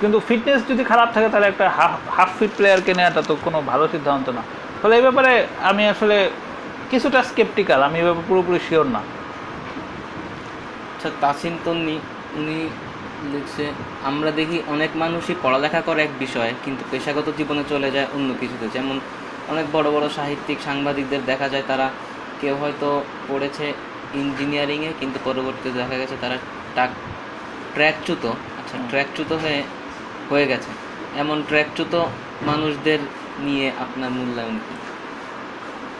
কিন্তু 0.00 0.18
ফিটনেস 0.28 0.60
যদি 0.70 0.82
খারাপ 0.90 1.08
থাকে, 1.14 1.28
তাহলে 1.32 1.46
একটা 1.52 1.66
হাফ 1.76 1.94
হাফ 2.16 2.30
ফিট 2.38 2.52
প্লেয়ারকে 2.58 2.92
নেওয়াটা 2.98 3.22
তো 3.28 3.32
কোনো 3.44 3.58
ভালো 3.70 3.84
সিদ্ধান্ত 3.94 4.26
না। 4.38 4.42
ফলে 4.84 4.96
এই 4.98 5.04
ব্যাপারে 5.06 5.32
আমি 5.70 5.82
আসলে 5.92 6.16
কিছুটা 6.90 7.20
স্কেপটিক্যাল 7.30 7.80
আমি 7.88 7.96
এভাবে 8.02 8.22
পুরোপুরি 8.28 8.60
শিওর 8.68 8.86
না। 8.96 9.00
আচ্ছা 10.94 11.08
তাসিম 11.22 11.54
তন্নি 11.64 11.96
উনি 12.38 12.58
লিখছে 13.32 13.64
আমরা 14.08 14.30
দেখি 14.38 14.58
অনেক 14.74 14.90
মানুষই 15.02 15.34
পড়ালেখা 15.44 15.80
করে 15.88 16.00
এক 16.06 16.12
বিষয়ে 16.24 16.52
কিন্তু 16.64 16.82
পেশাগত 16.90 17.26
জীবনে 17.38 17.62
চলে 17.72 17.88
যায় 17.96 18.08
অন্য 18.16 18.28
কিছুতে। 18.40 18.66
যেমন 18.76 18.96
অনেক 19.52 19.66
বড় 19.76 19.88
বড় 19.94 20.06
সাহিত্যিক 20.18 20.58
সাংবাদিকদের 20.68 21.22
দেখা 21.30 21.46
যায় 21.52 21.64
তারা 21.70 21.86
কেউ 22.40 22.54
হয়তো 22.62 22.88
পড়েছে 23.28 23.66
ইঞ্জিনিয়ারিংয়ে 24.22 24.90
কিন্তু 25.00 25.18
পরবর্তীতে 25.24 25.76
দেখা 25.80 25.96
গেছে 26.00 26.16
তারা 26.22 26.36
টাক 26.76 26.90
ট্র্যাকচ্যুত 27.74 28.24
আচ্ছা। 28.58 28.76
ট্র্যাকচ্যুত 28.90 29.30
হয়ে 29.42 29.60
হয়ে 30.30 30.46
গেছে। 30.50 30.70
এমন 31.22 31.38
ট্র্যাকচ্যুত 31.48 31.94
মানুষদের 32.48 33.00
নিয়ে 33.38 33.66
আপনার 33.84 34.10
মূল্যায়ন 34.10 34.56
কি? 34.64 34.74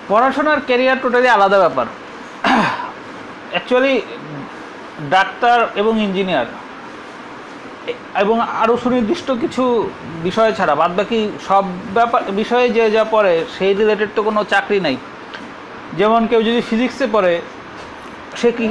পড়াশোনার 0.09 0.61
ক্যারিয়ার 0.67 1.03
টোটালি 1.03 1.29
আলাদা 1.29 1.59
ব্যাপার। 1.59 1.87
অ্যাকচুয়ালি 3.53 3.95
ডাক্তার 5.11 5.59
এবং 5.75 6.01
ইঞ্জিনিয়ার 6.01 6.47
এবং 8.23 8.41
আরও 8.63 8.77
সুনির্দিষ্ট 8.83 9.29
কিছু 9.43 9.91
বিষয় 10.23 10.53
ছাড়া 10.53 10.75
বাদ 10.75 10.93
বাকি 10.99 11.19
সব 11.49 11.65
ব্যাপার, 11.95 12.21
বিষয়ে 12.41 12.69
যে 12.77 12.91
যা 12.91 13.05
পড়ে, 13.05 13.45
সেই 13.59 13.75
রিলেটেড 13.75 14.11
তো 14.17 14.23
কোনো 14.23 14.45
চাকরি 14.45 14.81
নাই। 14.81 14.97
যেমন 15.99 16.27
কেউ 16.27 16.41
যদি 16.43 16.61
ফিজিক্সে 16.61 17.07
পড়ে, 17.13 17.41
সে 18.37 18.53
কি, 18.53 18.67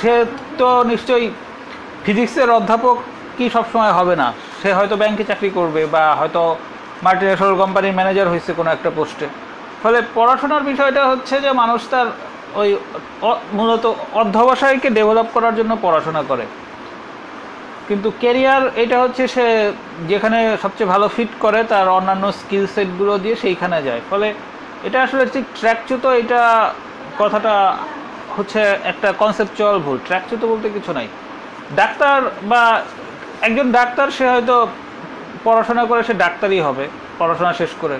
সে 0.00 0.24
তো 0.58 0.68
নিশ্চয়ই 0.84 1.30
ফিজিক্সের 2.04 2.50
অধ্যাপক 2.50 2.96
কি 3.36 3.50
সবসময় 3.50 3.92
হবে 3.92 4.16
না? 4.16 4.32
সে 4.62 4.68
হয়তো 4.74 4.96
ব্যাংকে 4.96 5.24
চাকরি 5.24 5.50
করবে 5.50 5.86
বা 5.86 6.14
হয়তো 6.14 6.56
মাল্টিনেশনাল 7.04 7.56
কোম্পানির 7.62 7.96
ম্যানেজার 7.98 8.30
হয়েছে 8.32 8.50
কোনো 8.58 8.70
একটা 8.70 8.90
পোস্টে 8.96 9.26
ফলে 9.82 9.98
পড়াশোনার 10.14 10.62
বিষয়টা 10.70 11.02
হচ্ছে 11.06 11.34
যে 11.44 11.50
মানুষ 11.52 11.80
তার 11.92 12.06
ওই 12.60 12.70
মূলত 13.58 13.84
অধ্যবসায়কে 14.20 14.88
ডেভেলপ 14.90 15.28
করার 15.34 15.54
জন্য 15.58 15.72
পড়াশোনা 15.82 16.22
করে। 16.22 16.44
কিন্তু 17.88 18.08
কেরিয়ার 18.20 18.62
এটা 18.76 18.96
হচ্ছে 19.02 19.22
সে 19.34 19.46
যেখানে 20.08 20.38
সবচেয়ে 20.62 20.92
ভালো 20.94 21.06
ফিট 21.08 21.32
করে 21.40 21.60
তার 21.64 21.86
অন্যান্য 21.88 22.24
স্কিল 22.32 22.64
সেটগুলো 22.74 23.12
দিয়ে 23.18 23.36
সেইখানে 23.36 23.78
যায়। 23.82 24.02
ফলে 24.10 24.28
এটা 24.86 24.98
আসলে 25.02 25.24
ঠিক 25.34 25.44
ট্র্যাকচ্যুত 25.58 26.04
এটা 26.22 26.40
কথাটা 27.18 27.54
হচ্ছে 28.36 28.60
একটা 28.90 29.08
কনসেপচুয়াল 29.22 29.76
ভুল। 29.78 29.98
ট্র্যাকচ্যুত 30.06 30.42
বলতে 30.44 30.68
কিছু 30.76 30.90
নাই। 30.92 31.08
ডাক্তার 31.76 32.18
বা 32.50 32.62
একজন 33.46 33.66
ডাক্তার 33.78 34.06
সে 34.10 34.24
হয়তো 34.28 34.56
পড়াশোনা 35.46 35.82
করে 35.90 36.00
সে 36.08 36.14
ডাক্তারই 36.24 36.60
হবে, 36.66 36.84
পড়াশোনা 37.20 37.52
শেষ 37.60 37.72
করে। 37.82 37.96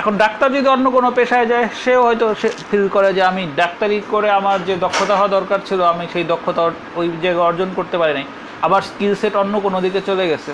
এখন 0.00 0.12
ডাক্তার 0.24 0.54
যদি 0.56 0.68
অন্য 0.74 0.86
কোনো 0.96 1.08
পেশায় 1.18 1.46
যায়, 1.52 1.66
সেও 1.82 2.00
হয়তো 2.06 2.26
সে 2.40 2.48
ফিল 2.70 2.86
করে 2.94 3.08
যে 3.16 3.22
আমি 3.30 3.42
ডাক্তারি 3.62 3.96
করে 4.12 4.28
আমার 4.40 4.58
যে 4.68 4.74
দক্ষতা 4.84 5.14
হওয়া 5.18 5.30
দরকার 5.36 5.60
ছিল, 5.68 5.80
আমি 5.92 6.04
সেই 6.12 6.24
দক্ষতা 6.32 6.62
ওই 7.00 7.06
জায়গায় 7.24 7.46
অর্জন 7.48 7.68
করতে 7.78 7.96
পারি 8.00 8.12
নাই 8.18 8.26
আবার 8.66 8.80
স্কিল 8.90 9.12
সেট 9.20 9.34
অন্য 9.42 9.54
কোনো 9.66 9.78
দিকে 9.84 10.00
চলে 10.08 10.24
গেছে। 10.30 10.50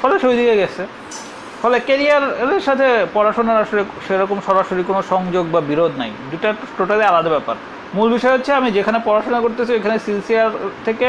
ফলে 0.00 0.14
সেই 0.22 0.36
দিকে 0.40 0.54
গেছে। 0.62 0.82
ফলে 1.62 1.76
ক্যারিয়ারের 1.88 2.62
সাথে 2.68 2.86
পড়াশোনার 3.16 3.58
আসলে 3.64 3.82
সেরকম 4.06 4.38
সরাসরি 4.46 4.82
কোনো 4.90 5.00
সংযোগ 5.12 5.44
বা 5.54 5.60
বিরোধ 5.70 5.92
নাই। 6.00 6.10
দুটা 6.30 6.48
টোটালি 6.78 7.04
আলাদা 7.10 7.30
ব্যাপার। 7.36 7.56
মূল 7.96 8.08
বিষয় 8.16 8.32
হচ্ছে 8.36 8.50
আমি 8.60 8.68
যেখানে 8.76 8.98
পড়াশোনা 9.08 9.38
করতেছি 9.44 9.72
এখানে 9.80 9.96
সিনসিয়ার 10.06 10.50
থেকে 10.86 11.08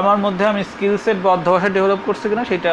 আমার 0.00 0.18
মধ্যে 0.24 0.44
আমি 0.52 0.62
স্কিল 0.72 0.94
সেট 1.04 1.18
বা 1.24 1.30
অধ্যবসায় 1.36 1.72
ডেভেলপ 1.76 2.00
করছি 2.08 2.26
কিনা, 2.30 2.44
সেটা 2.52 2.72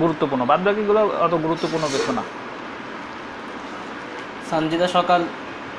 গুরুত্বপূর্ণ। 0.00 0.42
বাদ 0.50 0.60
বাকিগুলো 0.66 1.00
অত 1.24 1.34
গুরুত্বপূর্ণ 1.44 1.84
কিছু 1.94 2.10
না। 2.18 2.22
সঞ্জিদা 4.50 4.88
সকাল 4.96 5.20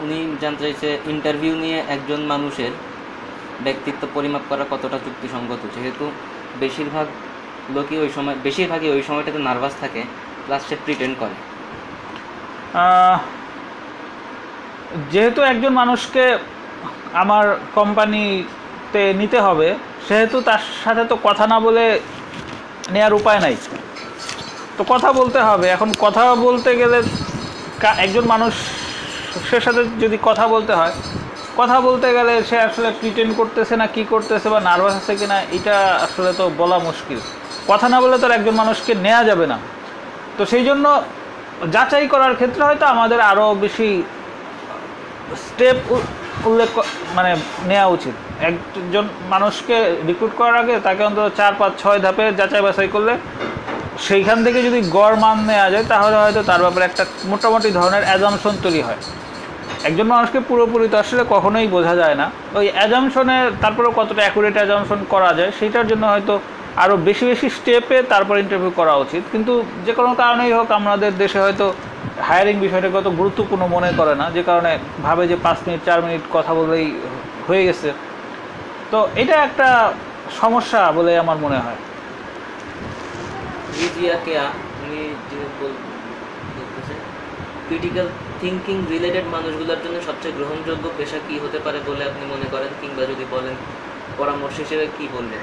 উনি 0.03 0.17
জানতে 0.41 0.61
চাইছে 0.65 0.89
ইন্টারভিউ 1.13 1.53
নিয়ে 1.63 1.79
একজন 1.95 2.21
মানুষের 2.31 2.71
ব্যক্তিত্ব 3.65 4.01
পরিমাপ 4.13 4.43
করা 4.49 4.65
কতটা 4.71 4.97
যুক্তিসঙ্গত? 5.05 5.61
যেহেতু 5.75 6.05
বেশিরভাগ 6.59 7.05
লোকই 7.75 7.97
ওই 8.03 8.09
সময় 8.15 8.37
বেশিরভাগই 8.43 8.89
ওই 8.95 9.03
সময়টাতে 9.07 9.39
নার্ভাস 9.47 9.73
থাকে 9.79 10.01
প্লাস 10.45 10.61
সে 10.69 10.75
প্রিটেন্ড 10.85 11.15
করে। 11.21 11.35
যেহেতু 15.11 15.39
একজন 15.51 15.73
মানুষকে 15.81 16.23
আমার 17.13 17.45
কোম্পানিতে 17.75 19.01
নিতে 19.21 19.39
হবে 19.47 19.67
সেহেতু 20.07 20.37
তার 20.41 20.61
সাথে 20.83 21.03
তো 21.11 21.15
কথা 21.23 21.45
না 21.53 21.57
বলে 21.65 21.85
নেওয়ার 22.93 23.13
উপায় 23.19 23.39
নাই। 23.45 23.55
তো 24.77 24.81
কথা 24.93 25.09
বলতে 25.19 25.39
হবে। 25.47 25.67
এখন 25.75 25.89
কথা 26.05 26.23
বলতে 26.47 26.71
গেলে 26.81 26.97
একজন 28.05 28.25
মানুষ 28.33 28.53
সে 29.49 29.57
সাথে 29.65 29.81
যদি 30.03 30.17
কথা 30.27 30.45
বলতে 30.53 30.73
হয়, 30.79 30.93
কথা 31.59 31.77
বলতে 31.87 32.07
গেলে 32.17 32.33
সে 32.49 32.57
আসলে 32.67 32.89
প্রিটেন্ড 33.01 33.31
করতেছে 33.39 33.73
না, 33.81 33.85
কি 33.95 34.03
করতেছে 34.13 34.47
বা 34.53 34.59
নার্ভাস 34.67 34.95
আছে 35.01 35.13
কিনা, 35.19 35.37
এটা 35.57 35.75
আসলে 36.05 36.31
তো 36.39 36.45
বলা 36.61 36.77
মুশকিল। 36.87 37.19
কথা 37.71 37.87
না 37.93 37.97
বলে 38.03 38.15
তো 38.21 38.25
একজন 38.37 38.55
মানুষকে 38.61 38.91
নেওয়া 39.05 39.23
যাবে 39.29 39.45
না। 39.51 39.57
তো 40.37 40.41
সেই 40.51 40.63
জন্য 40.69 40.85
যাচাই 41.75 42.07
করার 42.13 42.33
ক্ষেত্রে 42.39 42.63
হয়তো 42.67 42.85
আমাদের 42.93 43.19
আরও 43.31 43.47
বেশি 43.63 43.89
স্টেপ 45.45 45.77
উল্লেখ 46.47 46.69
মানে 47.17 47.31
নেওয়া 47.69 47.87
উচিত। 47.95 48.15
একজন 48.49 49.05
মানুষকে 49.33 49.77
রিক্রুট 50.09 50.33
করার 50.39 50.57
আগে 50.63 50.75
তাকে 50.87 51.01
অন্তত 51.09 51.27
চার, 51.39 51.53
পাঁচ, 51.59 51.71
ছয় 51.81 51.99
ধাপে 52.05 52.25
যাচাই 52.39 52.61
বাছাই 52.65 52.89
করলে 52.95 53.13
সেইখান 54.07 54.37
থেকে 54.45 54.59
যদি 54.67 54.79
গড় 54.97 55.15
মান 55.23 55.37
নেওয়া 55.49 55.67
যায়, 55.73 55.85
তাহলে 55.93 56.15
হয়তো 56.23 56.41
তার 56.49 56.61
ব্যাপারে 56.65 56.85
একটা 56.85 57.03
মোটামুটি 57.31 57.69
ধরনের 57.79 58.03
অ্যাজামশন 58.09 58.53
তৈরি 58.63 58.81
হয়। 58.87 58.99
একজন 59.87 60.07
মানুষকে 60.13 60.39
পুরোপুরি 60.49 60.85
তো 60.93 60.97
আসলে 61.03 61.23
কখনোই 61.33 61.67
বোঝা 61.75 61.93
যায় 62.01 62.15
না। 62.21 62.27
ওই 62.59 62.65
অ্যাজামশনে 62.75 63.37
তারপরে 63.63 63.87
কতটা 63.99 64.21
অ্যাকুরেট 64.25 64.55
অ্যাজামশন 64.59 64.99
করা 65.13 65.31
যায় 65.39 65.51
সেটার 65.59 65.87
জন্য 65.91 66.03
হয়তো 66.13 66.33
আরও 66.83 66.95
বেশি 67.07 67.23
বেশি 67.31 67.47
স্টেপে 67.57 67.97
তারপর 68.13 68.35
ইন্টারভিউ 68.43 68.71
করা 68.79 68.93
উচিত। 69.03 69.23
কিন্তু 69.31 69.53
যে 69.85 69.93
কোনো 69.99 70.11
কারণেই 70.21 70.51
হোক, 70.57 70.67
আমাদের 70.79 71.11
দেশে 71.23 71.39
হয়তো 71.45 71.65
হায়ারিং 72.27 72.55
বিষয়টাকে 72.65 72.97
অত 73.01 73.09
গুরুত্বপূর্ণ 73.19 73.63
মনে 73.75 73.89
করে 73.99 74.13
না, 74.21 74.25
যে 74.35 74.41
কারণে 74.49 74.71
ভাবে 75.05 75.23
যে 75.31 75.35
পাঁচ 75.45 75.57
মিনিট, 75.65 75.81
চার 75.87 75.99
মিনিট 76.05 76.21
কথা 76.35 76.51
বলেই 76.59 76.87
হয়ে 77.47 77.63
গেছে। 77.67 77.89
তো 78.91 79.07
এটা 79.21 79.35
একটা 79.47 79.67
সমস্যা 80.41 80.91
বলে 80.97 81.11
আমার 81.23 81.37
মনে 81.45 81.59
হয়। 81.65 81.79
রিজিয়া 83.79 84.15
কেয়া 84.25 84.45
উনি 84.83 84.99
ক্রিটিক্যাল 87.67 88.07
থিঙ্কিং 88.41 88.75
রিলেটেড 88.93 89.25
মানুষগুলোর 89.35 89.79
জন্য 89.83 89.97
সবচেয়ে 90.07 90.35
গ্রহণযোগ্য 90.37 90.85
পেশা 90.97 91.19
কি 91.27 91.35
হতে 91.43 91.59
পারে 91.65 91.79
বলে 91.89 92.03
আপনি 92.09 92.23
মনে 92.33 92.47
করেন? 92.53 92.71
কিংবা 92.81 93.03
যদি 93.11 93.25
বলেন, 93.35 93.55
পরামর্শ 94.19 94.55
হিসেবে 94.63 94.85
কি 94.97 95.05
বলবেন? 95.15 95.41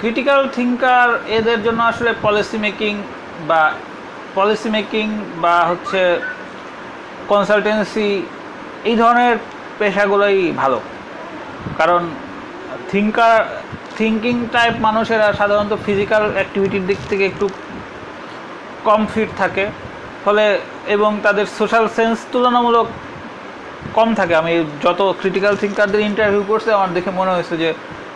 ক্রিটিক্যাল 0.00 0.40
থিঙ্কার 0.56 1.08
এদের 1.38 1.58
জন্য 1.66 1.80
আসলে 1.90 2.10
পলিসি 2.24 2.58
মেকিং 2.66 2.94
বা 3.48 3.62
পলিসি 4.36 4.68
মেকিং 4.76 5.06
বা 5.44 5.54
হচ্ছে 5.70 6.00
কনসালটেন্সি 7.30 8.08
এই 8.90 8.96
ধরনের 9.02 9.34
পেশাগুলোই 9.78 10.40
ভালো। 10.62 10.78
কারণ 11.78 12.02
থিঙ্কার 12.90 13.40
থিঙ্কিং 13.98 14.36
টাইপ 14.54 14.74
মানুষেরা 14.86 15.26
সাধারণত 15.40 15.72
ফিজিক্যাল 15.86 16.24
অ্যাক্টিভিটির 16.36 16.84
দিক 16.90 17.00
থেকে 17.10 17.24
একটু 17.30 17.46
কম 18.88 19.00
ফিট 19.12 19.30
থাকে। 19.42 19.64
ফলে 20.24 20.44
এবং 20.94 21.10
তাদের 21.26 21.46
সোশ্যাল 21.58 21.86
সেন্স 21.96 22.16
তুলনামূলক 22.32 22.86
কম 23.96 24.08
থাকে। 24.20 24.34
আমি 24.42 24.52
যত 24.84 25.00
ক্রিটিক্যাল 25.20 25.54
থিঙ্কারদের 25.62 26.06
ইন্টারভিউ 26.10 26.42
করছে, 26.50 26.70
আমার 26.78 26.90
দেখে 26.96 27.10
মনে 27.20 27.32
হয়েছে 27.36 27.54
যে 27.62 27.68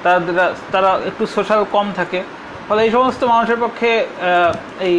তাদের 0.05 0.35
তারা 0.75 0.91
একটু 1.11 1.25
সোশ্যাল 1.37 1.63
কম 1.75 1.87
থাকে। 1.99 2.21
ফলে 2.69 2.81
এই 2.87 2.91
সমস্ত 2.97 3.21
মানুষের 3.33 3.59
পক্ষে 3.65 3.91
এই 4.89 4.99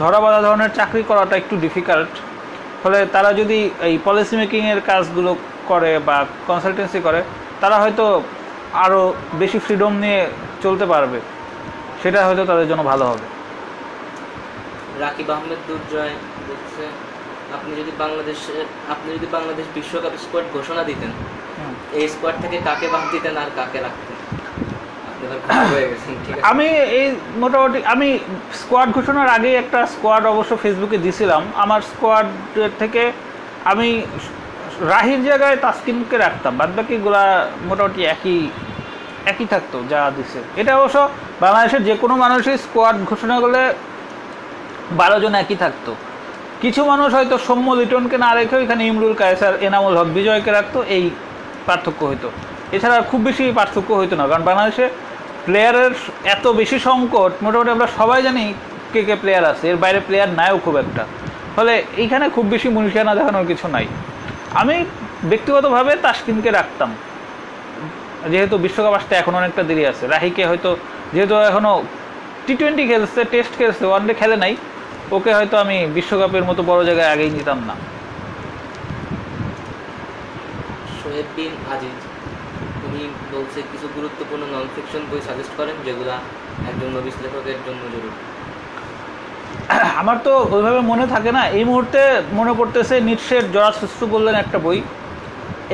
ধরা 0.00 0.18
বাঁধা 0.24 0.40
ধরনের 0.46 0.70
চাকরি 0.78 1.02
করাটা 1.10 1.34
একটু 1.42 1.54
ডিফিকাল্ট 1.64 2.12
ফলে 2.82 2.98
তারা 3.14 3.30
যদি 3.40 3.58
এই 3.88 3.94
পলিসি 4.06 4.34
মেকিংয়ের 4.40 4.80
কাজগুলো 4.90 5.30
করে 5.70 5.92
বা 6.08 6.16
কনসালটেন্সি 6.48 7.00
করে, 7.06 7.20
তারা 7.62 7.76
হয়তো 7.82 8.04
আরও 8.84 9.00
বেশি 9.40 9.58
ফ্রিডম 9.64 9.92
নিয়ে 10.04 10.20
চলতে 10.64 10.84
পারবে 10.92 11.18
সেটা 12.02 12.18
হয়তো 12.26 12.42
তাদের 12.50 12.66
জন্য 12.70 12.82
ভালো 12.92 13.04
হবে। 13.10 13.26
রাকিব 15.02 15.28
আহমেদ 15.34 15.60
দুর্জয় 15.68 16.14
বলছে 16.48 16.84
আপনি 17.56 17.70
যদি 17.80 17.92
বাংলাদেশের 18.02 18.64
আপনি 18.92 19.08
যদি 19.16 19.26
বাংলাদেশ 19.36 19.66
বিশ্বকাপ 19.76 20.14
স্কোয়াড 20.24 20.46
ঘোষণা 20.56 20.82
দিতেন 20.90 21.10
এই 21.98 22.06
স্কোয়াড 22.14 22.36
থেকে 22.42 22.56
কাকে 22.68 22.86
বাদ 22.92 23.04
দিতেন 23.14 23.34
আর 23.42 23.50
কাকে 23.58 23.78
রাখতেন? 23.86 24.16
আমি 26.50 26.66
এই 26.98 27.06
মোটামুটি 27.42 27.78
আমি 27.94 28.08
স্কোয়াড 28.60 28.88
ঘোষণার 28.96 29.28
আগে 29.36 29.50
একটা 29.62 29.80
স্কোয়াড 29.94 30.24
অবশ্য 30.32 30.52
ফেসবুকে 30.62 30.98
দিছিলাম। 31.04 31.42
আমার 31.64 31.80
স্কোয়াড 31.92 32.28
থেকে 32.78 33.02
আমি 33.72 33.88
রাহির 34.88 35.20
জায়গায় 35.28 35.56
তাসকিনকে 35.64 36.16
রাখতাম 36.24 36.52
বাদ 36.60 36.70
বাকিগুলা 36.76 37.22
মোটামুটি 37.68 38.00
একই 38.14 38.38
একই 39.30 39.46
থাকতো 39.52 39.76
যা 39.90 40.00
দিছে। 40.16 40.40
এটা 40.60 40.72
অবশ্য 40.78 40.98
বাংলাদেশের 41.42 41.82
যে 41.88 41.94
কোনো 42.02 42.14
মানুষই 42.24 42.56
স্কোয়াড 42.64 42.96
ঘোষণা 43.10 43.36
করলে 43.42 43.62
বারো 45.00 45.16
জন 45.22 45.34
একই 45.42 45.56
থাকতো। 45.64 45.90
কিছু 46.62 46.80
মানুষ 46.92 47.08
হয়তো 47.16 47.36
সৌম্য 47.46 47.68
লিটনকে 47.80 48.16
না 48.24 48.30
রেখে 48.38 48.56
এখানে 48.64 48.82
ইমরুল 48.90 49.14
কায়েসার, 49.20 49.54
এনামুল 49.66 49.94
হক, 49.98 50.08
বিজয়কে 50.16 50.50
রাখতো, 50.58 50.78
এই 50.96 51.04
পার্থক্য 51.66 52.00
হইতো। 52.10 52.28
এছাড়া 52.76 52.96
খুব 53.10 53.20
বেশি 53.28 53.44
পার্থক্য 53.58 53.90
হইতো 54.00 54.14
না, 54.20 54.24
কারণ 54.30 54.44
বাংলাদেশে 54.50 54.86
প্লেয়ারের 55.46 55.92
এত 56.34 56.44
বেশি 56.60 56.76
সংকট, 56.88 57.32
মোটামুটি 57.44 57.70
আমরা 57.76 57.88
সবাই 57.98 58.20
জানি 58.26 58.44
কে 58.92 59.00
কে 59.08 59.14
প্লেয়ার 59.22 59.44
আছে, 59.52 59.64
এর 59.72 59.78
বাইরে 59.84 60.00
প্লেয়ার 60.06 60.30
নাইও 60.38 60.56
খুব 60.64 60.74
একটা। 60.84 61.02
ফলে 61.56 61.74
এইখানে 62.02 62.26
খুব 62.34 62.44
বেশি 62.54 62.68
মনীষানা 62.74 63.12
দেখানোর 63.18 63.46
কিছু 63.50 63.66
নাই। 63.76 63.86
আমি 64.60 64.76
ব্যক্তিগতভাবে 65.30 65.92
তাসকিনকে 66.04 66.50
রাখতাম। 66.58 66.90
যেহেতু 68.32 68.54
বিশ্বকাপ 68.64 68.94
আসতে 68.98 69.12
এখন 69.22 69.34
অনেকটা 69.40 69.62
দেরি 69.68 69.84
আছে। 69.92 70.04
রাহিকে 70.14 70.42
হয়তো, 70.50 70.70
যেহেতু 71.14 71.34
এখনও 71.50 71.74
টি 72.46 72.52
টোয়েন্টি 72.60 72.84
খেলছে 72.90 73.20
টেস্ট 73.32 73.52
খেলছে 73.60 73.84
ওয়ানডে 73.90 74.14
খেলে 74.20 74.36
নাই, 74.44 74.52
ওকে 75.16 75.30
হয়তো 75.38 75.56
আমি 75.64 75.76
বিশ্বকাপের 75.96 76.44
মতো 76.48 76.60
বড় 76.70 76.80
জায়গায় 76.88 77.10
আগেই 77.14 77.30
নিতাম 77.36 77.58
না। 77.68 77.74
শোয়েব 80.98 81.28
আজিজ 81.72 81.98
বলছে, 83.34 83.58
কিছু 83.72 83.86
গুরুত্বপূর্ণ 83.96 84.42
নন 84.52 84.66
ফিকশন 84.74 85.02
বই 85.10 85.20
সাজেস্ট 85.28 85.52
করেন, 85.58 85.76
যেগুলা 85.86 86.16
একজন 86.70 86.88
নবিস 86.96 87.16
লেখকের 87.22 87.58
জন্য 87.66 87.82
জরুরি। 87.94 88.10
আমার 90.00 90.16
তো 90.26 90.32
ওইভাবে 90.54 90.80
মনে 90.90 91.04
থাকে 91.06 91.30
না। 91.38 91.42
এই 91.58 91.64
মুহূর্তে 91.70 92.00
মনে 92.38 92.52
পড়তেছে 92.58 92.94
নিটসের 93.08 93.44
সুস্থ 93.80 94.00
বললেন 94.14 94.34
একটা 94.34 94.58
বই। 94.64 94.78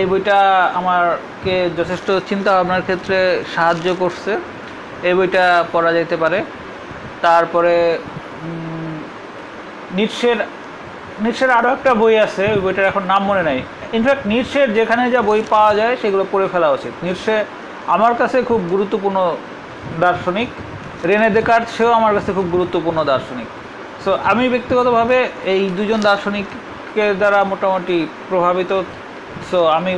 এই 0.00 0.06
বইটা 0.10 0.38
আমারকে 0.80 1.54
যথেষ্ট 1.78 2.08
চিন্তা 2.28 2.50
ভাবনার 2.56 2.84
ক্ষেত্রে 2.86 3.18
সাহায্য 3.54 3.86
করছে। 4.02 4.32
এই 5.08 5.14
বইটা 5.18 5.44
পড়া 5.72 5.90
যেতে 5.98 6.16
পারে। 6.22 6.38
তারপরে 7.24 7.74
নিটসের 9.96 10.38
নিটসের 11.24 11.50
আরও 11.58 11.68
একটা 11.76 11.90
বই 12.00 12.14
আছে, 12.26 12.44
ওই 12.54 12.60
বইটার 12.64 12.88
এখন 12.90 13.02
নাম 13.12 13.22
মনে 13.30 13.42
নাই। 13.48 13.58
ইনফ্যাক্ট 13.96 14.22
নিটসের 14.32 14.68
যেখানে 14.78 15.02
যা 15.14 15.20
বই 15.28 15.40
পাওয়া 15.54 15.72
যায়, 15.80 15.94
সেগুলো 16.02 16.24
পড়ে 16.32 16.46
ফেলা 16.52 16.68
উচিত। 16.76 16.92
নিটসে 17.04 17.36
আমার 17.94 18.14
কাছে 18.20 18.36
খুব 18.48 18.60
গুরুত্বপূর্ণ 18.72 19.18
দার্শনিক। 20.00 20.48
রেনে 21.08 21.28
দেকার্ট, 21.36 21.66
সেও 21.76 21.90
আমার 21.98 22.12
কাছে 22.16 22.30
খুব 22.36 22.46
গুরুত্বপূর্ণ 22.54 22.98
দার্শনিক। 23.12 23.48
সো 24.06 24.12
আমি 24.30 24.44
ব্যক্তিগতভাবে 24.54 25.18
এই 25.52 25.62
দুজন 25.76 26.00
দার্শনিকের 26.08 27.12
দ্বারা 27.20 27.38
মোটামুটি 27.52 27.96
প্রভাবিত। 28.30 28.72
সো 29.50 29.58
আমি 29.78 29.92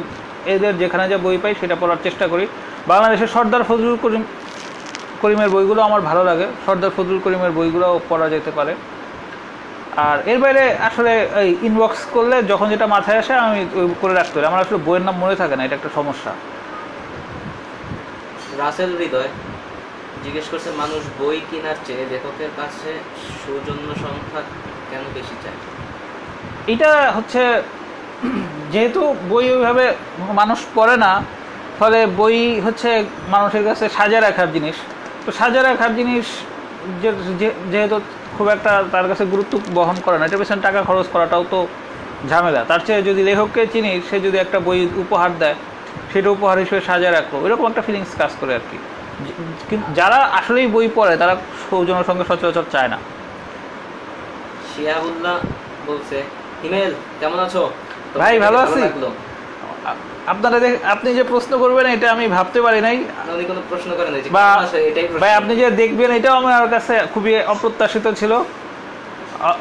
এদের 0.55 0.75
যেখানে 0.83 1.05
যা 1.13 1.19
বই 1.27 1.37
পাই 1.43 1.53
সেটা 1.61 1.77
পড়ার 1.81 2.01
চেষ্টা 2.07 2.27
করি। 2.33 2.45
বাংলাদেশের 2.91 3.31
সর্দার 3.35 3.67
ফজলুল 3.69 3.97
করিম, 4.05 4.23
করিমের 5.23 5.51
বইগুলো 5.55 5.81
আমার 5.89 6.01
ভালো 6.11 6.23
লাগে। 6.25 6.47
সর্দার 6.67 6.93
ফজলুল 6.97 7.21
করিমের 7.25 7.53
বইগুলোও 7.59 7.97
পড়া 8.11 8.27
যেতে 8.35 8.51
পারে। 8.59 8.73
আর 10.09 10.17
এর 10.33 10.39
বাইরে 10.45 10.65
আসলে 10.89 11.13
এই 11.43 11.51
ইনবক্স 11.69 12.01
করলে 12.15 12.37
যখন 12.43 12.67
যেটা 12.73 12.87
মাথায় 12.95 13.19
আসে, 13.23 13.35
আমি 13.47 13.61
করে 14.01 14.15
রাখতে 14.15 14.35
পারি। 14.35 14.47
আমার 14.47 14.61
আসলে 14.65 14.79
বইয়ের 14.87 15.05
নাম 15.09 15.17
মনে 15.23 15.37
থাকে 15.37 15.55
না, 15.57 15.63
এটা 15.65 15.77
একটা 15.79 15.91
সমস্যা। 15.99 16.33
রাসেল 18.63 18.91
হৃদয়। 19.01 19.31
জিজ্ঞেস 20.25 20.47
করছে, 20.53 20.71
মানুষ 20.83 21.03
বই 21.21 21.39
কেনার 21.51 21.79
চেয়ে 21.87 22.05
লেখকের 22.13 22.53
কাছে 22.61 22.91
সৌজন্য 23.43 23.89
সংখ্যা 24.05 24.41
কেন 24.91 25.03
বেশি 25.17 25.37
চায়? 25.43 25.59
এটা 26.75 26.91
হচ্ছে, 27.17 27.43
যেহেতু 28.73 29.01
বই 29.31 29.47
ওইভাবে 29.55 29.85
মানুষ 30.41 30.61
পড়ে 30.77 30.97
না, 31.05 31.13
ফলে 31.79 31.99
বই 32.21 32.39
হচ্ছে 32.67 32.91
মানুষের 33.35 33.65
কাছে 33.69 33.85
সাজা 33.97 34.19
রাখার 34.27 34.49
জিনিস। 34.57 34.77
তো 35.25 35.31
সাজা 35.41 35.61
রাখার 35.69 35.93
জিনিস 35.99 36.27
যেহেতু 37.73 37.97
খুব 38.37 38.47
একটা 38.57 38.73
তার 38.95 39.07
কাছে 39.11 39.25
গুরুত্ব 39.33 39.53
বহন 39.79 39.97
করে 40.05 40.17
না, 40.19 40.25
এটা 40.29 40.39
পেছনে 40.41 40.63
টাকা 40.67 40.81
খরচ 40.89 41.07
করাটাও 41.15 41.45
তো 41.53 41.59
ঝামেলা। 42.31 42.61
তার 42.71 42.81
চেয়ে 42.87 43.03
যদি 43.09 43.21
লেখককে 43.29 43.63
চিনি, 43.73 43.93
সে 44.09 44.17
যদি 44.27 44.37
একটা 44.45 44.59
বই 44.67 44.81
উপহার 45.05 45.31
দেয়, 45.43 45.57
সেটা 46.13 46.29
উপহার 46.37 46.57
হিসেবে 46.63 46.83
সাজা 46.89 47.09
রাখল, 47.17 47.35
এরকম 47.47 47.65
একটা 47.71 47.83
ফিলিংস 47.87 48.13
কাজ 48.21 48.33
করে 48.41 48.53
আর 48.59 48.65
কি। 48.71 48.79
যারা 49.99 50.19
আসলেই 50.39 50.67
বই 50.75 50.87
পড়ে 50.99 51.15
তারা 51.23 51.35
সৌজনের 51.71 52.07
সঙ্গে 52.09 52.25
সচরাচর 52.31 52.67
চায় 52.75 52.91
না। 52.93 52.99
শিয়াবুল্লাহ 54.71 55.37
বলছে 55.89 56.17
হিমেল 56.63 56.93
কেমন 57.21 57.39
আছো? 57.47 57.63
ভাই, 58.21 58.35
ভালো 58.45 58.59
আছি। 58.65 58.81
আপনারা 60.33 60.57
আপনি 60.95 61.09
যে 61.19 61.25
প্রশ্ন 61.33 61.53
করবেন 61.63 61.87
এটা 61.95 62.07
আমি 62.15 62.25
ভাবতে 62.37 62.59
পারি 62.67 62.81
নাই। 62.87 62.97
কোনো 63.51 63.61
প্রশ্ন 63.71 63.91
করেন 63.99 64.13
বা 64.37 64.47
ভাই 65.23 65.33
আপনি 65.41 65.53
যে 65.61 65.67
দেখবেন 65.81 66.11
এটাও 66.19 66.35
আমার 66.41 66.69
কাছে 66.75 66.95
খুবই 67.15 67.33
অপ্রত্যাশিত 67.53 68.07
ছিল। 68.21 68.33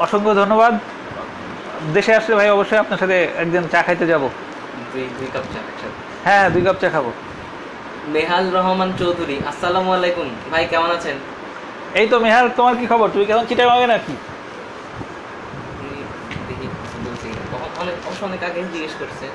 অসংখ্য 0.05 0.34
ধন্যবাদ। 0.41 0.74
দেশে 1.95 2.12
আসলে 2.20 2.36
ভাই 2.39 2.49
অবশ্যই 2.55 2.80
আপনার 2.84 2.99
সাথে 3.01 3.18
একদিন 3.41 3.64
চা 3.74 3.80
খাইতে 3.86 4.05
যাব। 4.12 4.24
দুই 4.93 5.05
দুই 5.18 5.28
কাপ 5.34 5.45
চা 5.53 5.60
হ্যাঁ 6.26 6.45
দুই 6.53 6.62
কাপ 6.68 6.78
চা 6.82 6.88
খাব। 6.95 7.05
নেহাল 8.16 8.45
রহমান 8.58 8.89
চৌধুরী 8.99 9.36
আসসালামু 9.51 9.89
আলাইকুম। 9.97 10.28
ভাই 10.51 10.64
কেমন 10.72 10.89
আছেন? 10.97 11.18
এই 11.99 12.08
তো 12.12 12.18
মেহাল 12.26 12.45
তোমার 12.58 12.76
কি 12.80 12.86
খবর? 12.91 13.08
তুমি 13.14 13.26
কেমন 13.30 13.43
চিটাই 13.49 13.68
মাগে 13.72 13.88
নাকি? 13.93 14.14
অনেক 17.82 17.95
অবশ্য 18.08 18.22
অনেক 18.30 18.41
আগে 18.49 18.60
জিজ্ঞেস 18.74 18.93
করছে। 19.01 19.26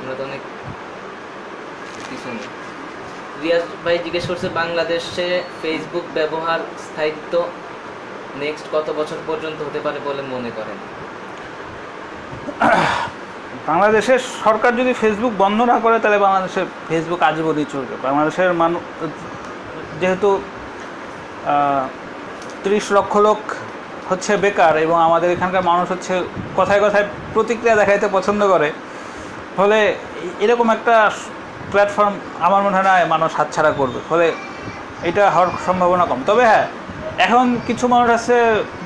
আমরা 0.00 0.14
তো 0.18 0.22
অনেক 0.28 0.40
পিছনে 2.08 2.42
রিয়াজ 3.42 3.64
ভাই 3.84 3.96
জিজ্ঞেস 4.04 4.24
করছে 4.30 4.46
বাংলাদেশে 4.60 5.28
ফেসবুক 5.60 6.06
ব্যবহার 6.14 6.60
স্থায়িত্ব 6.86 7.32
নেক্সট 8.42 8.66
কত 8.74 8.86
বছর 8.98 9.18
পর্যন্ত 9.26 9.58
হতে 9.66 9.80
পারে 9.86 9.98
বলে 10.08 10.22
মনে 10.34 10.50
করেন? 10.58 10.78
বাংলাদেশের 13.68 14.20
সরকার 14.44 14.72
যদি 14.80 14.92
ফেসবুক 15.00 15.32
বন্ধ 15.42 15.58
না 15.72 15.76
করে, 15.84 15.96
তাহলে 16.02 16.18
বাংলাদেশের 16.26 16.66
ফেসবুক 16.88 17.20
আজীবনই 17.28 17.66
চলবে 17.72 17.94
বাংলাদেশের 18.06 18.50
মানুষ 18.62 18.82
যেহেতু 20.00 20.30
ত্রিশ 22.62 22.84
লক্ষ 22.96 23.12
লোক 23.26 23.40
হচ্ছে 24.10 24.32
বেকার 24.44 24.74
এবং 24.86 24.96
আমাদের 25.08 25.28
এখানকার 25.36 25.68
মানুষ 25.70 25.86
হচ্ছে 25.92 26.14
কথায় 26.58 26.80
কথায় 26.84 27.06
প্রতিক্রিয়া 27.34 27.76
দেখাইতে 27.80 28.06
পছন্দ 28.16 28.40
করে, 28.52 28.68
ফলে 29.58 29.78
এরকম 30.44 30.66
একটা 30.76 30.94
প্ল্যাটফর্ম 31.72 32.14
আমার 32.46 32.60
মনে 32.64 32.74
হয় 32.78 32.86
না 32.88 32.92
মানুষ 33.14 33.30
হাতছাড়া 33.38 33.70
করবে। 33.80 34.00
ফলে 34.10 34.26
এটা 35.08 35.24
হওয়ার 35.34 35.48
সম্ভাবনা 35.66 36.04
কম। 36.10 36.20
তবে 36.30 36.44
হ্যাঁ 36.50 36.66
এখন 37.26 37.46
কিছু 37.68 37.84
মানুষ 37.94 38.08
আছে, 38.18 38.36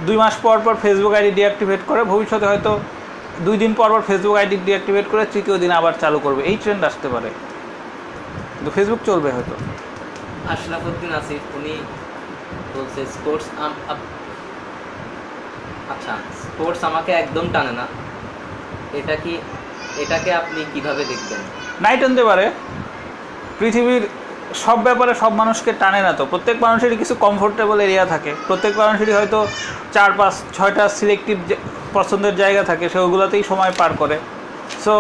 দুই 0.06 0.16
মাস 0.22 0.34
পর 0.44 0.56
পর 0.64 0.74
ফেসবুক 0.84 1.12
আইডি 1.18 1.30
ডিঅ্যাক্টিভেট 1.38 1.80
করে, 1.90 2.00
ভবিষ্যতে 2.12 2.46
হয়তো 2.50 2.72
দুই 3.44 3.56
দিন 3.56 3.72
পর 3.74 3.88
পর 3.90 4.02
ফেসবুক 4.08 4.36
আইডি 4.36 4.56
ডিঅ্যাক্টিভেট 4.56 5.06
করে 5.10 5.24
তৃতীয় 5.32 5.56
দিন 5.58 5.70
আবার 5.70 5.94
চালু 6.00 6.18
করবে। 6.18 6.42
এই 6.50 6.56
ট্রেন্ড 6.62 6.82
আসতে 6.84 7.08
পারে। 7.08 7.30
কিন্তু 8.54 8.70
ফেসবুক 8.70 9.00
চলবে 9.06 9.30
হয়তো। 9.32 9.54
আশরাফুদ্দিন 10.52 11.12
আসিফ 11.14 11.42
উনি 11.56 11.74
বলছে 12.74 13.00
স্পোর্টস 13.06 13.46
আচ্ছা 15.92 16.12
স্পোর্টস 16.42 16.84
আমাকে 16.84 17.12
একদম 17.12 17.46
টানে 17.52 17.72
না। 17.72 17.86
এটা 18.98 19.16
কি 19.16 19.32
এটাকে 19.96 20.30
আপনি 20.34 20.64
কীভাবে 20.74 21.04
দেখবেন? 21.04 21.40
নাই 21.80 21.96
টানতে 21.96 22.24
পারে। 22.24 22.50
পৃথিবীর 23.58 24.08
সব 24.64 24.78
ব্যাপারে 24.86 25.12
সব 25.22 25.32
মানুষকে 25.40 25.70
টানে 25.82 26.00
না 26.06 26.12
তো। 26.18 26.24
প্রত্যেক 26.32 26.56
মানুষেরই 26.66 26.96
কিছু 27.02 27.14
কমফোর্টেবল 27.24 27.78
এরিয়া 27.86 28.04
থাকে। 28.12 28.32
প্রত্যেক 28.48 28.72
মানুষেরই 28.82 29.14
হয়তো 29.18 29.38
চার 29.94 30.10
পাঁচ 30.18 30.34
ছয়টা 30.56 30.84
সিলেক্টিভ 30.98 31.36
পছন্দের 31.96 32.34
জায়গা 32.42 32.62
থাকে, 32.70 32.86
সে 32.92 32.98
ওগুলোতেই 32.98 33.42
সময় 33.42 33.72
পার 33.78 33.92
করে। 34.00 34.16
সো 34.84 34.94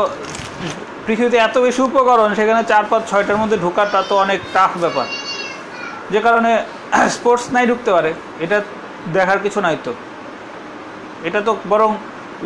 পৃথিবীতে 1.06 1.36
এত 1.36 1.56
বেশি 1.58 1.80
উপকরণ, 1.88 2.30
সেখানে 2.34 2.62
চার 2.72 2.84
পাঁচ 2.90 3.02
ছয়টার 3.10 3.36
মধ্যে 3.36 3.56
ঢোকাটা 3.64 3.98
তো 4.08 4.14
অনেক 4.24 4.40
টাফ 4.54 4.72
ব্যাপার। 4.82 5.06
যে 6.12 6.20
কারণে 6.20 6.52
স্পোর্টস 7.16 7.46
নাই 7.54 7.64
ঢুকতে 7.66 7.90
পারে। 7.96 8.10
এটা 8.44 8.58
দেখার 9.16 9.38
কিছু 9.44 9.58
নাই 9.60 9.76
তো। 9.84 9.92
এটা 11.28 11.40
তো 11.46 11.52
বরং 11.68 11.90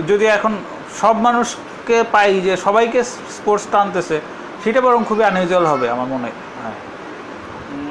যদি 0.09 0.25
এখন 0.37 0.53
সব 1.01 1.15
মানুষকে 1.27 1.97
পাই 2.15 2.31
যে 2.47 2.53
সবাইকে 2.67 3.01
স্পোর্টস 3.37 3.65
টানতেছে, 3.73 4.17
সেটা 4.65 4.81
বরং 4.87 5.01
খুবই 5.09 5.25
আনইউজুয়াল 5.31 5.67
হবে, 5.67 5.87
আমার 5.95 6.09
মনে 6.15 6.29
হয়। 6.29 6.37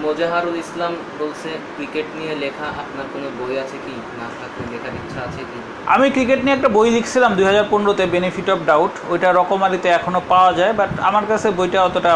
মোজাহারুল 0.06 0.58
ইসলাম 0.64 0.94
বলছে, 1.22 1.50
ক্রিকেট 1.76 2.08
নিয়ে 2.20 2.34
লেখা 2.44 2.68
আপনার 2.82 3.06
কোনো 3.14 3.28
বই 3.40 3.54
আছে 3.64 3.78
কি? 3.86 3.96
না 4.20 4.28
থাকলে 4.40 4.64
লেখার 4.74 4.94
ইচ্ছা 5.00 5.20
আছে 5.28 5.42
কি? 5.50 5.60
আমি 5.94 6.08
ক্রিকেট 6.16 6.40
নিয়ে 6.44 6.56
একটা 6.58 6.70
বই 6.78 6.90
লিখছিলাম 6.98 7.32
দুই 7.38 7.46
হাজার 7.50 7.66
পনেরোতে 7.72 8.04
বেনিফিট 8.16 8.48
অফ 8.54 8.60
ডাউট 8.70 8.94
ওইটা 9.12 9.28
রকমারিতে 9.40 9.88
এখনও 9.98 10.22
পাওয়া 10.32 10.52
যায় 10.60 10.74
বাট 10.80 10.92
আমার 11.10 11.26
কাছে 11.32 11.48
বইটা 11.60 11.80
অতটা 11.88 12.12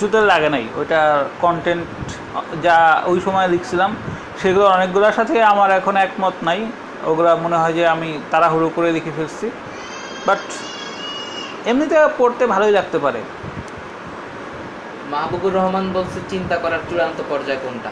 জুতের 0.00 0.24
লাগে 0.30 0.48
নাই। 0.54 0.64
ওইটা 0.80 1.00
কন্টেন্ট 1.44 1.84
যা 2.64 2.76
ওই 3.10 3.18
সময় 3.26 3.48
লিখছিলাম, 3.54 3.90
সেগুলো 4.40 4.66
অনেকগুলোর 4.76 5.14
সাথে 5.18 5.34
আমার 5.52 5.70
এখন 5.78 5.94
একমত 6.06 6.36
নাই। 6.48 6.60
ওগুলা 7.10 7.32
মনে 7.44 7.56
হয় 7.60 7.74
যে 7.78 7.84
আমি 7.94 8.08
তাড়াহুড়ো 8.32 8.68
করে 8.76 8.88
লিখে 8.96 9.12
ফেলছি 9.16 9.46
বাট 10.26 10.42
এমনিতে 11.70 11.96
পড়তে 12.18 12.44
ভালোই 12.54 12.72
লাগতে 12.78 12.98
পারে। 13.04 13.20
মাহবুবুর 15.12 15.52
রহমান 15.58 15.84
বলছে, 15.96 16.18
চিন্তা 16.32 16.56
করার 16.62 16.82
চূড়ান্ত 16.88 17.18
পর্যায় 17.30 17.60
কোনটা? 17.64 17.90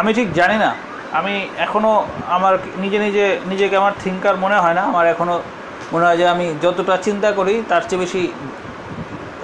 আমি 0.00 0.10
ঠিক 0.18 0.28
জানি 0.38 0.56
না। 0.64 0.70
আমি 1.18 1.34
এখনও 1.66 1.92
আমার 2.36 2.54
নিজে 2.82 2.98
নিজে, 3.06 3.24
নিজেকে 3.52 3.74
আমার 3.82 3.94
থিঙ্কার 4.02 4.36
মনে 4.44 4.58
হয় 4.64 4.76
না। 4.78 4.82
আমার 4.90 5.06
এখনও 5.14 5.36
মনে 5.92 6.04
হয় 6.06 6.18
যে 6.20 6.26
আমি 6.34 6.46
যতটা 6.64 6.94
চিন্তা 7.06 7.30
করি, 7.38 7.54
তার 7.70 7.82
চেয়ে 7.88 8.00
বেশি 8.04 8.22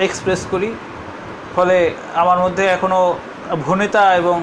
এক্সপ্রেস 0.07 0.41
করি। 0.53 0.71
ফলে 1.55 1.77
আমার 2.23 2.39
মধ্যে 2.45 2.65
এখনও 2.77 3.03
ভনিতা 3.67 4.05
এবং 4.21 4.37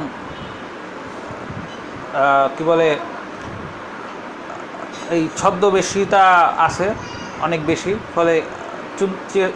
কি 2.55 2.63
বলে, 2.69 2.87
এই 5.15 5.23
ছদ্মবেশিতা 5.39 6.23
আছে 6.67 6.87
অনেক 7.45 7.61
বেশি। 7.71 7.91
ফলে 8.15 8.35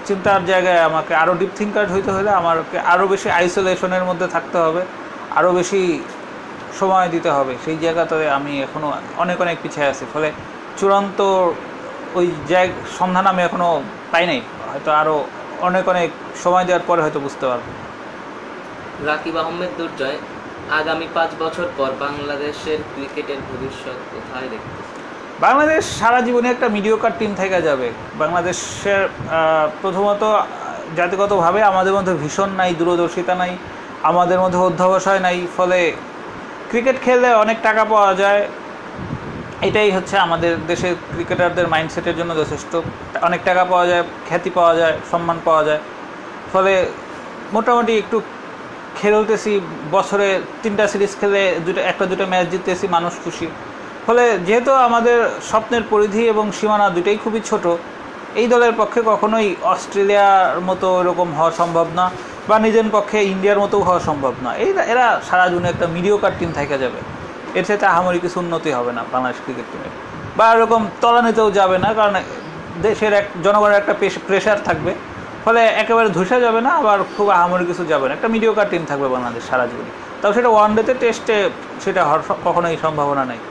চিন্তার 0.08 0.42
জায়গায় 0.52 0.82
আমাকে 0.90 1.14
আরও 1.22 1.34
ডিপ 1.40 1.52
থিঙ্কার 1.60 1.86
হইতে 1.94 2.12
হলে 2.16 2.30
আমাকে 2.42 2.78
আরও 2.94 3.06
বেশি 3.14 3.28
আইসোলেশনের 3.40 4.04
মধ্যে 4.10 4.28
থাকতে 4.36 4.58
হবে 4.66 4.82
আরও 5.40 5.52
বেশি 5.60 5.82
সময় 6.80 7.08
দিতে 7.16 7.30
হবে। 7.38 7.54
সেই 7.66 7.78
জায়গাতে 7.84 8.16
আমি 8.38 8.54
এখনও 8.66 8.90
অনেক 9.24 9.38
অনেক 9.44 9.58
পিছিয়ে 9.64 9.88
আছি। 9.92 10.06
ফলে 10.14 10.30
চূড়ান্ত 10.80 11.20
ওই 12.20 12.28
জায়গ 12.52 12.72
সন্ধান 13.00 13.26
আমি 13.32 13.42
এখনও 13.48 13.72
পাই 14.12 14.24
নাই। 14.32 14.40
হয়তো 14.72 14.90
আরও 15.02 15.16
অনেক 15.68 15.84
অনেক 15.94 16.10
সময় 16.44 16.66
দেওয়ার 16.68 16.86
পরে 16.90 17.02
হয়তো 17.06 17.20
বুঝতে 17.26 17.46
পারব। 17.50 17.66
রাকিব 19.10 19.36
আহমেদ 19.44 19.72
দুর্জয়, 19.78 20.18
আগামী 20.80 21.08
পাঁচ 21.16 21.32
বছর 21.44 21.68
পর 21.78 21.90
বাংলাদেশের 22.04 22.80
ক্রিকেটের 22.94 23.40
ভবিষ্যৎ 23.50 23.98
কোথায় 24.14 24.48
দেখতেছে 24.54 24.85
বাংলাদেশ 25.44 25.84
সারা 26.00 26.20
জীবনে 26.28 26.48
একটা 26.52 26.68
মিডিওকার 26.76 27.14
টিম 27.20 27.32
থেকে 27.42 27.60
যাবে। 27.68 27.88
বাংলাদেশের 28.22 29.02
প্রথমত 29.82 30.24
জাতিগতভাবে 30.98 31.60
আমাদের 31.72 31.94
মধ্যে 31.98 32.14
ভীষণ 32.22 32.50
নাই, 32.60 32.72
দূরদর্শিতা 32.80 33.34
নাই, 33.42 33.54
আমাদের 34.10 34.40
মধ্যে 34.44 34.60
অধ্যবসায় 34.68 35.22
নাই, 35.28 35.38
ফলে 35.58 35.80
ক্রিকেট 36.70 36.98
খেললে 37.06 37.30
অনেক 37.44 37.58
টাকা 37.68 37.84
পাওয়া 37.94 38.12
যায়। 38.22 38.42
এটাই 39.68 39.90
হচ্ছে 39.92 40.16
আমাদের 40.26 40.52
দেশের 40.72 40.94
ক্রিকেটারদের 41.14 41.68
মাইন্ডসেটের 41.74 42.16
জন্য 42.20 42.32
যথেষ্ট। 42.42 42.72
অনেক 43.28 43.42
টাকা 43.44 43.64
পাওয়া 43.72 43.86
যায়, 43.92 44.04
খ্যাতি 44.28 44.50
পাওয়া 44.58 44.74
যায়, 44.76 44.96
সম্মান 45.12 45.38
পাওয়া 45.48 45.64
যায়। 45.68 45.82
ফলে 46.54 46.74
মোটামুটি 47.56 47.94
একটু 47.98 48.18
খেলতেছি, 49.00 49.54
বছরে 49.96 50.28
তিনটা 50.64 50.84
সিরিজ 50.92 51.14
খেলে 51.20 51.42
দুটো, 51.66 51.82
একটা 51.92 52.06
দুটো 52.12 52.24
ম্যাচ 52.32 52.46
জিততেছি, 52.52 52.86
মানুষ 52.96 53.14
খুশি। 53.24 53.48
ফলে 54.06 54.24
যেহেতু 54.48 54.72
আমাদের 54.88 55.20
স্বপ্নের 55.50 55.84
পরিধি 55.92 56.24
এবং 56.34 56.46
সীমানা 56.58 56.88
দুটোই 56.96 57.18
খুবই 57.24 57.42
ছোট, 57.50 57.66
এই 58.40 58.48
দলের 58.54 58.74
পক্ষে 58.80 59.00
কখনোই 59.12 59.48
অস্ট্রেলিয়ার 59.74 60.62
মতো 60.70 60.88
এরকম 61.02 61.30
হওয়া 61.38 61.54
সম্ভব 61.60 61.88
না 62.00 62.06
বা 62.50 62.56
নিজের 62.66 62.88
পক্ষে 62.96 63.18
ইন্ডিয়ার 63.34 63.60
মতো 63.64 63.76
হওয়া 63.88 64.02
সম্ভব 64.10 64.34
না। 64.46 64.52
এই 64.64 64.70
এরা 64.94 65.06
সারা 65.28 65.46
জুনে 65.52 65.68
একটা 65.74 65.88
মিডিওকার 65.96 66.34
টিম 66.40 66.50
থেকে 66.60 66.76
যাবে। 66.84 67.00
এর 67.60 67.66
সাথে 67.70 67.86
আহামরি 67.94 68.20
কিছু 68.26 68.38
উন্নতি 68.44 68.70
হবে 68.78 68.92
না 68.98 69.02
বাংলাদেশ 69.14 69.40
ক্রিকেট 69.46 69.68
টিমের 69.72 69.94
বা 70.38 70.46
এরকম 70.54 70.82
তলানিতেও 71.02 71.50
যাবে 71.60 71.78
না, 71.84 71.90
কারণ 72.00 72.16
দেশের 72.86 73.14
এক, 73.20 73.26
জনগণের 73.46 73.78
একটা 73.82 73.94
প্রেশার 74.30 74.60
থাকবে। 74.68 74.92
ফলে 75.46 75.62
একেবারে 75.82 76.10
ধসে 76.18 76.38
যাবে 76.46 76.62
না, 76.68 76.72
আবার 76.82 76.98
খুব 77.16 77.28
আহামরি 77.38 77.66
কিছু 77.72 77.84
যাবে 77.92 78.06
না। 78.08 78.12
একটা 78.18 78.30
মিডিওকার 78.36 78.68
টিম 78.72 78.84
থাকবে 78.92 79.08
বাংলাদেশ 79.16 79.44
সারা 79.50 79.66
জীবনে 79.72 79.92
তাও 80.22 80.32
সেটা 80.38 80.50
ওয়ান 80.56 80.70
ডেতে 80.76 80.94
টেস্টে 81.02 81.38
সেটা 81.84 82.02
হওয়ার 82.08 82.22
কখনোই 82.46 82.78
সম্ভাবনা 82.86 83.24
নেই। 83.32 83.42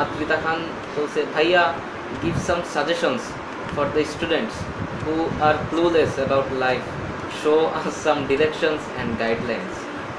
আদ্রিতা 0.00 0.36
খান 0.44 0.58
বলছে, 0.96 1.20
ভাইয়া, 1.34 1.62
give 2.22 2.38
some 2.48 2.62
suggestions 2.74 3.22
for 3.74 3.86
the 3.96 4.04
students 4.14 4.54
who 5.04 5.16
are 5.46 5.56
clueless 5.70 6.12
about 6.26 6.46
life. 6.66 6.86
Show 7.42 7.60
us 7.78 7.94
some 8.06 8.20
directions 8.30 8.80
and 9.00 9.08
guidelines. 9.22 9.74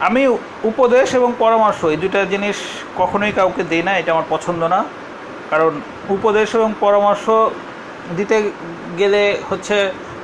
আমি 0.08 0.22
উপদেশ 0.72 1.08
এবং 1.20 1.30
পরামর্শ, 1.44 1.80
এই 1.94 2.00
দুটা 2.04 2.20
জিনিস 2.34 2.58
কখনোই 3.00 3.34
কাউকে 3.40 3.64
দিই 3.72 3.84
না, 3.88 3.94
এটা 4.00 4.10
আমার 4.16 4.28
পছন্দ 4.34 4.62
না। 4.74 4.80
কারণ 5.52 5.72
উপদেশ 6.16 6.48
এবং 6.60 6.70
পরামর্শ 6.86 7.26
দিতে 8.18 8.38
গেলে 9.02 9.22
হচ্ছে 9.50 9.78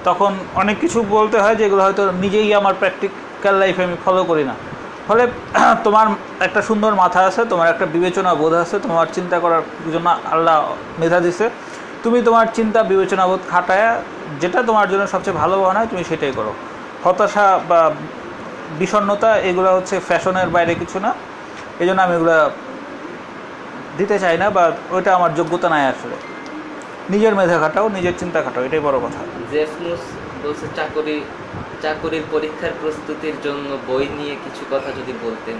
তখন 0.07 0.31
অনেক 0.61 0.77
কিছু 0.83 0.99
বলতে 1.15 1.37
হয়, 1.43 1.57
যেগুলো 1.61 1.81
হয়তো 1.85 2.03
নিজেই 2.23 2.49
আমার 2.59 2.75
প্র্যাকটিক্যাল 2.81 3.55
লাইফে 3.61 3.81
আমি 3.87 3.97
ফলো 4.05 4.21
করি 4.29 4.43
না। 4.49 4.55
ফলে 5.07 5.23
তোমার 5.85 6.07
একটা 6.39 6.61
সুন্দর 6.61 6.91
মাথা 6.95 7.21
আছে, 7.25 7.45
তোমার 7.45 7.67
একটা 7.67 7.85
বিবেচনা 7.85 8.35
বোধ 8.35 8.53
আছে, 8.53 8.79
তোমার 8.79 9.07
চিন্তা 9.13 9.39
করার 9.39 9.61
জন্য 9.93 10.07
আল্লাহ 10.31 10.57
মেধা 10.99 11.19
দিছে। 11.19 11.49
তুমি 12.03 12.21
তোমার 12.21 12.45
চিন্তা, 12.53 12.83
বিবেচনা 12.83 13.27
বোধ 13.27 13.39
খাটায় 13.49 13.87
যেটা 14.41 14.63
তোমার 14.63 14.89
জন্য 14.89 15.07
সবচেয়ে 15.07 15.37
ভালো 15.37 15.55
মনে 15.63 15.77
হয় 15.79 15.87
তুমি 15.87 16.03
সেটাই 16.03 16.31
করো। 16.31 16.53
হতাশা 17.03 17.59
বা 17.69 17.91
বিষণ্ণতা, 18.79 19.37
এগুলো 19.49 19.69
হচ্ছে 19.75 19.99
ফ্যাশনের 19.99 20.49
বাইরে 20.49 20.75
কিছু 20.75 20.99
না। 20.99 21.13
এই 21.79 21.85
জন্য 21.87 22.01
আমি 22.01 22.15
এগুলো 22.15 22.49
দিতে 23.97 24.19
চাই 24.19 24.37
না, 24.37 24.49
বা 24.49 24.63
ওইটা 24.91 25.09
আমার 25.15 25.31
যোগ্যতা 25.35 25.69
নাই 25.69 25.83
আসলে। 25.85 26.15
নিজের 27.09 27.35
মেধা 27.35 27.57
খাটাও, 27.59 27.89
নিজের 27.89 28.15
চিন্তা 28.17 28.39
খাটাও, 28.41 28.63
এটাই 28.63 28.79
বড় 28.79 28.97
কথা। 28.99 29.21
চাকরি 30.75 31.15
চাকরির 31.81 32.25
পরীক্ষার 32.31 32.73
প্রস্তুতির 32.81 33.37
জন্য 33.43 33.77
বই 33.87 34.05
নিয়ে 34.17 34.35
কিছু 34.45 34.63
কথা 34.71 34.89
যদি 34.99 35.13
বলতেন। 35.25 35.57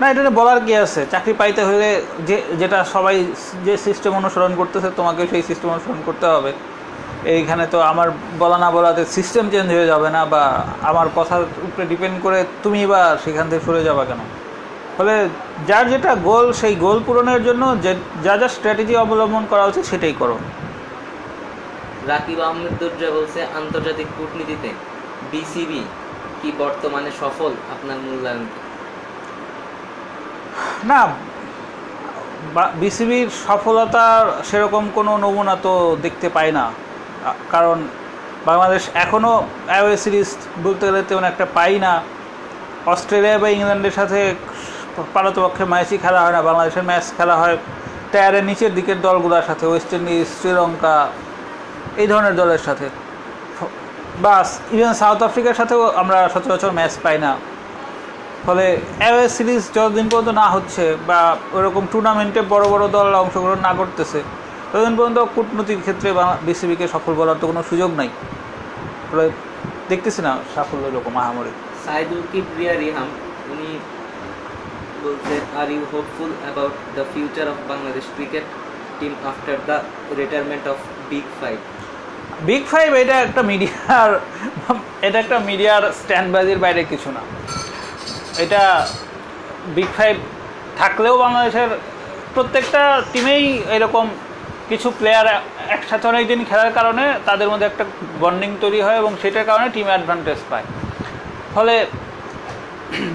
না, 0.00 0.10
এটা 0.10 0.30
বলার 0.30 0.60
কি 0.60 0.72
আছে? 0.76 1.06
চাকরি 1.10 1.32
পাইতে 1.32 1.62
হলে 1.64 1.88
যে, 2.26 2.36
যেটা 2.58 2.78
সবাই 2.84 3.16
যে 3.64 3.76
সিস্টেম 3.76 4.12
অনুসরণ 4.14 4.52
করতেছে 4.56 4.88
তোমাকে 4.96 5.26
সেই 5.30 5.42
সিস্টেম 5.42 5.70
অনুসরণ 5.70 6.00
করতে 6.06 6.26
হবে। 6.26 6.52
এইখানে 7.24 7.66
তো 7.70 7.80
আমার 7.80 8.08
বলা 8.38 8.58
না 8.58 8.70
বলাতে 8.70 9.04
সিস্টেম 9.04 9.44
চেঞ্জ 9.50 9.68
হয়ে 9.72 9.86
যাবে 9.86 10.10
না 10.10 10.24
বা 10.24 10.42
আমার 10.82 11.06
কথার 11.16 11.42
উপরে 11.42 11.84
ডিপেন্ড 11.86 12.16
করে 12.22 12.44
তুমি 12.62 12.86
বা 12.86 13.18
সেখান 13.24 13.44
থেকে 13.50 13.62
সরে 13.66 13.82
যাবা 13.84 14.04
কেন? 14.04 14.18
ফলে 14.96 15.14
যার 15.66 15.90
যেটা 15.90 16.14
গোল 16.14 16.52
সেই 16.52 16.74
গোল 16.74 16.98
পূরণের 17.06 17.44
জন্য 17.44 17.62
যে, 17.82 17.94
যা 18.24 18.36
যা 18.36 18.48
স্ট্র্যাটেজি 18.48 18.94
অবলম্বন 18.96 19.44
করা 19.50 19.64
উচিত 19.64 19.84
সেটাই 19.84 20.14
করো। 20.18 20.38
রাকিব 22.10 22.40
আহমেদ 22.46 22.74
দুর্জয় 22.80 23.12
বলছে, 23.18 23.40
আন্তর্জাতিক 23.60 24.08
কূটনীতিতে 24.16 24.70
বিসিবি 25.32 25.82
কি 26.40 26.48
বর্তমানে 26.62 27.10
সফল 27.22 27.52
আপনার 27.74 27.98
মূল্যায়ন? 28.06 28.44
না 30.90 31.00
বিসিবির 32.82 33.28
সফলতার 33.46 34.24
সেরকম 34.48 34.84
কোনো 34.96 35.12
নমুনা 35.24 35.54
তো 35.66 35.72
দেখতে 36.04 36.28
পাই 36.36 36.50
না 36.58 36.64
কারণ 37.52 37.78
বাংলাদেশ 38.48 38.82
এখনও 39.04 39.34
অ্যাওয়ে 39.70 39.96
সিরিজ 40.02 40.28
বলতে 40.64 40.82
গেলে 40.88 41.00
তেমন 41.08 41.24
একটা 41.32 41.46
পাই 41.56 41.74
না 41.84 41.92
অস্ট্রেলিয়া 42.92 43.36
বা 43.42 43.48
ইংল্যান্ডের 43.56 43.94
সাথে 43.98 44.20
পারতপক্ষে 45.14 45.64
ম্যাচই 45.72 45.98
খেলা 46.04 46.20
হয় 46.24 46.34
না, 46.36 46.40
বাংলাদেশের 46.48 46.84
ম্যাচ 46.90 47.06
খেলা 47.18 47.36
হয় 47.40 47.56
টায়ারের 48.12 48.44
নিচের 48.50 48.72
দিকের 48.78 48.98
দলগুলোর 49.06 49.46
সাথে, 49.48 49.64
ওয়েস্ট 49.70 49.90
ইন্ডিজ, 49.96 50.26
শ্রীলঙ্কা 50.38 50.96
এই 52.02 52.08
ধরনের 52.12 52.34
দলের 52.40 52.62
সাথে। 52.66 52.86
বাস 54.24 54.48
ইভেন 54.74 54.92
সাউথ 55.02 55.20
আফ্রিকার 55.28 55.58
সাথেও 55.60 55.82
আমরা 56.02 56.18
সচরাচর 56.34 56.72
ম্যাচ 56.78 56.94
পাই 57.04 57.16
না। 57.24 57.32
ফলে 58.46 58.66
অ্যাওয়ে 59.00 59.26
সিরিজ 59.36 59.62
যতদিন 59.76 60.06
পর্যন্ত 60.12 60.30
না 60.42 60.46
হচ্ছে 60.54 60.84
বা 61.08 61.20
ওরকম 61.56 61.84
টুর্নামেন্টে 61.92 62.40
বড় 62.52 62.64
বড় 62.72 62.84
দল 62.96 63.08
অংশগ্রহণ 63.24 63.60
না 63.68 63.72
করতেছে, 63.80 64.18
ততদিন 64.70 64.94
পর্যন্ত 64.98 65.18
কূটনীতির 65.34 65.80
ক্ষেত্রে 65.84 66.08
বিসিবিকে 66.46 66.86
সফল 66.94 67.12
বলার 67.20 67.38
তো 67.40 67.44
কোনো 67.50 67.62
সুযোগ 67.70 67.90
নাই। 68.00 68.10
ফলে 69.08 69.26
দেখতেছি 69.90 70.20
না 70.26 70.32
সাফল্য 70.54 70.84
এরকম 70.90 71.12
মহামারী 71.18 71.52
সাইদুল 71.86 72.22
কিবরিয়া 72.32 72.74
রিহাম, 72.82 73.08
উনি 73.52 73.70
বলছে 75.04 75.34
are 75.60 75.68
you 75.74 75.82
hopeful 75.92 76.30
about 76.42 76.74
the 76.96 77.04
future 77.12 77.46
of 77.52 77.58
Bangladesh 77.72 78.04
cricket 78.16 78.46
team 78.98 79.12
after 79.30 79.58
the 79.68 79.76
retirement 80.20 80.64
of 80.72 80.78
big 81.10 81.26
five 81.40 81.58
big 82.48 82.62
five 82.72 82.88
এটা 83.02 83.16
একটা 83.26 83.42
মিডিয়ার, 83.50 84.10
এটা 85.06 85.18
একটা 85.24 85.38
মিডিয়ার 85.48 85.82
স্ট্যান্ডবাজির 86.00 86.62
বাইরে 86.64 86.82
কিছু 86.92 87.08
না। 87.16 87.22
এটা 88.44 88.62
বিগ 89.76 89.90
ফাইভ 89.98 90.14
থাকলেও 90.80 91.14
বাংলাদেশের 91.24 91.70
প্রত্যেকটা 92.34 92.82
টিমেই 93.12 93.44
এরকম 93.76 94.06
কিছু 94.70 94.88
প্লেয়ার 94.98 95.26
একসাথে 95.76 96.06
অনেকদিন 96.12 96.40
খেলার 96.48 96.72
কারণে 96.78 97.04
তাদের 97.28 97.48
মধ্যে 97.50 97.66
একটা 97.68 97.84
বন্ডিং 98.22 98.50
তৈরি 98.62 98.80
হয় 98.86 98.98
এবং 99.02 99.12
সেটার 99.22 99.48
কারণে 99.50 99.66
টিম 99.74 99.88
অ্যাডভান্টেজ 99.92 100.40
পায়। 100.50 100.66
ফলে 101.54 101.74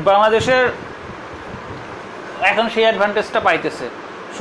বাংলাদেশের 0.10 0.64
এখন 2.52 2.66
সেই 2.74 2.86
অ্যাডভান্টেজটা 2.88 3.40
পাইতেছে। 3.48 3.86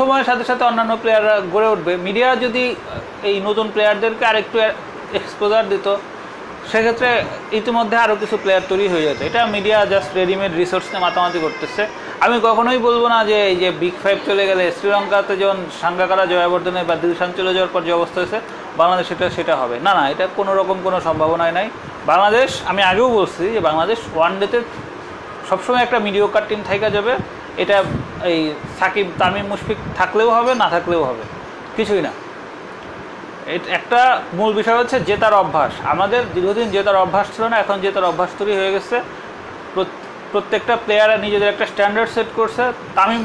সময়ের 0.01 0.27
সাথে 0.31 0.45
সাথে 0.51 0.63
অন্যান্য 0.71 0.93
প্লেয়াররা 1.03 1.35
গড়ে 1.55 1.69
উঠবে। 1.75 1.93
মিডিয়া 2.07 2.29
যদি 2.45 2.65
এই 3.29 3.37
নতুন 3.49 3.67
প্লেয়ারদেরকে 3.75 4.25
আরেকটু 4.31 4.57
এক্সপোজার 5.19 5.65
দিত, 5.73 5.87
সেক্ষেত্রে 6.71 7.11
ইতিমধ্যে 7.59 7.97
আরও 8.05 8.15
কিছু 8.23 8.37
প্লেয়ার 8.43 8.69
তৈরি 8.71 8.87
হয়ে 8.93 9.05
যেত। 9.07 9.19
এটা 9.29 9.41
মিডিয়া 9.55 9.79
জাস্ট 9.93 10.11
রেডিমেড 10.21 10.53
রিসোর্স 10.61 10.87
নিয়ে 10.91 11.05
মাতামাতি 11.07 11.39
করতেছে। 11.45 11.83
আমি 12.25 12.37
কখনোই 12.49 12.79
বলব 12.87 13.03
না 13.15 13.19
যে 13.31 13.37
এই 13.51 13.57
যে 13.63 13.69
বিগ 13.81 13.95
ফাইভ 14.03 14.19
চলে 14.29 14.45
গেলে 14.51 14.65
শ্রীলঙ্কাতে 14.77 15.35
যেমন 15.41 15.59
সাঙ্গাকারা, 15.81 16.25
জয়াবর্ধনে 16.33 16.81
বা 16.89 16.95
দিলশান 17.03 17.31
চলে 17.39 17.53
যাওয়ার 17.57 17.73
পর 17.75 17.83
যে 17.89 17.93
অবস্থা 17.99 18.19
হয়েছে, 18.21 18.39
বাংলাদেশ 18.81 19.05
সেটা 19.11 19.27
সেটা 19.37 19.55
হবে। 19.61 19.77
না 19.87 19.93
না, 19.99 20.03
এটা 20.13 20.25
কোনো 20.39 20.53
রকম 20.61 20.77
কোনো 20.87 20.99
সম্ভাবনাই 21.07 21.53
নাই। 21.59 21.67
বাংলাদেশ 22.11 22.51
আমি 22.71 22.81
আগেও 22.91 23.09
বলছি 23.19 23.45
যে 23.55 23.61
বাংলাদেশ 23.69 23.99
ওয়ান 24.17 24.33
ডেতে 24.41 24.59
সবসময় 25.51 25.83
একটা 25.87 25.99
মিডিওকার 26.07 26.45
টিম 26.49 26.61
থাইকা 26.69 26.89
যাবে। 26.97 27.13
এটা 27.63 27.77
এই 28.33 28.41
সাকিব, 28.79 29.07
তামিম, 29.21 29.47
মুশফিক 29.53 29.79
থাকলেও 29.99 30.31
হবে, 30.37 30.53
না 30.63 30.67
থাকলেও 30.75 31.03
হবে। 31.09 31.25
কিছুই 31.77 32.03
না। 32.07 32.13
একটা 33.79 34.01
মূল 34.39 34.51
বিষয় 34.59 34.79
হচ্ছে 34.81 34.97
জেতার 35.09 35.35
অভ্যাস। 35.43 35.73
আমাদের 35.93 36.23
দীর্ঘদিন 36.35 36.69
জেতার 36.75 37.03
অভ্যাস 37.05 37.27
ছিল 37.35 37.45
না, 37.53 37.57
এখন 37.65 37.77
জেতার 37.85 38.07
অভ্যাস 38.11 38.31
তৈরি 38.39 38.53
হয়ে 38.61 38.73
গেছে। 38.77 38.97
প্রত্যেকটা 40.33 40.75
প্লেয়ার 40.85 41.11
নিজেদের 41.25 41.49
একটা 41.53 41.67
স্ট্যান্ডার্ড 41.73 42.11
সেট 42.15 42.29
করছে। 42.39 42.63
তামিম 42.97 43.23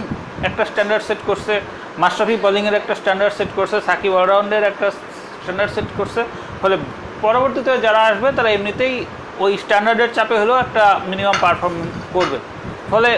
একটা 0.47 0.63
স্ট্যান্ডার্ড 0.69 1.03
সেট 1.07 1.21
করছে, 1.30 1.53
মাশরাফি 2.01 2.36
বোলিংয়ের 2.43 2.76
একটা 2.82 2.93
স্ট্যান্ডার্ড 2.99 3.34
সেট 3.38 3.51
করছে, 3.57 3.78
সাকিব 3.88 4.13
অলরাউন্ডের 4.19 4.63
একটা 4.71 4.88
স্ট্যান্ডার্ড 5.41 5.71
সেট 5.76 5.89
করছে। 5.97 6.21
ফলে 6.61 6.76
পরবর্তীতে 7.26 7.71
যারা 7.86 8.01
আসবে, 8.09 8.30
তারা 8.38 8.49
এমনিতেই 8.57 8.95
ওই 9.43 9.51
স্ট্যান্ডার্ডের 9.63 10.11
চাপে 10.17 10.36
হলেও 10.41 10.57
একটা 10.65 10.83
মিনিমাম 11.11 11.38
পারফর্ম 11.43 11.77
করবে। 12.15 12.38
ফলে 12.91 13.11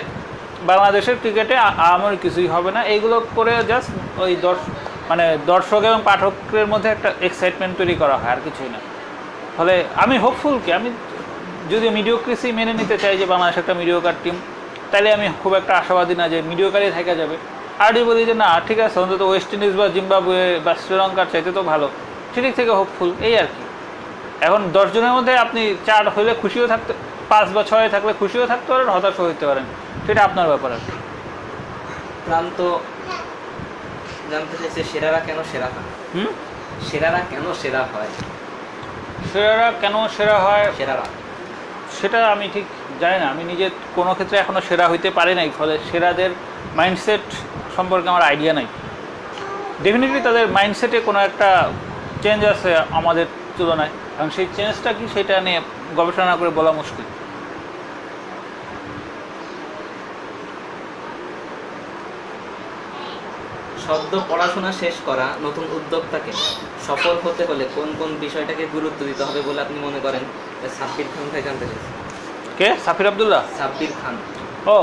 বাংলাদেশের 0.70 1.18
ক্রিকেটে 1.22 1.56
আমার 1.96 2.14
কিছুই 2.24 2.48
হবে 2.54 2.70
না। 2.76 2.82
এইগুলো 2.94 3.16
করে 3.38 3.54
জাস্ট 3.72 3.90
ওই 4.24 4.34
দর্শ 4.46 4.64
মানে 5.10 5.26
দর্শক 5.52 5.82
এবং 5.90 6.00
পাঠকের 6.10 6.68
মধ্যে 6.74 6.90
একটা 6.96 7.10
এক্সাইটমেন্ট 7.28 7.74
তৈরি 7.80 7.96
করা 8.02 8.16
হয়, 8.22 8.32
আর 8.36 8.42
কিছুই 8.46 8.70
না। 8.76 8.80
ফলে 9.58 9.76
আমি 10.04 10.16
হোপফুল 10.24 10.56
কি? 10.64 10.70
আমি 10.80 10.90
যদি 11.72 11.88
মিডিওক্রেসি 11.98 12.50
মেনে 12.60 12.74
নিতে 12.80 12.96
চাই 13.04 13.14
যে 13.22 13.26
বাংলাদেশ 13.34 13.56
একটা 13.62 13.74
মিডিওকার 13.82 14.16
টিম 14.24 14.36
তাহলে 14.92 15.10
আমি 15.18 15.26
খুব 15.42 15.52
একটা 15.60 15.74
আশাবাদী 15.82 16.16
না 16.22 16.26
যে 16.34 16.38
মিডিওকারই 16.52 16.92
থাকা 16.98 17.14
যাবে। 17.22 17.36
আর 17.84 17.90
যদি 17.94 18.06
বলি 18.10 18.22
যে 18.30 18.36
না, 18.44 18.50
ঠিক 18.68 18.80
আছে, 18.86 18.98
অন্তত 19.04 19.22
ওয়েস্ট 19.30 19.50
ইন্ডিজ 19.56 19.74
বা 19.80 19.86
জিম্বাবুয়ে 19.96 20.46
বা 20.66 20.74
শ্রীলঙ্কার 20.82 21.28
চাইতে 21.34 21.50
তো 21.58 21.62
ভালো, 21.72 21.88
সেদিক 22.34 22.54
থেকে 22.60 22.72
হোপফুল 22.80 23.10
এই 23.28 23.34
আর 23.42 23.48
কি। 23.54 23.64
এখন 24.42 24.70
দশজনের 24.74 25.12
মধ্যে 25.12 25.38
আপনি 25.38 25.76
চার 25.86 26.10
হলে 26.10 26.36
খুশিও 26.42 26.68
থাকতে 26.68 26.94
পাঁচ 27.30 27.48
বা 27.50 27.64
ছয়ে 27.64 27.90
থাকলে 27.90 28.14
খুশিও 28.20 28.48
থাকতে 28.48 28.74
পারেন 28.74 28.90
হতাশও 28.90 29.26
হইতে 29.26 29.46
পারেন। 29.48 29.64
সেটা 30.06 30.24
আপনার 30.24 30.48
ব্যাপার 30.48 30.72
আর 30.72 30.78
প্রান্ত 32.26 32.78
জানতে 34.32 34.58
চাইছে 34.58 34.84
সেরারা 34.84 35.20
কেন 35.20 35.36
সেরা 35.52 35.66
হয়? 35.66 35.88
হুম? 36.16 36.28
সেরারা 36.92 37.22
কেন 37.30 37.54
সেরা 37.62 37.80
হয়? 37.80 38.08
সেরারা 39.34 39.74
কেন 39.82 40.08
সেরা 40.08 40.40
হয়? 40.40 40.72
সেরারা। 40.78 41.06
সেটা 42.02 42.28
আমি 42.28 42.50
ঠিক 42.54 42.66
জানি 43.00 43.20
না। 43.20 43.28
আমি 43.30 43.44
নিজে 43.44 43.70
কোনো 43.96 44.14
ক্ষেত্রে 44.14 44.38
এখনও 44.38 44.62
সেরা 44.70 44.88
হইতে 44.88 45.10
পারি 45.10 45.36
নাই 45.36 45.50
ফলে 45.58 45.78
সেরাদের 45.92 46.30
মাইন্ডসেট 46.76 47.22
সম্পর্কে 47.76 48.10
আমার 48.10 48.22
আইডিয়া 48.22 48.54
নাই। 48.54 48.66
ডেফিনেটলি 49.84 50.22
তাদের 50.22 50.48
মাইন্ডসেটে 50.48 51.00
কোনো 51.00 51.20
একটা 51.20 51.70
চেঞ্জ 52.22 52.46
আছে 52.46 52.76
আমাদের 52.76 53.26
তুলনায়। 53.58 53.94
এবং 54.18 54.30
সেই 54.36 54.48
চেঞ্জটা 54.56 54.92
কি 54.98 55.06
সেটা 55.14 55.36
নিয়ে 55.48 55.60
গবেষণা 55.98 56.34
করে 56.40 56.52
বলা 56.60 56.72
মুশকিল। 56.80 57.06
সদ্য 63.86 64.14
পড়াশোনা 64.30 64.72
শেষ 64.82 64.96
করা 65.06 65.28
নতুন 65.46 65.66
উদ্যোক্তাকে 65.78 66.32
সফল 66.88 67.16
হতে 67.24 67.44
হলে 67.50 67.64
কোন 67.76 67.90
কোন 68.00 68.12
বিষয়টাকে 68.26 68.64
গুরুত্ব 68.76 69.00
দিতে 69.10 69.24
হবে 69.28 69.40
বলে 69.48 69.60
আপনি 69.66 69.78
মনে 69.88 70.00
করেন? 70.06 70.24
সাব্বির 70.78 71.08
খান 71.14 71.26
ভাই 71.32 71.42
জানতে 71.48 71.66
চাইছি। 71.70 71.90
কে? 72.60 72.68
সাফির 72.86 73.08
আবদুল্লাহ? 73.12 73.42
সাব্বির 73.58 73.92
খান। 74.00 74.16
ও। 74.76 74.80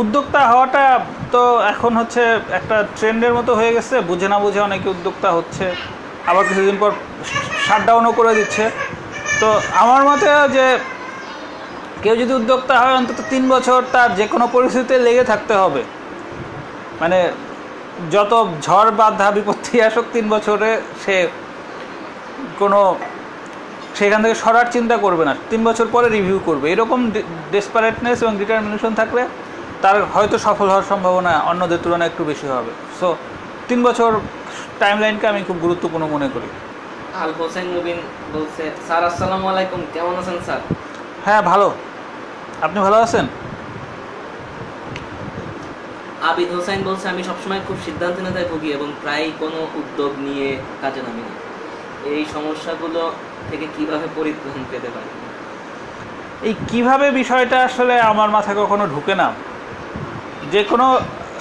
উদ্যোক্তা 0.00 0.40
হওয়াটা 0.50 0.84
তো 1.34 1.42
এখন 1.72 1.92
হচ্ছে 2.00 2.22
একটা 2.58 2.76
ট্রেন্ডের 2.98 3.32
মতো 3.38 3.52
হয়ে 3.58 3.72
গেছে, 3.76 3.94
বুঝে 4.10 4.28
না 4.32 4.38
বুঝে 4.44 4.60
অনেকে 4.68 4.88
উদ্যোক্তা 4.94 5.28
হচ্ছে, 5.36 5.66
আবার 6.30 6.44
কিছুদিন 6.48 6.76
পর 6.82 6.90
শাটডাউনও 7.66 8.12
করে 8.18 8.32
দিচ্ছে। 8.38 8.64
তো 9.40 9.48
আমার 9.82 10.02
মতে 10.08 10.28
যে 10.56 10.66
কেউ 12.02 12.14
যদি 12.22 12.32
উদ্যোক্তা 12.40 12.74
হয়, 12.82 12.94
অন্তত 13.00 13.18
তিন 13.32 13.44
বছর 13.54 13.78
তার 13.94 14.10
যে 14.18 14.26
কোনো 14.32 14.44
পরিস্থিতিতে 14.54 14.96
লেগে 15.06 15.24
থাকতে 15.30 15.54
হবে। 15.62 15.82
মানে 17.00 17.18
যত 18.14 18.32
ঝড় 18.66 18.90
বাধা 19.00 19.28
বিপত্তি 19.36 19.74
আসুক 19.86 20.06
তিন 20.14 20.24
বছরে, 20.34 20.70
সে 21.04 21.16
কোনো 22.60 22.80
সেখান 23.98 24.18
থেকে 24.24 24.36
সরার 24.42 24.68
চিন্তা 24.74 24.96
করবে 25.04 25.24
না। 25.28 25.34
তিন 25.50 25.60
বছর 25.68 25.86
পরে 25.94 26.08
রিভিউ 26.16 26.38
করবে। 26.48 26.66
এরকম 26.74 27.00
ডেসপারেটনেস 27.54 28.18
এবং 28.24 28.34
ডিটারমিনেশন 28.40 28.92
থাকলে 29.00 29.22
তার 29.82 29.96
হয়তো 30.14 30.36
সফল 30.46 30.66
হওয়ার 30.72 30.88
সম্ভাবনা 30.92 31.32
অন্যদের 31.50 31.80
তুলনায় 31.84 32.10
একটু 32.10 32.22
বেশি 32.30 32.46
হবে। 32.56 32.72
সো 33.00 33.08
তিন 33.68 33.78
বছর 33.86 34.10
টাইম 34.80 34.96
লাইনকে 35.02 35.26
আমি 35.32 35.40
খুব 35.48 35.58
গুরুত্বপূর্ণ 35.64 36.04
মনে 36.14 36.28
করি। 36.34 36.48
আল 37.22 37.32
হোসেন 37.38 37.66
মুবিন 37.74 37.98
বলছে 38.34 38.64
স্যার 38.86 39.02
আসসালামু 39.08 39.46
আলাইকুম। 39.52 39.80
কেমন 39.94 40.14
আছেন 40.20 40.36
স্যার? 40.46 40.60
হ্যাঁ 41.26 41.42
ভালো। 41.50 41.68
আপনি 42.66 42.78
ভালো 42.86 42.96
আছেন? 43.06 43.24
আবিদ 46.30 46.48
হোসেন 46.56 46.78
বলছে 46.88 47.06
আমি 47.12 47.22
সবসময় 47.28 47.62
খুব 47.68 47.76
সিদ্ধান্তহীনতায় 47.86 48.48
ভুগি 48.50 48.68
এবং 48.76 48.88
প্রায় 49.02 49.26
কোনো 49.42 49.58
উদ্যোগ 49.80 50.12
নিয়ে 50.26 50.48
কাজে 50.82 51.00
নামি 51.06 51.22
না। 51.28 51.34
এই 52.14 52.22
সমস্যাগুলো 52.34 53.02
থেকে 53.48 53.66
কীভাবে 53.76 54.06
পরিত্রাণ 54.16 54.62
পেতে 54.70 54.88
পারি? 54.94 55.10
এই 56.48 56.54
কীভাবে 56.70 57.06
বিষয়টা 57.20 57.56
আসলে 57.68 57.94
আমার 58.10 58.30
মাথায় 58.36 58.58
কখনো 58.62 58.84
ঢুকে 58.94 59.14
না। 59.22 59.28
যে 60.52 60.62
কোনো 60.70 60.86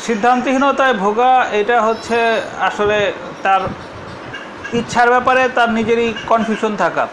সিদ্ধান্তহীনতায় 0.06 0.96
ভোগা, 1.04 1.32
এটা 1.62 1.78
হচ্ছে 1.82 2.18
আসলে 2.60 2.98
তার 3.44 3.62
ইচ্ছার 4.80 5.10
ব্যাপারে 5.10 5.42
তার 5.58 5.70
নিজেরই 5.78 6.10
কনফিউশন 6.32 6.74
থাকা। 6.84 7.04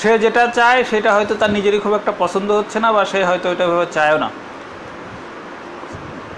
সে 0.00 0.10
যেটা 0.24 0.42
চায়, 0.58 0.80
সেটা 0.90 1.10
হয়তো 1.16 1.34
তার 1.40 1.52
নিজেরই 1.56 1.80
খুব 1.84 1.94
একটা 1.94 2.12
পছন্দ 2.22 2.48
হচ্ছে 2.52 2.78
না 2.84 2.88
বা 2.92 3.02
সে 3.12 3.20
হয়তো 3.24 3.46
এটা 3.54 3.64
ভাবে 3.66 3.86
চায়ও 3.96 4.18
না। 4.24 4.28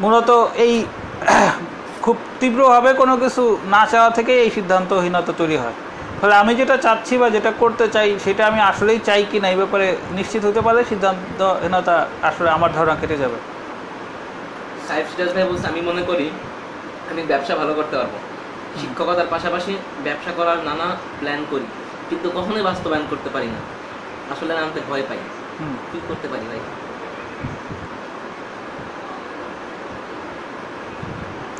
মূলত 0.00 0.30
এই 0.64 0.72
খুব 2.04 2.16
তীব্রভাবে 2.40 2.90
কোনো 2.92 3.14
কিছু 3.16 3.42
না 3.74 3.82
চাওয়া 3.92 4.10
থেকে 4.10 4.32
এই 4.44 4.50
সিদ্ধান্তহীনতা 4.56 5.32
তৈরি 5.40 5.56
হয়। 5.62 5.76
ফলে 6.20 6.34
আমি 6.42 6.52
যেটা 6.60 6.76
চাচ্ছি 6.76 7.14
বা 7.18 7.28
যেটা 7.30 7.50
করতে 7.62 7.86
চাই, 7.88 8.08
সেটা 8.24 8.42
আমি 8.46 8.60
আসলেই 8.70 9.00
চাই 9.08 9.22
কি 9.30 9.38
না 9.42 9.46
এই 9.52 9.58
ব্যাপারে 9.62 9.86
নিশ্চিত 10.18 10.42
হতে 10.48 10.60
পারলে 10.66 10.82
সিদ্ধান্তহীনতা 10.84 11.96
আসলে 12.28 12.48
আমার 12.56 12.70
ধারণা 12.76 12.96
কেটে 13.00 13.16
যাবে। 13.16 13.38
সাহেব 14.90 15.06
সিরাজ 15.12 15.30
ভাই 15.36 15.44
বলছে 15.50 15.66
আমি 15.72 15.80
মনে 15.90 16.02
করি 16.10 16.26
আমি 17.10 17.22
ব্যবসা 17.30 17.54
ভালো 17.60 17.72
করতে 17.78 17.94
পারব। 17.98 18.14
শিক্ষকতার 18.80 19.28
পাশাপাশি 19.34 19.72
ব্যবসা 20.06 20.32
করার 20.38 20.58
নানা 20.68 20.86
প্ল্যান 21.20 21.40
করি 21.52 21.66
কিন্তু 22.08 22.26
কখনোই 22.38 22.64
বাস্তবায়ন 22.68 23.04
করতে 23.12 23.28
পারি 23.34 23.48
না। 23.54 23.60
আসলে 24.32 24.52
নামতে 24.58 24.80
ভয় 24.88 25.04
পাই। 25.08 25.20
কি 25.90 25.98
করতে 26.08 26.26
পারি 26.32 26.44
ভাই? 26.50 26.60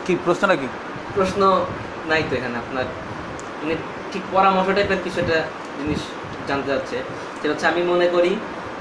কি 0.05 0.13
প্রশ্নটা 0.25 0.57
কি 0.61 0.69
প্রশ্ন 1.17 1.41
নাই 2.11 2.23
তো 2.29 2.33
এখানে 2.39 2.57
আপনার। 2.63 2.87
মানে 3.61 3.75
ঠিক 4.13 4.23
পরামর্শ 4.35 4.69
টাইপের 4.77 5.01
কিছু 5.05 5.19
একটা 5.25 5.39
জিনিস 5.79 6.01
জানতে 6.49 6.69
চাচ্ছে। 6.73 6.97
সেটা 7.39 7.53
হচ্ছে 7.53 7.67
আমি 7.73 7.83
মনে 7.93 8.07
করি 8.15 8.33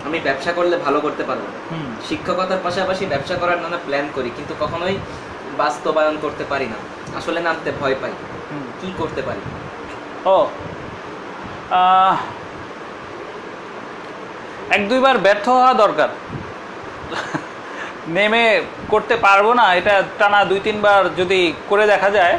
আমি 0.06 0.18
ব্যবসা 0.20 0.52
করলে 0.58 0.76
ভালো 0.78 1.00
করতে 1.06 1.24
পারব। 1.24 1.44
হুম। 1.72 1.90
শিক্ষকতার 2.10 2.60
পাশাপাশি 2.64 3.04
ব্যবসা 3.06 3.36
করার 3.42 3.60
নানা 3.64 3.80
প্ল্যান 3.86 4.06
করি 4.16 4.30
কিন্তু 4.38 4.54
কখনোই 4.60 4.96
বাস্তবায়ন 5.58 6.16
করতে 6.22 6.44
পারি 6.52 6.68
না। 6.74 6.78
আসলে 7.18 7.40
নামতে 7.48 7.70
ভয় 7.80 7.96
পাই। 8.02 8.14
কি 8.82 8.88
করতে 8.98 9.22
পারি? 9.28 9.42
ও 10.26 10.38
এক 14.76 14.82
দুইবার 14.90 15.16
ব্যর্থ 15.18 15.46
হওয়া 15.50 15.74
দরকার। 15.84 16.10
নেমে 18.08 18.46
করতে 18.90 19.16
পারব 19.26 19.48
না 19.60 19.66
এটা 19.80 19.94
টানা 20.20 20.40
দুই 20.46 20.60
তিনবার 20.68 21.02
যদি 21.20 21.40
করে 21.70 21.86
দেখা 21.94 22.10
যায় 22.18 22.36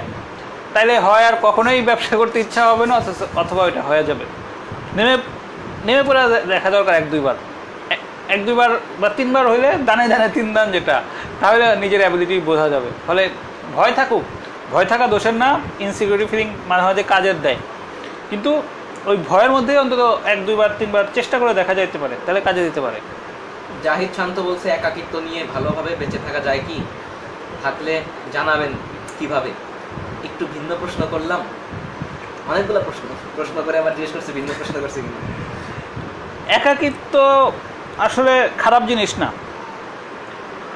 তাইলে 0.75 0.95
হয় 1.07 1.25
আর 1.29 1.37
কখনোই 1.43 1.81
ব্যবসা 1.89 2.15
করতে 2.21 2.37
ইচ্ছা 2.45 2.63
হবে 2.71 2.85
না 2.91 2.97
অথবা 3.43 3.63
ওইটা 3.65 3.83
হয়ে 3.89 4.05
যাবে। 4.09 4.25
নেমে 4.97 5.15
নেমে 5.87 6.03
পড়ে 6.09 6.21
দেখা 6.53 6.69
দরকার 6.77 6.95
এক 7.01 7.07
দুইবার। 7.11 7.37
এক- 8.31 8.45
দুইবার 8.45 8.71
বা 9.01 9.09
তিনবার 9.09 9.49
হইলে 9.49 9.73
দানে 9.87 10.09
দানে 10.09 10.29
তিন 10.29 10.53
দান 10.53 10.73
যেটা 10.73 11.03
তাহলে 11.41 11.77
নিজের 11.77 12.01
অ্যাবিলিটি 12.01 12.41
বোঝা 12.41 12.69
যাবে। 12.69 12.87
ফলে 13.07 13.29
ভয় 13.75 13.93
থাকুক 13.97 14.23
ভয় 14.73 14.85
থাকা 14.85 15.07
দোষের 15.07 15.35
না 15.35 15.61
ইনসিকিউরিটি 15.81 16.31
ফিলিং 16.31 16.49
মাঝে 16.69 16.85
মাঝে 16.85 17.03
কাজের 17.03 17.41
দেয়। 17.43 17.57
কিন্তু 18.31 18.63
ওই 19.07 19.17
ভয়ের 19.29 19.51
মধ্যেই 19.51 19.77
অন্তত 19.77 20.21
এক 20.25 20.47
দুইবার 20.47 20.71
তিনবার 20.79 21.05
চেষ্টা 21.15 21.39
করে 21.39 21.55
দেখা 21.55 21.75
যাইতে 21.75 21.99
পারে 21.99 22.17
তাহলে 22.27 22.41
কাজে 22.41 22.65
দিতে 22.65 22.81
পারে। 22.81 23.01
জাহিদ 23.85 24.09
শান্ত 24.17 24.41
বলছে 24.41 24.69
একাকিত্ব 24.69 25.21
নিয়ে 25.21 25.45
ভালোভাবে 25.55 25.97
বেঁচে 25.97 26.19
থাকা 26.27 26.41
যায় 26.41 26.61
কি? 26.69 26.81
থাকলে 27.63 28.03
জানাবেন 28.33 28.73
কীভাবে? 29.19 29.49
একটু 30.25 30.47
ভিন্ন 30.55 30.77
প্রশ্ন 30.81 31.07
করলাম। 31.11 31.41
অনেকগুলো 32.49 32.81
প্রশ্ন 32.81 33.09
প্রশ্ন 33.37 33.63
করে 33.65 33.79
আবার 33.79 33.93
জিজ্ঞেস 33.93 34.13
করছে 34.13 34.33
ভিন্ন 34.33 34.53
প্রশ্ন 34.59 34.81
করছে 34.81 35.01
কিনা? 35.01 35.51
একাকিত্ব 36.55 37.53
আসলে 38.01 38.33
খারাপ 38.59 38.83
জিনিস 38.87 39.11
না। 39.19 39.29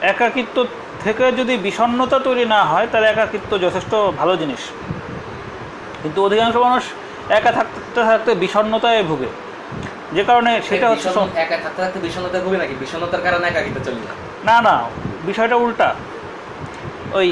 একাকিত্ব 0.03 0.57
থেকে 1.05 1.33
যদি 1.33 1.55
বিষণ্ণতা 1.57 2.19
তৈরি 2.19 2.45
না 2.45 2.61
হয় 2.65 2.87
তাহলে 2.87 3.07
একাকিত্ব 3.09 3.59
যথেষ্ট 3.59 3.95
ভালো 4.19 4.35
জিনিস। 4.37 4.63
কিন্তু 6.03 6.19
অধিকাংশ 6.25 6.57
মানুষ 6.57 6.85
একা 7.31 7.53
থাকতে 7.53 8.01
থাকতে 8.03 8.31
বিষণ্ণতায় 8.35 9.03
ভুগে। 9.03 9.31
যে 10.13 10.25
কারণে 10.25 10.53
সেটা 10.63 10.87
হচ্ছে 10.89 11.09
একা 11.37 11.57
থাকতে 11.57 11.81
থাকতে 11.83 11.99
বিষণ্ণতা 11.99 12.39
ভুগে 12.41 12.59
নাকি? 12.59 12.75
বিষণ্ণতার 12.75 13.23
কারণে 13.23 13.45
একাকিত্ব 13.49 13.79
চলে 13.85 14.01
না 14.45 14.57
না 14.61 14.75
বিষয়টা 15.27 15.57
উল্টা। 15.57 15.89
ওই 17.13 17.29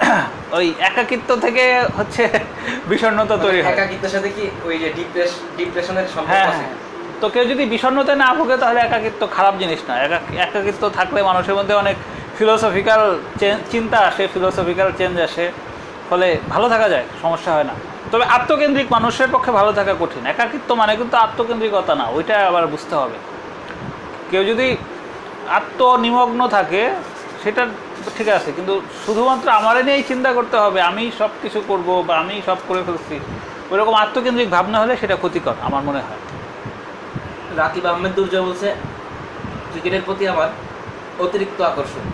ওই 0.58 0.66
একাকিত্ব 0.80 1.30
থেকে 1.36 1.64
হচ্ছে 1.98 2.22
বিষণ্ণতা 2.90 3.36
তৈরি 3.36 3.60
হয়। 3.62 3.72
একাকিত্বের 3.72 4.10
সাথে 4.10 4.28
কি 4.28 4.44
ওই 4.64 4.76
যে 4.78 4.88
ডিপ্রেশনের 5.56 6.06
সম্পর্ক 6.08 6.30
হ্যাঁ 6.30 6.46
আছে? 6.46 6.56
হ্যাঁ। 6.56 6.93
তো 7.20 7.28
কেউ 7.28 7.44
যদি 7.44 7.64
বিষণ্ণতায় 7.64 8.18
না 8.18 8.34
ভোগে, 8.34 8.56
তাহলে 8.56 8.80
একাকিত্ব 8.80 9.28
খারাপ 9.30 9.54
জিনিস 9.58 9.80
না। 9.88 9.98
একা- 9.98 10.38
একাকিত্ব 10.38 10.88
থাকলে 10.88 11.22
মানুষের 11.22 11.54
মধ্যে 11.54 11.74
অনেক 11.74 11.96
ফিলোসফিক্যাল 12.38 13.18
চিন্তা 13.70 13.98
আসে 13.98 14.28
ফিলোসফিক্যাল 14.34 14.92
চেঞ্জ 14.98 15.20
আসে। 15.20 15.52
ফলে 16.10 16.38
ভালো 16.48 16.68
থাকা 16.68 16.88
যায়, 16.88 17.04
সমস্যা 17.22 17.52
হয় 17.52 17.64
না। 17.64 17.72
তবে 18.12 18.24
আত্মকেন্দ্রিক 18.24 18.92
মানুষের 18.92 19.28
পক্ষে 19.32 19.50
ভালো 19.50 19.72
থাকা 19.72 19.94
কঠিন। 20.00 20.26
একাকিত্ব 20.26 20.74
মানে 20.74 20.96
কিন্তু 20.96 21.16
আত্মকেন্দ্রিকতা 21.16 21.94
না, 21.94 22.04
ওইটা 22.04 22.46
আবার 22.46 22.66
বুঝতে 22.66 22.94
হবে। 22.94 23.14
কেউ 24.30 24.44
যদি 24.44 24.76
আত্মনিমগ্ন 25.48 26.48
থাকে, 26.48 26.90
সেটা 27.42 27.66
ঠিক 28.18 28.28
আছে, 28.28 28.52
কিন্তু 28.52 28.82
শুধুমাত্র 29.06 29.48
আমারে 29.48 29.82
নিয়েই 29.82 30.02
চিন্তা 30.02 30.32
করতে 30.32 30.56
হবে, 30.56 30.80
আমি 30.80 31.10
সব 31.18 31.28
কিছু 31.42 31.62
করব 31.68 32.04
বা 32.06 32.16
আমি 32.16 32.42
সব 32.46 32.56
করে 32.68 32.82
ফেলছি, 32.86 33.20
ওইরকম 33.70 33.94
আত্মকেন্দ্রিক 33.94 34.50
ভাবনা 34.50 34.80
হলে 34.80 34.96
সেটা 34.96 35.16
ক্ষতিকর, 35.16 35.54
আমার 35.60 35.82
মনে 35.82 35.98
হয়। 35.98 36.33
রাকিব 37.56 37.86
আহমেদ 37.86 38.12
দুর্জয় 38.14 38.42
বলছে 38.42 38.74
ক্রিকেটের 39.70 40.02
প্রতি 40.06 40.28
আমার 40.28 40.48
অতিরিক্ত 41.24 41.60
আকর্ষণ। 41.60 42.04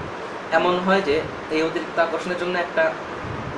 এমন 0.53 0.79
হয় 0.87 1.03
যে 1.03 1.21
এই 1.51 1.63
অতিরিক্ত 1.63 1.99
আকর্ষণের 1.99 2.39
জন্য 2.39 2.59
একটা 2.59 2.93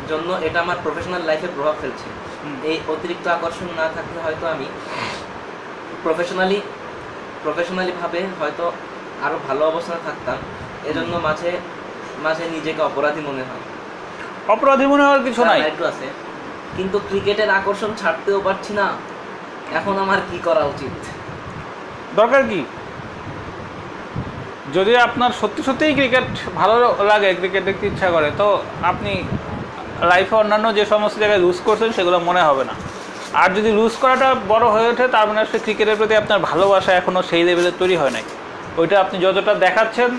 জন্য 0.09 0.33
এটা 0.47 0.61
আমার 0.61 0.76
প্রফেশনাল 0.83 1.22
লাইফে 1.22 1.49
প্রভাব 1.57 1.74
ফেলছে। 1.80 2.09
এই 2.70 2.78
অতিরিক্ত 2.89 3.28
আকর্ষণ 3.28 3.68
না 3.76 3.89
থাকলে 3.89 4.18
হয়তো 4.22 4.47
আমি 4.47 4.66
প্রফেশনালি 6.03 6.61
প্রফেশনালিভাবে 7.43 8.20
হয়তো 8.41 8.72
আরও 9.22 9.39
ভালো 9.49 9.66
অবস্থানে 9.66 10.01
থাকতাম। 10.05 10.39
এজন্য 10.85 11.16
মাঝে 11.16 11.51
মাঝে 12.22 12.45
নিজেকে 12.51 12.83
অপরাধী 12.83 13.20
মনে 13.20 13.43
হয়। 13.43 13.64
অপরাধী 14.49 14.87
মনে 14.87 15.03
হওয়ার 15.03 15.22
কিছু 15.22 15.45
নাই। 15.45 15.61
না, 15.61 15.66
একটু 15.66 15.85
আছে। 15.85 16.07
কিন্তু 16.76 16.99
ক্রিকেটের 16.99 17.51
আকর্ষণ 17.51 17.91
ছাড়তেও 17.97 18.41
পারছি 18.41 18.72
না। 18.72 18.93
এখন 19.72 19.99
আমার 19.99 20.18
কি 20.30 20.39
করা 20.45 20.64
উচিত? 20.64 21.21
দরকার 22.20 22.42
কি? 22.50 22.60
যদি 24.76 24.92
আপনার 25.06 25.32
সত্যি 25.40 25.60
সত্যিই 25.68 25.94
ক্রিকেট 25.98 26.28
ভালো 26.60 26.74
লাগে 27.10 27.28
ক্রিকেট 27.40 27.62
দেখতে 27.68 27.84
ইচ্ছা 27.90 28.08
করে, 28.14 28.28
তো 28.40 28.46
আপনি 28.90 29.12
লাইফে 30.10 30.34
অন্যান্য 30.42 30.66
যে 30.78 30.84
সমস্ত 30.92 31.16
জায়গায় 31.22 31.40
লুজ 31.44 31.58
করছেন, 31.66 31.90
সেগুলো 31.96 32.18
মনে 32.28 32.42
হবে 32.48 32.64
না। 32.70 32.74
আর 33.42 33.48
যদি 33.56 33.70
লুজ 33.78 33.94
করাটা 34.02 34.28
বড় 34.52 34.66
হয়ে 34.74 34.88
ওঠে, 34.92 35.06
তার 35.14 35.24
মানে 35.28 35.38
হচ্ছে 35.42 35.58
ক্রিকেটের 35.64 35.96
প্রতি 36.00 36.14
আপনার 36.22 36.38
ভালোবাসা 36.50 36.92
এখনও 37.00 37.22
সেই 37.30 37.42
লেভেলে 37.48 37.72
তৈরি 37.80 37.96
হয় 38.00 38.12
নাই। 38.16 38.24
ওইটা 38.80 38.96
আপনি 39.04 39.16
যতটা 39.24 39.52
দেখাচ্ছেন, 39.64 40.10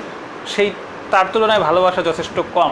সেই, 0.54 0.70
তার 1.12 1.26
তুলনায় 1.34 1.62
ভালোবাসা 1.68 2.02
যথেষ্ট 2.10 2.36
কম। 2.56 2.72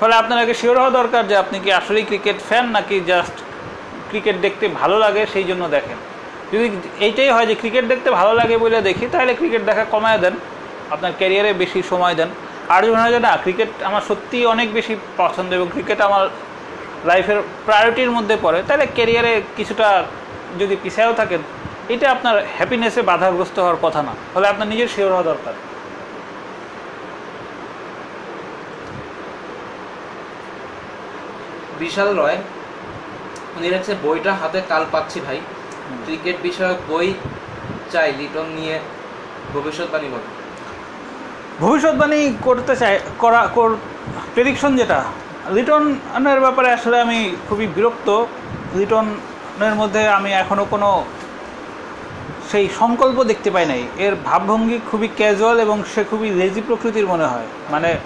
ফলে 0.00 0.14
আপনার 0.20 0.38
আগে 0.42 0.54
শিওর 0.60 0.76
হওয়া 0.80 0.92
দরকার 1.00 1.22
যে 1.30 1.34
আপনি 1.42 1.56
কি 1.64 1.70
আসলেই 1.80 2.04
ক্রিকেট 2.10 2.38
ফ্যান 2.48 2.66
নাকি 2.76 2.96
জাস্ট 3.10 3.36
ক্রিকেট 4.10 4.36
দেখতে 4.44 4.64
ভালো 4.80 4.96
লাগে, 5.04 5.22
সেই 5.32 5.46
জন্য 5.50 5.62
দেখেন। 5.76 5.98
যদি 6.54 6.68
এইটাই 7.06 7.30
হয় 7.34 7.46
যে 7.50 7.54
ক্রিকেট 7.60 7.84
দেখতে 7.92 8.08
ভালো 8.18 8.32
লাগে 8.40 8.56
বলে 8.64 8.78
দেখি, 8.88 9.04
তাহলে 9.12 9.32
ক্রিকেট 9.40 9.62
দেখা 9.68 9.84
কমায় 9.94 10.20
দেন, 10.24 10.34
আপনার 10.94 11.12
ক্যারিয়ারে 11.18 11.50
বেশি 11.62 11.80
সময় 11.90 12.14
দেন। 12.20 12.30
আর 12.72 12.80
যদি 12.82 12.90
মনে 12.94 13.02
হয় 13.04 13.12
না 13.28 13.32
ক্রিকেট 13.44 13.70
আমার 13.88 14.02
সত্যিই 14.08 14.46
অনেক 14.54 14.68
বেশি 14.78 14.94
পছন্দ 15.22 15.50
এবং 15.58 15.68
ক্রিকেট 15.74 15.98
আমার 16.08 16.22
লাইফের 17.10 17.38
প্রায়োরিটির 17.66 18.10
মধ্যে 18.16 18.36
পড়ে, 18.44 18.58
তাহলে 18.68 18.84
ক্যারিয়ারে 18.96 19.32
কিছুটা 19.58 19.88
যদি 20.60 20.74
পিছায়ও 20.82 21.14
থাকেন, 21.20 21.40
এটা 21.94 22.06
আপনার 22.14 22.36
হ্যাপিনেসে 22.56 23.00
বাধাগ্রস্ত 23.10 23.56
হওয়ার 23.62 23.78
কথা 23.84 24.00
না। 24.08 24.12
ফলে 24.34 24.46
আপনার 24.52 24.68
নিজের 24.72 24.88
শিওর 24.94 25.12
হওয়া 25.14 25.28
দরকার। 25.32 25.54
বিশাল 31.82 32.08
রয়, 32.20 32.38
উনি 33.56 33.68
বইটা 34.04 34.32
হাতে 34.40 34.58
কাল 34.70 34.82
পাচ্ছি 34.92 35.18
ভাই। 35.26 35.38
ক্রিকেট 36.04 36.36
বিষয়ক 36.42 36.76
বই 36.88 37.14
চাই 37.92 38.12
লিটন 38.12 38.46
নিয়ে 38.46 38.80
ভবিষ্যৎবাণী 39.54 40.08
বলে। 40.08 40.44
ভবিষ্যৎবাণী 41.60 42.34
করতে 42.42 42.76
চাই, 42.76 43.00
করা 43.18 43.48
প্রেডিকশন 44.34 44.76
যেটা, 44.76 45.04
লিটনের 45.50 46.40
ব্যাপারে 46.40 46.72
আসলে 46.72 47.00
আমি 47.00 47.36
খুবই 47.48 47.66
বিরক্ত। 47.66 48.24
লিটনের 48.74 49.74
মধ্যে 49.74 50.08
আমি 50.08 50.32
এখনও 50.32 50.66
কোনো 50.70 51.04
সেই 52.50 52.68
সংকল্প 52.78 53.24
দেখতে 53.24 53.50
পাই 53.50 53.66
নাই। 53.66 53.84
এর 53.96 54.14
ভাবভঙ্গি 54.14 54.80
খুবই 54.90 55.08
ক্যাজুয়াল 55.16 55.60
এবং 55.60 55.82
সে 55.94 56.04
খুবই 56.04 56.30
লেজি 56.30 56.60
প্রকৃতির 56.60 57.06
মনে 57.06 57.24
হয়। 57.24 57.46
মানে 57.70 57.96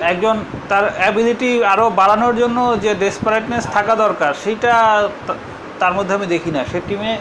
একজন 0.00 0.44
তার 0.68 0.96
অ্যাবিলিটি 0.96 1.64
আরও 1.64 1.90
বাড়ানোর 1.90 2.36
জন্য 2.36 2.80
যে 2.80 2.94
ডেসপারেটনেস 2.94 3.66
থাকা 3.66 3.94
দরকার, 3.94 4.34
সেইটা 4.34 5.08
তা- 5.26 5.36
তার 5.80 5.92
মধ্যে 5.96 6.12
আমি 6.18 6.26
দেখি 6.34 6.50
না। 6.56 6.60
সে 6.70 6.78
টিমে 6.88 7.12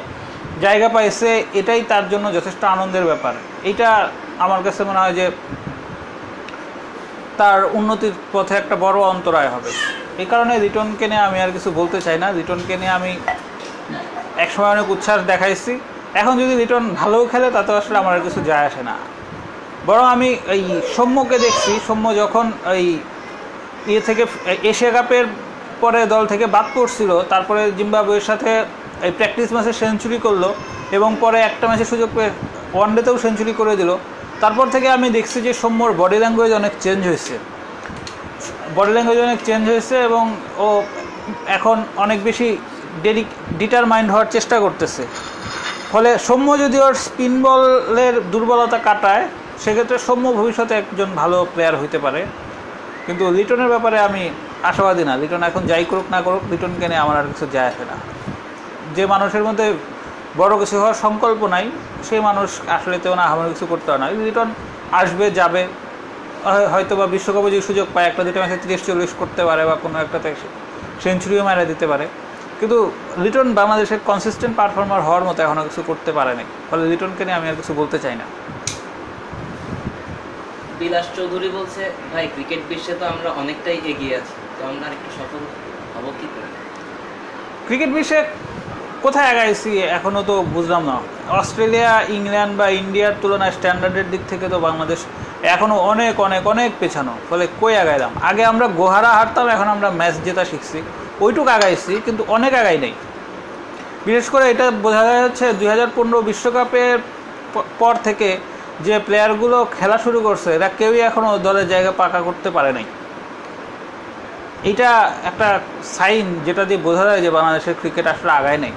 জায়গা 0.65 0.87
পাইছে, 0.95 1.29
এটাই 1.59 1.81
তার 1.91 2.05
জন্য 2.11 2.25
যথেষ্ট 2.37 2.61
আনন্দের 2.75 3.05
ব্যাপার। 3.11 3.33
এইটা 3.69 3.87
আমার 4.45 4.61
কাছে 4.65 4.81
মনে 4.89 4.99
হয় 5.03 5.15
যে 5.19 5.25
তার 7.39 7.59
উন্নতির 7.77 8.15
পথে 8.33 8.53
একটা 8.61 8.75
বড় 8.85 8.97
অন্তরায় 9.13 9.49
হবে। 9.55 9.71
এই 10.21 10.27
কারণে 10.31 10.53
রিটনকে 10.65 11.05
নিয়ে 11.11 11.23
আমি 11.27 11.37
আর 11.45 11.51
কিছু 11.55 11.69
বলতে 11.79 11.97
চাই 12.05 12.17
না। 12.23 12.27
রিটনকে 12.39 12.75
নিয়ে 12.81 12.93
আমি 12.99 13.11
একসময় 14.43 14.71
অনেক 14.75 14.87
উচ্ছ্বাস 14.93 15.19
দেখাইছি। 15.31 15.73
এখন 16.21 16.33
যদি 16.41 16.53
রিটন 16.61 16.83
ভালোও 16.99 17.23
খেলে 17.31 17.47
তাতে 17.57 17.71
আসলে 17.81 17.97
আমার 18.01 18.13
আর 18.17 18.23
কিছু 18.27 18.39
যায় 18.49 18.65
আসে 18.69 18.81
না। 18.89 18.95
বরং 19.87 20.05
আমি 20.15 20.29
এই 20.55 20.63
সৌম্যকে 20.95 21.37
দেখছি। 21.45 21.71
সৌম্য 21.87 22.05
যখন 22.21 22.45
এই 22.79 22.87
ইয়ে 23.91 24.01
থেকে 24.07 24.23
এশিয়া 24.71 24.91
কাপের 24.95 25.25
পরে 25.83 25.99
দল 26.13 26.23
থেকে 26.31 26.45
বাদ 26.55 26.67
পড়ছিল, 26.75 27.11
তারপরে 27.31 27.61
জিম্বাবুয়ের 27.77 28.25
সাথে 28.29 28.51
এই 29.05 29.11
প্র্যাকটিস 29.17 29.49
ম্যাচে 29.55 29.73
সেঞ্চুরি 29.81 30.17
করল 30.25 30.43
এবং 30.97 31.09
পরে 31.23 31.39
একটা 31.49 31.65
ম্যাচে 31.69 31.85
সুযোগ 31.91 32.09
পেয়ে 32.15 32.31
ওয়ানডেতেও 32.75 33.15
সেঞ্চুরি 33.23 33.53
করে 33.59 33.73
দিল। 33.79 33.91
তারপর 34.43 34.65
থেকে 34.73 34.87
আমি 34.97 35.07
দেখছি 35.17 35.37
যে 35.47 35.51
সৌম্যর 35.61 35.91
বডি 36.01 36.17
ল্যাঙ্গুয়েজ 36.23 36.51
অনেক 36.61 36.73
চেঞ্জ 36.83 37.01
হয়েছে। 37.09 37.35
বডি 38.77 38.91
ল্যাঙ্গুয়েজ 38.95 39.19
অনেক 39.27 39.39
চেঞ্জ 39.47 39.63
হয়েছে 39.71 39.95
এবং 40.07 40.23
ও 40.65 40.67
এখন 41.57 41.77
অনেক 42.03 42.19
বেশি 42.29 42.47
ডেডি 43.03 43.23
ডিটারমাইন্ড 43.61 44.09
হওয়ার 44.13 44.31
চেষ্টা 44.35 44.55
করতেছে। 44.65 45.03
ফলে 45.91 46.09
সৌম্য 46.27 46.49
যদি 46.63 46.77
ওর 46.85 46.95
স্পিন 47.05 47.33
বলের 47.45 48.15
দুর্বলতা 48.33 48.79
কাটায়, 48.87 49.25
সেক্ষেত্রে 49.63 49.97
সৌম্য 50.07 50.25
ভবিষ্যতে 50.39 50.73
একজন 50.81 51.09
ভালো 51.21 51.37
প্লেয়ার 51.53 51.75
হইতে 51.81 51.97
পারে। 52.05 52.21
কিন্তু 53.05 53.23
লিটনের 53.37 53.69
ব্যাপারে 53.73 53.97
আমি 54.07 54.23
আশাবাদী 54.69 55.03
না, 55.09 55.13
লিটন 55.21 55.41
এখন 55.49 55.63
যাই 55.71 55.83
করুক 55.91 56.07
না 56.15 56.19
করুক, 56.25 56.43
লিটনকে 56.51 56.85
নিয়ে 56.91 57.01
আমার 57.05 57.15
আর 57.21 57.27
কিছু 57.31 57.45
যায় 57.55 57.67
আসে 57.71 57.83
না। 57.91 57.95
যে 58.95 59.03
মানুষের 59.13 59.43
মধ্যে 59.47 59.65
বড় 60.41 60.53
কিছু 60.61 60.75
হওয়ার 60.81 60.97
সংকল্প 61.05 61.41
নাই 61.55 61.65
সেই 62.07 62.21
মানুষ 62.29 62.49
আসলে 62.77 62.95
তেও 63.03 63.15
না 63.19 63.25
আমার 63.33 63.47
কিছু 63.53 63.65
করতে 63.71 63.87
হয় 63.91 64.01
না। 64.03 64.07
লিটন 64.27 64.49
আসবে, 65.01 65.25
যাবে 65.39 65.61
হয়তো 66.73 66.93
বা 66.99 67.05
বিশ্বকাপে 67.15 67.49
যদি 67.53 67.63
সুযোগ 67.69 67.87
পায়, 67.95 68.05
একটা 68.09 68.21
দুটো 68.27 68.39
ম্যাচে 68.41 68.57
তিরিশ, 68.63 68.81
চল্লিশ 68.87 69.11
করতে 69.21 69.41
পারে 69.49 69.61
বা 69.69 69.75
কোনো 69.83 69.95
একটাতে 70.03 70.29
সেঞ্চুরিও 71.03 71.43
মারা 71.47 71.63
দিতে 71.71 71.85
পারে। 71.91 72.05
কিন্তু 72.59 72.77
লিটন 73.23 73.47
বাংলাদেশের 73.59 73.99
কনসিস্টেন্ট 74.09 74.53
পারফর্মার 74.59 75.01
হওয়ার 75.07 75.23
মতো 75.27 75.39
এখনও 75.45 75.63
কিছু 75.69 75.81
করতে 75.89 76.11
পারেনি 76.17 76.45
ফলে 76.69 76.83
লিটনকে 76.91 77.23
নিয়ে 77.25 77.37
আমি 77.39 77.47
আর 77.51 77.57
কিছু 77.61 77.71
বলতে 77.79 77.97
চাই 78.03 78.15
না। 78.21 78.25
বিলাস 80.79 81.07
চৌধুরী 81.17 81.49
বলছে, 81.57 81.83
ভাই, 82.13 82.25
ক্রিকেট 82.35 82.61
বিশ্বে 82.69 82.93
তো 82.99 83.05
আমরা 83.13 83.29
অনেকটাই 83.41 83.77
এগিয়ে 83.91 84.13
আছি। 84.19 84.35
একটু 84.95 85.09
সফল 85.19 85.41
হব 85.95 86.05
কি 86.19 86.27
করে? 86.33 86.49
ক্রিকেট 87.67 87.89
বিশ্বে 87.97 88.19
কোথায় 89.05 89.27
আগাইছি 89.33 89.71
এখনও 89.97 90.21
তো 90.29 90.35
বুঝলাম 90.55 90.81
না। 90.89 90.95
অস্ট্রেলিয়া, 91.39 91.91
ইংল্যান্ড 92.17 92.53
বা 92.59 92.67
ইন্ডিয়ার 92.81 93.13
তুলনায় 93.21 93.53
স্ট্যান্ডার্ডের 93.57 94.07
দিক 94.13 94.23
থেকে 94.31 94.45
তো 94.53 94.57
বাংলাদেশ 94.67 94.99
এখনও 95.55 95.77
অনেক 95.91 96.13
অনেক 96.27 96.43
অনেক 96.53 96.69
পেছানো। 96.81 97.13
ফলে 97.29 97.45
কই 97.61 97.73
আগাইলাম 97.83 98.11
আগে 98.29 98.43
আমরা 98.51 98.65
গোহারা 98.79 99.11
হারতাম, 99.17 99.45
এখন 99.55 99.67
আমরা 99.75 99.89
ম্যাচ 99.99 100.15
জেতা 100.25 100.43
শিখছি। 100.51 100.79
ওইটুকু 101.23 101.49
আগাইছি 101.57 101.93
কিন্তু 102.05 102.21
অনেক 102.35 102.51
আগাই 102.61 102.77
নেই। 102.85 102.93
বিশেষ 104.07 104.27
করে 104.33 104.45
এটা 104.53 104.65
বোঝা 104.85 105.03
যাচ্ছে 105.23 105.45
দুই 105.59 105.67
হাজার 105.73 105.89
পনেরো 105.95 106.19
বিশ্বকাপের 106.29 106.97
পর 107.81 107.93
থেকে 108.07 108.29
যে 108.85 108.95
প্লেয়ারগুলো 109.05 109.57
খেলা 109.77 109.97
শুরু 110.05 110.19
করছে, 110.27 110.49
এরা 110.57 110.69
কেউই 110.79 110.99
এখনও 111.09 111.31
দলের 111.47 111.67
জায়গা 111.73 111.91
পাকা 112.01 112.19
করতে 112.27 112.49
পারে 112.55 112.71
নাই। 112.77 112.85
এটা 114.63 115.11
একটা 115.25 115.59
সাইন 115.83 116.25
যেটা 116.45 116.63
দিয়ে 116.65 116.79
বোঝা 116.87 117.03
যায় 117.05 117.21
যে 117.21 117.29
বাংলাদেশের 117.37 117.75
ক্রিকেট 117.81 118.07
আসলে 118.07 118.31
আগায় 118.31 118.57
নেই। 118.57 118.73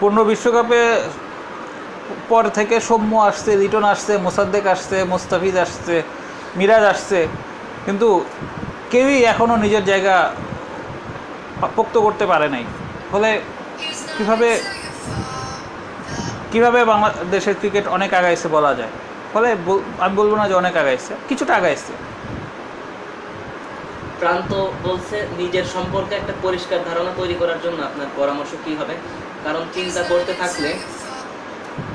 পূর্ণ 0.00 0.18
বিশ্বকাপে 0.24 0.80
পর 2.28 2.44
থেকে 2.58 2.80
সৌম্য 2.80 3.12
আসছে, 3.18 3.56
লিটন 3.56 3.84
আসছে, 3.84 4.12
মোসাদ্দেক 4.18 4.66
আসছে, 4.66 5.04
মোস্তাফিজ 5.04 5.56
আসছে, 5.56 6.02
মিরাজ 6.56 6.84
আসছে। 6.84 7.26
কিন্তু 7.86 8.24
কেউই 8.90 9.18
এখনও 9.32 9.56
নিজের 9.56 9.84
জায়গা 9.84 10.16
পোক্ত 11.76 11.94
করতে 11.98 12.26
পারে 12.26 12.48
নাই। 12.48 12.64
ফলে 13.12 13.30
কীভাবে 14.16 14.48
কীভাবে 16.52 16.84
বাংলাদেশের 16.84 17.54
ক্রিকেট 17.60 17.84
অনেক 17.86 18.14
আগাইছে 18.14 18.48
বলা 18.48 18.74
যায়। 18.74 18.92
ফলে 19.32 19.56
আমি 20.04 20.14
বলব 20.16 20.34
না 20.40 20.48
যে 20.48 20.54
অনেক 20.54 20.76
আগাইছে, 20.76 21.14
কিছুটা 21.28 21.54
আগাইছে। 21.56 21.92
প্রান্ত 24.24 24.52
বলছে 24.86 25.16
নিজের 25.40 25.66
সম্পর্কে 25.74 26.14
একটা 26.20 26.34
পরিষ্কার 26.46 26.80
ধারণা 26.88 27.12
তৈরি 27.20 27.36
করার 27.40 27.58
জন্য 27.64 27.78
আপনার 27.88 28.08
পরামর্শ 28.18 28.52
কি 28.64 28.72
হবে? 28.80 28.94
কারণ 29.46 29.62
চিন্তা 29.76 30.02
করতে 30.10 30.32
থাকলে, 30.42 30.70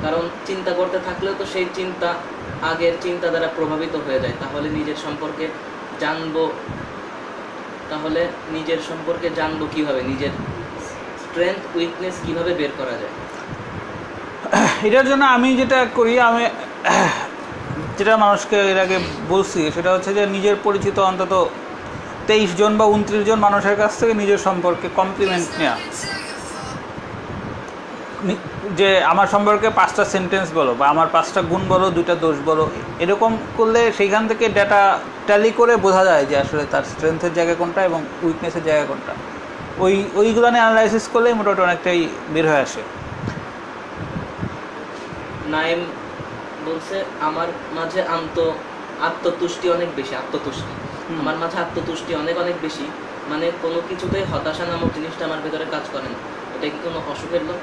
কারণ 0.04 0.24
চিন্তা 0.50 0.72
করতে 0.80 0.98
থাকলেও 1.08 1.34
তো 1.40 1.46
সেই 1.54 1.68
চিন্তা 1.78 2.10
আগের 2.72 2.96
চিন্তা 3.06 3.28
দ্বারা 3.34 3.50
প্রভাবিত 3.58 3.96
হয়ে 4.06 4.20
যায়। 4.24 4.36
তাহলে 4.42 4.68
নিজের 4.78 4.98
সম্পর্কে 5.06 5.46
জানব, 6.04 6.36
তাহলে 7.92 8.22
নিজের 8.56 8.80
সম্পর্কে 8.90 9.28
জানব 9.40 9.62
কীভাবে? 9.74 10.02
নিজের 10.12 10.34
স্ট্রেংথ 11.24 11.62
উইকনেস 11.78 12.16
কীভাবে 12.26 12.52
বের 12.60 12.72
করা 12.80 12.96
যায়? 13.02 13.14
এটার 14.88 15.06
জন্য 15.12 15.24
আমি 15.36 15.50
যেটা 15.62 15.80
করি, 15.98 16.14
আমি 16.30 16.44
যেটা 17.98 18.14
মানুষকে 18.26 18.58
এর 18.72 18.80
আগে 18.86 18.98
বলছি, 19.34 19.62
সেটা 19.76 19.90
হচ্ছে 19.96 20.12
যে 20.18 20.24
নিজের 20.36 20.56
পরিচিত 20.66 20.98
অন্তত 21.12 21.34
তেইশ 22.30 22.50
জন 22.62 22.72
বা 22.80 22.86
উনত্রিশ 22.96 23.24
জন 23.30 23.40
মানুষের 23.48 23.76
কাছ 23.82 23.92
থেকে 24.00 24.14
নিজের 24.22 24.40
সম্পর্কে 24.48 24.88
কমপ্লিমেন্ট 25.00 25.48
নেওয়া 25.60 25.78
যে 28.80 28.90
আমার 29.12 29.28
সম্পর্কে 29.34 29.68
পাঁচটা 29.80 30.04
সেন্টেন্স 30.14 30.48
বলো 30.60 30.72
বা 30.80 30.86
আমার 30.94 31.08
পাঁচটা 31.16 31.42
গুণ 31.52 31.62
বলো, 31.74 31.88
দুইটা 31.98 32.16
দোষ 32.26 32.38
বলো, 32.50 32.66
এরকম 33.04 33.32
করলে 33.58 33.82
সেইখান 33.98 34.24
থেকে 34.28 34.46
ডেটা 34.58 34.82
ট্যালি 35.28 35.52
করে 35.60 35.74
বোঝা 35.86 36.04
যায় 36.10 36.26
যে 36.30 36.36
আসলে 36.44 36.64
তার 36.72 36.84
স্ট্রেংথের 36.92 37.34
জায়গা 37.38 37.56
কোনটা 37.62 37.82
এবং 37.90 38.00
উইকনেসের 38.26 38.64
জায়গা 38.70 38.86
কোনটা। 38.92 39.14
ওই, 39.86 39.96
ওইগুলো 40.20 40.48
নিয়ে 40.52 40.64
অ্যানালাইসিস 40.64 41.06
করলেই 41.14 41.34
মোটামুটি 41.34 41.62
অনেকটাই 41.68 42.00
বের 42.34 42.46
হয়ে 42.52 42.64
আসে। 42.68 42.82
নাইম 45.56 45.80
বলছে, 46.68 46.96
আমার 47.28 47.48
মাঝে 47.78 48.02
আন্ত, 48.16 48.38
আত্মতুষ্টি 49.08 49.68
অনেক 49.70 49.90
বেশি, 49.96 50.14
আত্মতুষ্টি। 50.16 50.74
আমার 51.22 51.38
মাঝে 51.42 51.58
আত্মতুষ্টি 51.66 52.12
অনেক 52.24 52.36
অনেক 52.44 52.56
বেশি। 52.66 52.86
মানে 53.32 53.46
কোনো 53.64 53.80
কিছুতেই 53.90 54.24
হতাশা 54.32 54.66
নামক 54.72 54.90
জিনিসটা 54.98 55.24
আমার 55.28 55.40
ভেতরে 55.46 55.66
কাজ 55.74 55.86
করে 55.94 56.08
না। 56.14 56.20
এটা 56.56 56.66
কি 56.74 56.80
কোনো 56.86 57.00
অসুখের 57.14 57.44
লোক? 57.50 57.60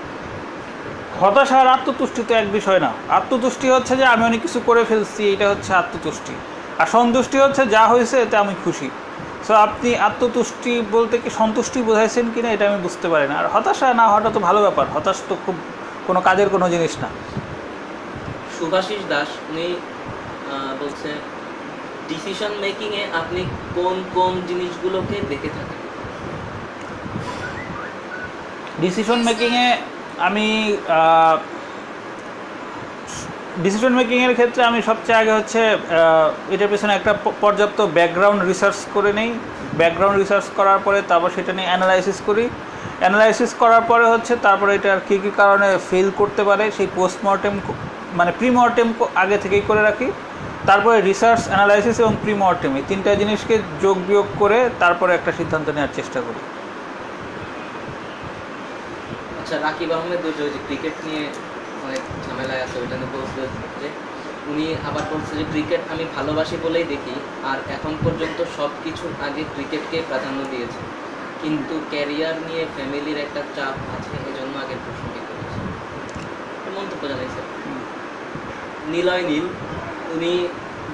হতাশা 1.21 1.57
আর 1.63 1.69
আত্মতুষ্টি 1.77 2.21
তো 2.29 2.33
এক 2.41 2.47
বিষয় 2.59 2.81
না। 2.87 2.91
আত্মতুষ্টি 3.19 3.67
হচ্ছে 3.75 3.93
যে 4.01 4.05
আমি 4.15 4.23
অনেক 4.31 4.41
কিছু 4.47 4.59
করে 4.69 4.83
ফেলছি 4.91 5.23
এটা 5.35 5.47
হচ্ছে 5.53 5.71
আত্মতুষ্টি। 5.83 6.35
আর 6.81 6.89
সন্তুষ্টি 6.97 7.37
হচ্ছে 7.45 7.63
যা 7.75 7.83
হয়েছে 7.93 8.17
এতে 8.25 8.37
আমি 8.45 8.55
খুশি। 8.65 8.89
সো 9.47 9.53
আপনি 9.67 9.91
আত্মতুষ্টি 10.09 10.73
বলতে 10.97 11.15
কি 11.23 11.31
সন্তুষ্টি 11.41 11.79
বোঝাইছেন 11.89 12.27
কিনা 12.35 12.49
এটা 12.57 12.65
আমি 12.71 12.81
বুঝতে 12.87 13.07
পারি 13.13 13.27
না। 13.31 13.35
আর 13.41 13.47
হতাশা 13.55 13.87
না 14.01 14.05
হওয়াটা 14.11 14.31
তো 14.37 14.41
ভালো 14.49 14.61
ব্যাপার। 14.67 14.87
হতাশ 14.95 15.19
তো 15.29 15.35
খুব 15.45 15.57
কোনো 16.07 16.21
কাজের 16.29 16.49
কোনো 16.55 16.67
জিনিস 16.75 16.95
না। 17.03 17.09
সুভাষিস 18.57 19.03
দাস 19.13 19.29
উনি 19.51 19.67
বলছে 20.81 21.11
ডিসিশন 22.11 22.53
মেকিং 22.65 22.91
এ 23.01 23.05
আপনি 23.21 23.41
কোন 23.77 23.97
কোন 24.17 24.33
জিনিসগুলোকে 24.49 25.17
দেখে 25.31 25.51
থাকেন? 25.57 25.81
ডিসিশন 28.83 29.19
মেকিংয়ে 29.29 29.67
আমি 30.29 30.47
ডিসিশন 33.65 33.93
মেকিংয়ের 33.99 34.35
ক্ষেত্রে 34.39 34.63
আমি 34.71 34.79
সবচেয়ে 34.89 35.21
আগে 35.23 35.33
হচ্ছে 35.39 35.61
এটার 36.55 36.71
পেছনে 36.73 36.93
একটা 36.95 37.13
পর্যাপ্ত 37.43 37.79
ব্যাকগ্রাউন্ড 37.97 38.41
রিসার্চ 38.51 38.79
করে 38.95 39.11
নেই। 39.19 39.31
ব্যাকগ্রাউন্ড 39.81 40.17
রিসার্চ 40.19 40.47
করার 40.59 40.81
পরে 40.87 40.99
তারপর 41.11 41.31
সেটা 41.37 41.53
নিয়ে 41.57 41.71
অ্যানালাইসিস 41.71 42.19
করি। 42.29 42.45
অ্যানালাইসিস 43.03 43.51
করার 43.63 43.85
পরে 43.91 44.07
হচ্ছে 44.13 44.33
তারপরে 44.47 44.73
এটার 44.79 45.01
কী 45.09 45.17
কী 45.23 45.31
কারণে 45.41 45.69
ফেল 45.89 46.09
করতে 46.21 46.43
পারে, 46.49 46.65
সেই 46.77 46.89
পোস্টমর্টেম 46.99 47.55
মানে 48.19 48.31
প্রিমর্টেম 48.39 48.89
আগে 49.23 49.37
থেকেই 49.43 49.65
করে 49.69 49.83
রাখি। 49.89 50.09
তারপরে 50.69 50.97
রিসার্চ 51.09 51.43
অ্যানালাইসিস 51.51 51.97
এবং 52.03 52.15
প্রিমর্টেম 52.25 52.71
এই 52.81 52.85
তিনটা 52.91 53.11
জিনিসকে 53.23 53.55
যোগ 53.85 53.97
বিয়োগ 54.09 54.29
করে 54.43 54.59
তারপরে 54.83 55.13
একটা 55.15 55.33
সিদ্ধান্ত 55.39 55.67
নেওয়ার 55.77 55.95
চেষ্টা 55.99 56.19
করি। 56.27 56.41
আচ্ছা 59.41 59.57
রাকিব 59.67 59.91
আহমেদ 59.97 60.25
যে 60.55 60.61
ক্রিকেট 60.67 60.97
নিয়ে 61.07 61.25
অনেক 61.87 62.03
ঝামেলায় 62.25 62.63
আছে 62.65 62.77
ওইটা 62.83 62.97
নিয়ে 63.01 63.13
বলছিল 63.17 63.41
যে 63.81 63.89
উনি 64.51 64.67
আবার 64.89 65.05
বলছে 65.13 65.33
যে 65.39 65.45
ক্রিকেট 65.53 65.83
আমি 65.93 66.05
ভালোবাসি 66.17 66.57
বলেই 66.65 66.87
দেখি 66.93 67.15
আর 67.51 67.59
এখন 67.77 67.93
পর্যন্ত 68.05 68.39
সব 68.57 68.71
কিছুর 68.85 69.13
আগে 69.27 69.43
ক্রিকেটকে 69.55 69.99
প্রাধান্য 70.09 70.41
দিয়েছে। 70.53 70.81
কিন্তু 71.43 71.75
ক্যারিয়ার 71.93 72.37
নিয়ে 72.49 72.63
ফ্যামিলির 72.75 73.19
একটা 73.27 73.41
চাপ 73.57 73.77
আছে 73.97 74.15
এজন্য 74.31 74.55
আগের 74.63 74.81
প্রশ্নটি 74.85 75.21
করেছে। 75.29 75.59
মন্তব্য 76.77 77.03
জানাইছে 77.11 77.41
নীলয় 78.93 79.25
নীল। 79.31 79.47
উনি 80.17 80.33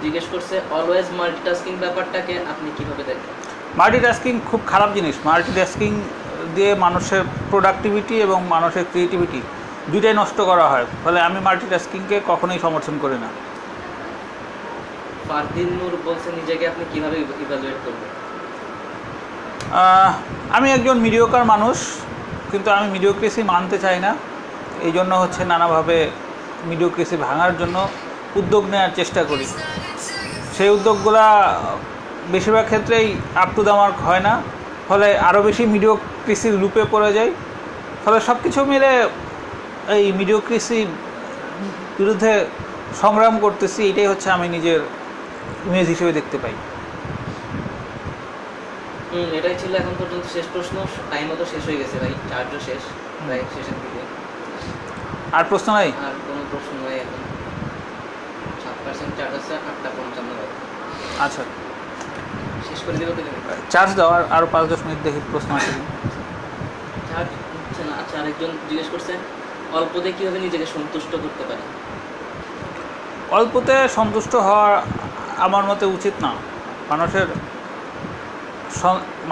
জিজ্ঞেস 0.03 0.27
করছে 0.33 0.55
অলওয়েজ 0.77 1.07
মাল্টিটাস্কিং 1.19 1.73
ব্যাপারটাকে 1.85 2.35
আপনি 2.53 2.69
কীভাবে 2.77 3.03
দেখেন? 3.09 3.31
মাল্টিটাস্কিং 3.81 4.33
খুব 4.51 4.61
খারাপ 4.73 4.91
জিনিস। 4.97 5.15
মাল্টিটাস্কিং 5.29 5.91
দিয়ে 6.57 6.73
মানুষের 6.85 7.23
প্রোডাক্টিভিটি 7.51 8.17
এবং 8.27 8.39
মানুষের 8.55 8.85
ক্রিয়েটিভিটি 8.91 9.41
দুটাই 9.93 10.15
নষ্ট 10.21 10.39
করা 10.51 10.67
হয়। 10.73 10.87
ফলে 11.05 11.19
আমি 11.29 11.39
মাল্টিটাস্কিংকে 11.47 12.17
কখনোই 12.31 12.61
সমর্থন 12.65 12.95
করি 13.05 13.17
না। 13.25 13.29
ফারদিন 15.29 15.69
নূর 15.79 15.95
বলছে 16.07 16.29
নিজেকে 16.39 16.65
আপনি 16.73 16.85
কীভাবে 16.93 17.17
ইভালুয়েট 17.45 17.79
করবেন? 17.85 18.11
আমি 20.57 20.69
একজন 20.77 20.97
মিডিওকার 21.07 21.45
মানুষ 21.53 21.77
কিন্তু 22.51 22.69
আমি 22.77 22.87
মিডিওক্রেসি 22.95 23.43
মানতে 23.53 23.77
চাই 23.85 23.99
না। 24.07 24.11
এই 24.87 24.93
জন্য 24.97 25.13
হচ্ছে 25.23 25.43
নানাভাবে 25.53 25.97
মিডিওক্রেসি 26.71 27.17
ভাঙার 27.27 27.53
জন্য 27.61 27.77
উদ্যোগ 28.41 28.65
নেওয়ার 28.73 28.93
চেষ্টা 28.99 29.23
করি। 29.31 29.47
সেই 30.57 30.71
উদ্যোগগুলা 30.77 31.25
বেশিরভাগ 32.35 32.65
ক্ষেত্রেই 32.71 33.07
আপ 33.43 33.49
টু 33.57 33.61
দ্য 33.69 33.75
মার্ক 33.81 33.97
হয় 34.09 34.23
না। 34.29 34.35
ফলে 34.89 35.09
আরও 35.29 35.41
বেশি 35.49 35.63
মিডিওক্রেসির 35.75 36.55
লুপে 36.63 36.83
পড়ে 36.93 37.11
যায় 37.19 37.31
ফলে 38.05 38.19
সব 38.29 38.37
কিছু 38.45 38.61
মিলে 38.73 38.91
এই 39.99 40.07
মিডিওক্রেসি 40.21 40.79
বিরুদ্ধে 41.99 42.33
সংগ্রাম 43.03 43.35
করতেছি 43.45 43.81
এটাই 43.91 44.09
হচ্ছে 44.13 44.29
আমি 44.37 44.47
নিজের 44.57 44.81
ইমেজ 45.69 45.87
হিসেবে 45.95 46.13
দেখতে 46.19 46.37
পাই। 46.43 46.55
এটাই 49.39 49.57
ছিল 49.63 49.73
এখন 49.83 49.95
পর্যন্ত 50.01 50.25
শেষ 50.35 50.47
প্রশ্ন। 50.55 50.77
টাইমও 51.11 51.35
তো 51.41 51.45
শেষ 51.53 51.63
হয়ে 51.69 51.79
গেছে 51.83 51.97
ভাই 52.03 52.13
চার্জও 52.31 52.61
শেষ 52.69 52.83
প্রায় 53.25 53.43
শেষের 53.55 53.77
দিকে। 53.83 54.03
আর 55.37 55.45
প্রশ্ন 55.51 55.69
নাই? 55.79 55.89
আর 56.07 56.15
কোনো 56.27 56.43
প্রশ্ন 56.53 56.75
নাই 56.87 56.97
এখন। 57.05 57.22
চার্জ 59.19 59.33
আছে 59.41 59.53
আটটা 59.71 59.89
পঞ্চান্ন 59.97 60.31
আচ্ছা। 61.25 61.43
শেষ 62.69 62.81
করে 62.87 62.97
দেবো 63.01 63.13
চার্জ 63.75 63.91
দাও 63.99 64.11
আর 64.17 64.23
আরও 64.37 64.47
পাঁচ 64.55 64.65
দশ 64.73 64.81
মিনিট 64.87 65.01
দেখি 65.07 65.21
প্রশ্ন 65.33 65.51
আছে। 65.59 65.73
চার্জ 67.11 67.29
হচ্ছে 67.55 67.83
না। 67.89 67.93
আচ্ছা 68.01 68.15
আরেকজন 68.21 68.51
জিজ্ঞেস 68.69 68.89
করছে 68.95 69.13
অল্পতে 69.79 70.09
কীভাবে 70.17 70.39
নিজেকে 70.47 70.67
সন্তুষ্ট 70.77 71.13
করতে 71.25 71.43
পারি? 71.49 71.65
অল্পতে 73.39 73.75
সন্তুষ্ট 73.99 74.33
হওয়া 74.47 74.71
আমার 75.47 75.65
মতে 75.71 75.87
উচিত 75.97 76.15
না। 76.25 76.33
মানুষের 76.91 77.27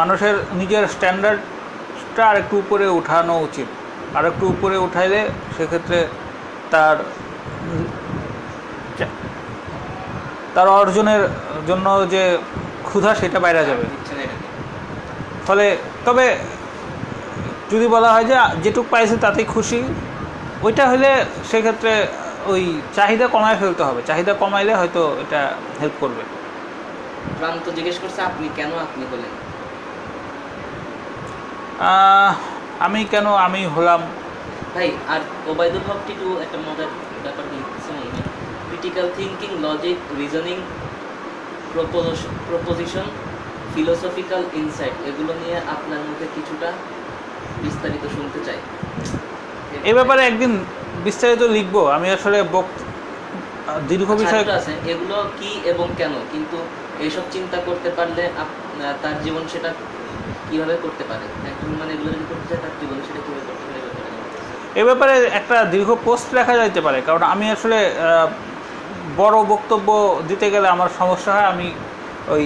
মানুষের 0.01 0.35
নিজের 0.61 0.85
স্ট্যান্ডার্ডটা 0.95 2.23
আর 2.31 2.37
একটু 2.43 2.55
উপরে 2.63 2.87
উঠানো 2.99 3.35
উচিত। 3.49 3.69
আর 4.17 4.25
একটু 4.31 4.45
উপরে 4.55 4.77
উঠাইলে 4.87 5.21
সেক্ষেত্রে 5.57 5.99
তার 6.73 6.97
তার 10.55 10.69
অর্জনের 10.69 11.23
জন্য 11.69 11.87
যে 12.11 12.23
ক্ষুধা 12.85 13.11
সেটা 13.15 13.39
বাইরে 13.45 13.63
যাবে। 13.65 13.85
ফলে 15.47 15.67
তবে 16.07 16.27
যদি 17.71 17.87
বলা 17.89 18.13
হয় 18.13 18.27
যে 18.31 18.37
যেটুক 18.63 18.87
পাইছে 18.91 19.17
তাতেই 19.17 19.45
খুশি 19.45 19.81
ওইটা 20.63 20.85
হলে 20.89 21.11
সেক্ষেত্রে 21.51 21.93
ওই 22.47 22.63
চাহিদা 22.97 23.27
কমায় 23.27 23.59
ফেলতে 23.61 23.83
হবে। 23.83 24.01
চাহিদা 24.07 24.33
কমাইলে 24.35 24.73
হয়তো 24.75 25.03
এটা 25.23 25.41
হেল্প 25.81 25.97
করবে। 26.01 26.23
প্রান্ত 27.39 27.65
জিজ্ঞেস 27.77 27.97
করছে 28.03 28.21
আপনি 28.23 28.47
কেন 28.57 28.71
আপনি 28.87 29.03
হলেন? 29.13 29.33
আমি 32.87 33.01
কেন 33.11 33.27
আমি 33.47 33.61
হলাম? 33.67 34.01
ভাই 34.75 34.89
আর 35.09 35.21
ওবায়দুল 35.51 35.85
হক 35.89 36.01
টিটু 36.07 36.27
একটা 36.45 36.59
মজার 36.67 36.91
ব্যাপার 37.25 37.45
হয় 37.51 37.65
critical 38.81 39.09
thinking 39.19 39.51
logic 39.65 39.99
reasoning 40.21 40.57
proposition 42.51 43.07
philosophical 43.73 44.43
insight 44.61 44.97
এগুলো 45.11 45.33
নিয়ে 45.43 45.57
আপনার 45.75 46.01
মুখে 46.09 46.27
কিছুটা 46.37 46.69
বিস্তারিত 47.65 48.05
শুনতে 48.17 48.41
চাই। 48.47 48.59
এ 49.91 49.93
ব্যাপারে 49.99 50.21
একদিন 50.31 50.53
বিস্তারিত 51.07 51.43
লিখব। 51.57 51.77
আমি 51.97 52.09
আসলে 52.17 52.39
দীর্ঘ 53.91 54.09
বিষয় 54.23 54.43
আছে 54.59 54.73
এগুলো 54.93 55.17
কি 55.39 55.51
এবং 55.73 55.87
কেন? 56.01 56.15
কিন্তু 56.33 56.57
এইসব 57.05 57.25
চিন্তা 57.35 57.59
করতে 57.69 57.91
পারলে 57.99 58.23
তার 59.03 59.17
জীবন 59.25 59.43
সেটা 59.53 59.71
কীভাবে 60.49 60.77
করতে 60.85 61.05
পারে? 61.11 61.25
একজন 61.51 61.71
মানে 61.81 61.91
এগুলো 61.97 62.11
যদি 62.15 62.27
করতে 62.31 62.47
চায় 62.51 62.61
তার 62.65 62.75
জীবন 62.81 62.97
সেটা 63.07 63.21
কীভাবে 63.25 63.45
করতে 63.49 63.65
পারে। 63.71 63.81
এ 64.81 64.83
ব্যাপারে 64.89 65.15
একটা 65.41 65.57
দীর্ঘ 65.73 65.89
পোস্ট 66.07 66.29
লেখা 66.37 66.55
যাইতে 66.61 66.81
পারে। 66.87 66.99
কারণ 67.07 67.23
আমি 67.33 67.47
আসলে 67.57 67.79
বড় 69.17 69.37
বক্তব্য 69.53 69.89
দিতে 70.29 70.47
গেলে 70.51 70.67
আমার 70.69 70.91
সমস্যা 70.99 71.31
হয় 71.37 71.49
আমি 71.53 71.69
ওই 72.35 72.45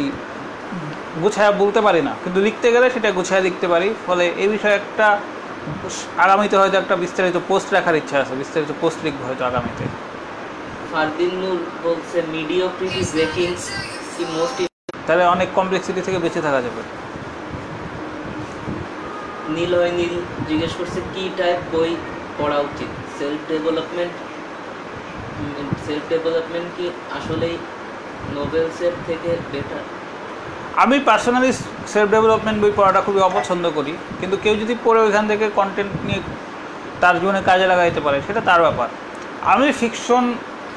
গুছায়া 1.22 1.52
বলতে 1.62 1.80
পারি 1.86 2.00
না। 2.02 2.12
কিন্তু 2.22 2.38
লিখতে 2.40 2.68
গেলে 2.74 2.86
সেটা 2.90 3.08
গুছায়া 3.18 3.42
লিখতে 3.46 3.66
পারি। 3.72 3.88
ফলে 4.06 4.24
এই 4.42 4.48
বিষয়ে 4.48 4.76
একটা 4.80 5.06
আগামীতে 6.24 6.56
হয়তো 6.60 6.76
একটা 6.78 6.94
বিস্তারিত 6.96 7.36
পোস্ট 7.48 7.68
লেখার 7.74 7.96
ইচ্ছা 8.00 8.16
আছে। 8.22 8.34
বিস্তারিত 8.42 8.70
পোস্ট 8.80 8.98
লিখব 9.04 9.20
হয়তো 9.28 9.44
আগামীতে। 9.50 9.84
ফারদিন 10.92 11.32
নূর 11.42 11.58
বলছে 11.86 12.18
মিডিওক্রিটি 12.34 13.02
ব্রেকিং 13.12 13.48
কি 14.14 14.24
মোস্ট 14.36 14.56
তাহলে 15.06 15.24
অনেক 15.34 15.48
কমপ্লেক্সিটি 15.58 16.00
থেকে 16.06 16.18
বেঁচে 16.24 16.40
থাকা 16.46 16.60
যাবে। 16.66 16.82
নীল 19.54 19.72
হয় 19.78 19.92
নীল 19.98 20.14
জিজ্ঞেস 20.48 20.72
করছে 20.78 20.98
কি 21.14 21.24
টাইপ 21.38 21.60
বই 21.72 21.90
পড়া 22.38 22.58
উচিত? 22.68 22.90
সেলফ 23.18 23.40
ডেভেলপমেন্ট 23.50 24.14
সেলফ 25.86 26.04
ডেভেলপমেন্ট 26.12 26.68
কি 26.76 26.86
আসলেই 27.18 27.56
নোবেলসের 28.36 28.94
থেকে 29.06 29.30
বেটার 29.52 29.84
আমি 30.82 30.96
পার্সোনালি 31.08 31.50
সেলফ 31.92 32.08
ডেভেলপমেন্ট 32.14 32.58
বই 32.62 32.72
পড়াটা 32.78 33.00
খুবই 33.06 33.22
অপছন্দ 33.28 33.64
করি, 33.76 33.92
কিন্তু 34.20 34.36
কেউ 34.44 34.54
যদি 34.62 34.74
পড়ে 34.84 35.00
ওইখান 35.06 35.24
থেকে 35.30 35.46
কন্টেন্ট 35.58 35.92
নিয়ে 36.08 36.20
তার 37.02 37.14
জীবনে 37.20 37.40
কাজে 37.48 37.66
লাগাইতে 37.72 38.00
পারে, 38.06 38.18
সেটা 38.26 38.40
তার 38.48 38.60
ব্যাপার। 38.66 38.88
আমি 39.52 39.66
ফিকশন 39.80 40.24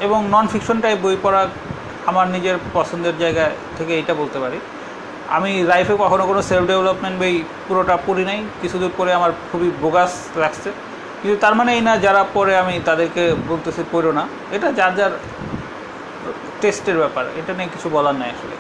এবং 0.06 0.20
নন 0.34 0.46
ফিকশন 0.54 0.78
টাইপ 0.84 0.98
বই 1.06 1.16
পড়া 1.26 1.42
আমার 2.10 2.26
নিজের 2.36 2.58
পছন্দের 2.78 3.16
জায়গা 3.24 3.46
থেকে 3.78 3.94
এটা 4.02 4.14
বলতে 4.22 4.38
পারি। 4.44 4.58
আমি 5.38 5.52
লাইফে 5.72 5.96
কখনো 6.04 6.24
কোনো 6.30 6.42
সেলফ 6.50 6.66
ডেভেলপমেন্ট 6.72 7.16
বই 7.22 7.34
পুরোটা 7.68 7.96
পড়ি 8.08 8.24
নাই, 8.30 8.40
কিছু 8.62 8.76
দূর 8.82 8.94
পরে 9.00 9.12
আমার 9.20 9.32
খুবই 9.50 9.70
বোগাস 9.84 10.12
লাগছে। 10.44 10.70
কিন্তু 11.20 11.38
তার 11.44 11.54
মানে 11.60 11.72
এই 11.78 11.84
না 11.88 11.94
যারা 12.06 12.22
পড়ে 12.36 12.54
আমি 12.64 12.76
তাদেরকে 12.90 13.24
বলতেছি 13.52 13.82
পড়ো 13.94 14.12
না। 14.20 14.24
এটা 14.56 14.68
যার 14.80 14.94
যার 15.00 15.14
টেস্টের 16.62 16.98
ব্যাপার। 17.02 17.26
এটা 17.40 17.52
নিয়ে 17.58 17.70
কিছু 17.76 17.88
বলার 17.96 18.16
নাই 18.22 18.30
আসলে। 18.36 18.56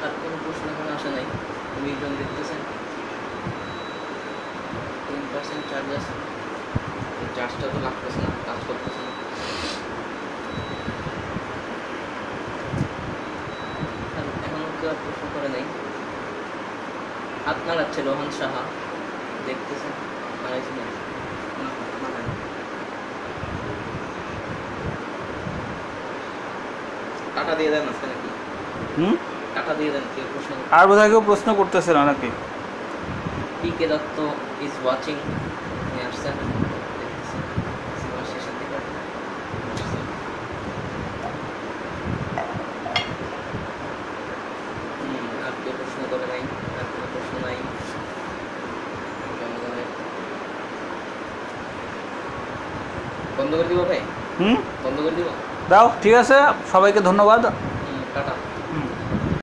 চার্জটা 0.00 0.12
কোনো 0.22 0.36
প্রশ্ন 0.44 0.64
এখন 0.72 0.86
আসে 0.96 1.08
নাই 1.16 1.26
মিলজন 1.82 2.12
দেখতেছেন 2.20 2.60
টেন 5.06 5.22
পার্সেন্ট 5.32 5.62
চার্জ 5.70 5.88
আছে 5.98 6.12
এই 7.22 7.28
চার্জটা 7.36 7.66
তো 7.72 7.78
লাগতেছে 7.86 8.20
না 8.24 8.30
কাজ 8.46 8.58
করতেছে 8.68 9.00
না 9.06 9.12
আর 14.16 14.26
এখনও 14.46 14.68
কেউ 14.78 14.88
আর 14.92 14.98
প্রশ্ন 15.04 15.24
করে 15.34 15.48
নাই 15.54 15.64
হাত 17.46 17.58
আছে 17.84 18.00
রোহন 18.02 18.28
সাহা। 18.38 18.62
দেখতেছেন? 19.46 19.92
মারাইছি 20.42 20.72
না 20.78 20.84
না, 21.58 21.68
মারায় 22.02 22.24
না। 22.28 22.34
টাটা 27.34 27.54
দিয়ে 27.58 27.70
দেন 27.74 27.84
আজকে 27.90 28.06
নাকি? 28.12 28.28
হুম? 28.96 29.14
টাকা 29.56 29.72
দিয়ে 29.78 29.90
দেন 29.94 30.04
কেউ 30.14 30.26
প্রশ্ন 30.32 30.50
আর 30.76 30.84
বোধহয় 30.88 31.10
কেউ 31.12 31.22
প্রশ্ন 31.28 31.48
করতেছে 31.60 31.90
না 31.98 32.02
নাকি? 32.10 32.28
পিকে 33.60 33.86
দত্ত 33.92 34.18
ইজ 34.64 34.74
ওয়াচিং 34.84 35.16
আসছেন 36.06 36.34
দেখতেছি 36.70 37.36
সিনেমা 38.00 38.22
শেষের 38.30 38.54
দিকে 38.60 38.74
আসছেন। 38.80 40.04
হুম, 44.98 45.14
আর 45.46 45.52
কেউ 45.62 45.74
প্রশ্ন 45.80 46.00
করে 46.12 46.26
নাই 46.32 46.42
আর 46.78 46.86
কোনো 46.92 47.06
প্রশ্ন 47.14 47.34
নাই 47.46 47.56
জনগণের 49.38 49.88
বন্ধ 53.36 53.52
করে 53.58 53.68
দিব 53.70 53.80
ভাই 53.90 54.00
হুম 54.38 54.56
বন্ধ 54.84 54.98
করে 55.04 55.16
দিব 55.18 55.28
দাও 55.70 55.86
ঠিক 56.02 56.14
আছে? 56.22 56.36
সবাইকে 56.72 57.00
ধন্যবাদ। 57.08 57.42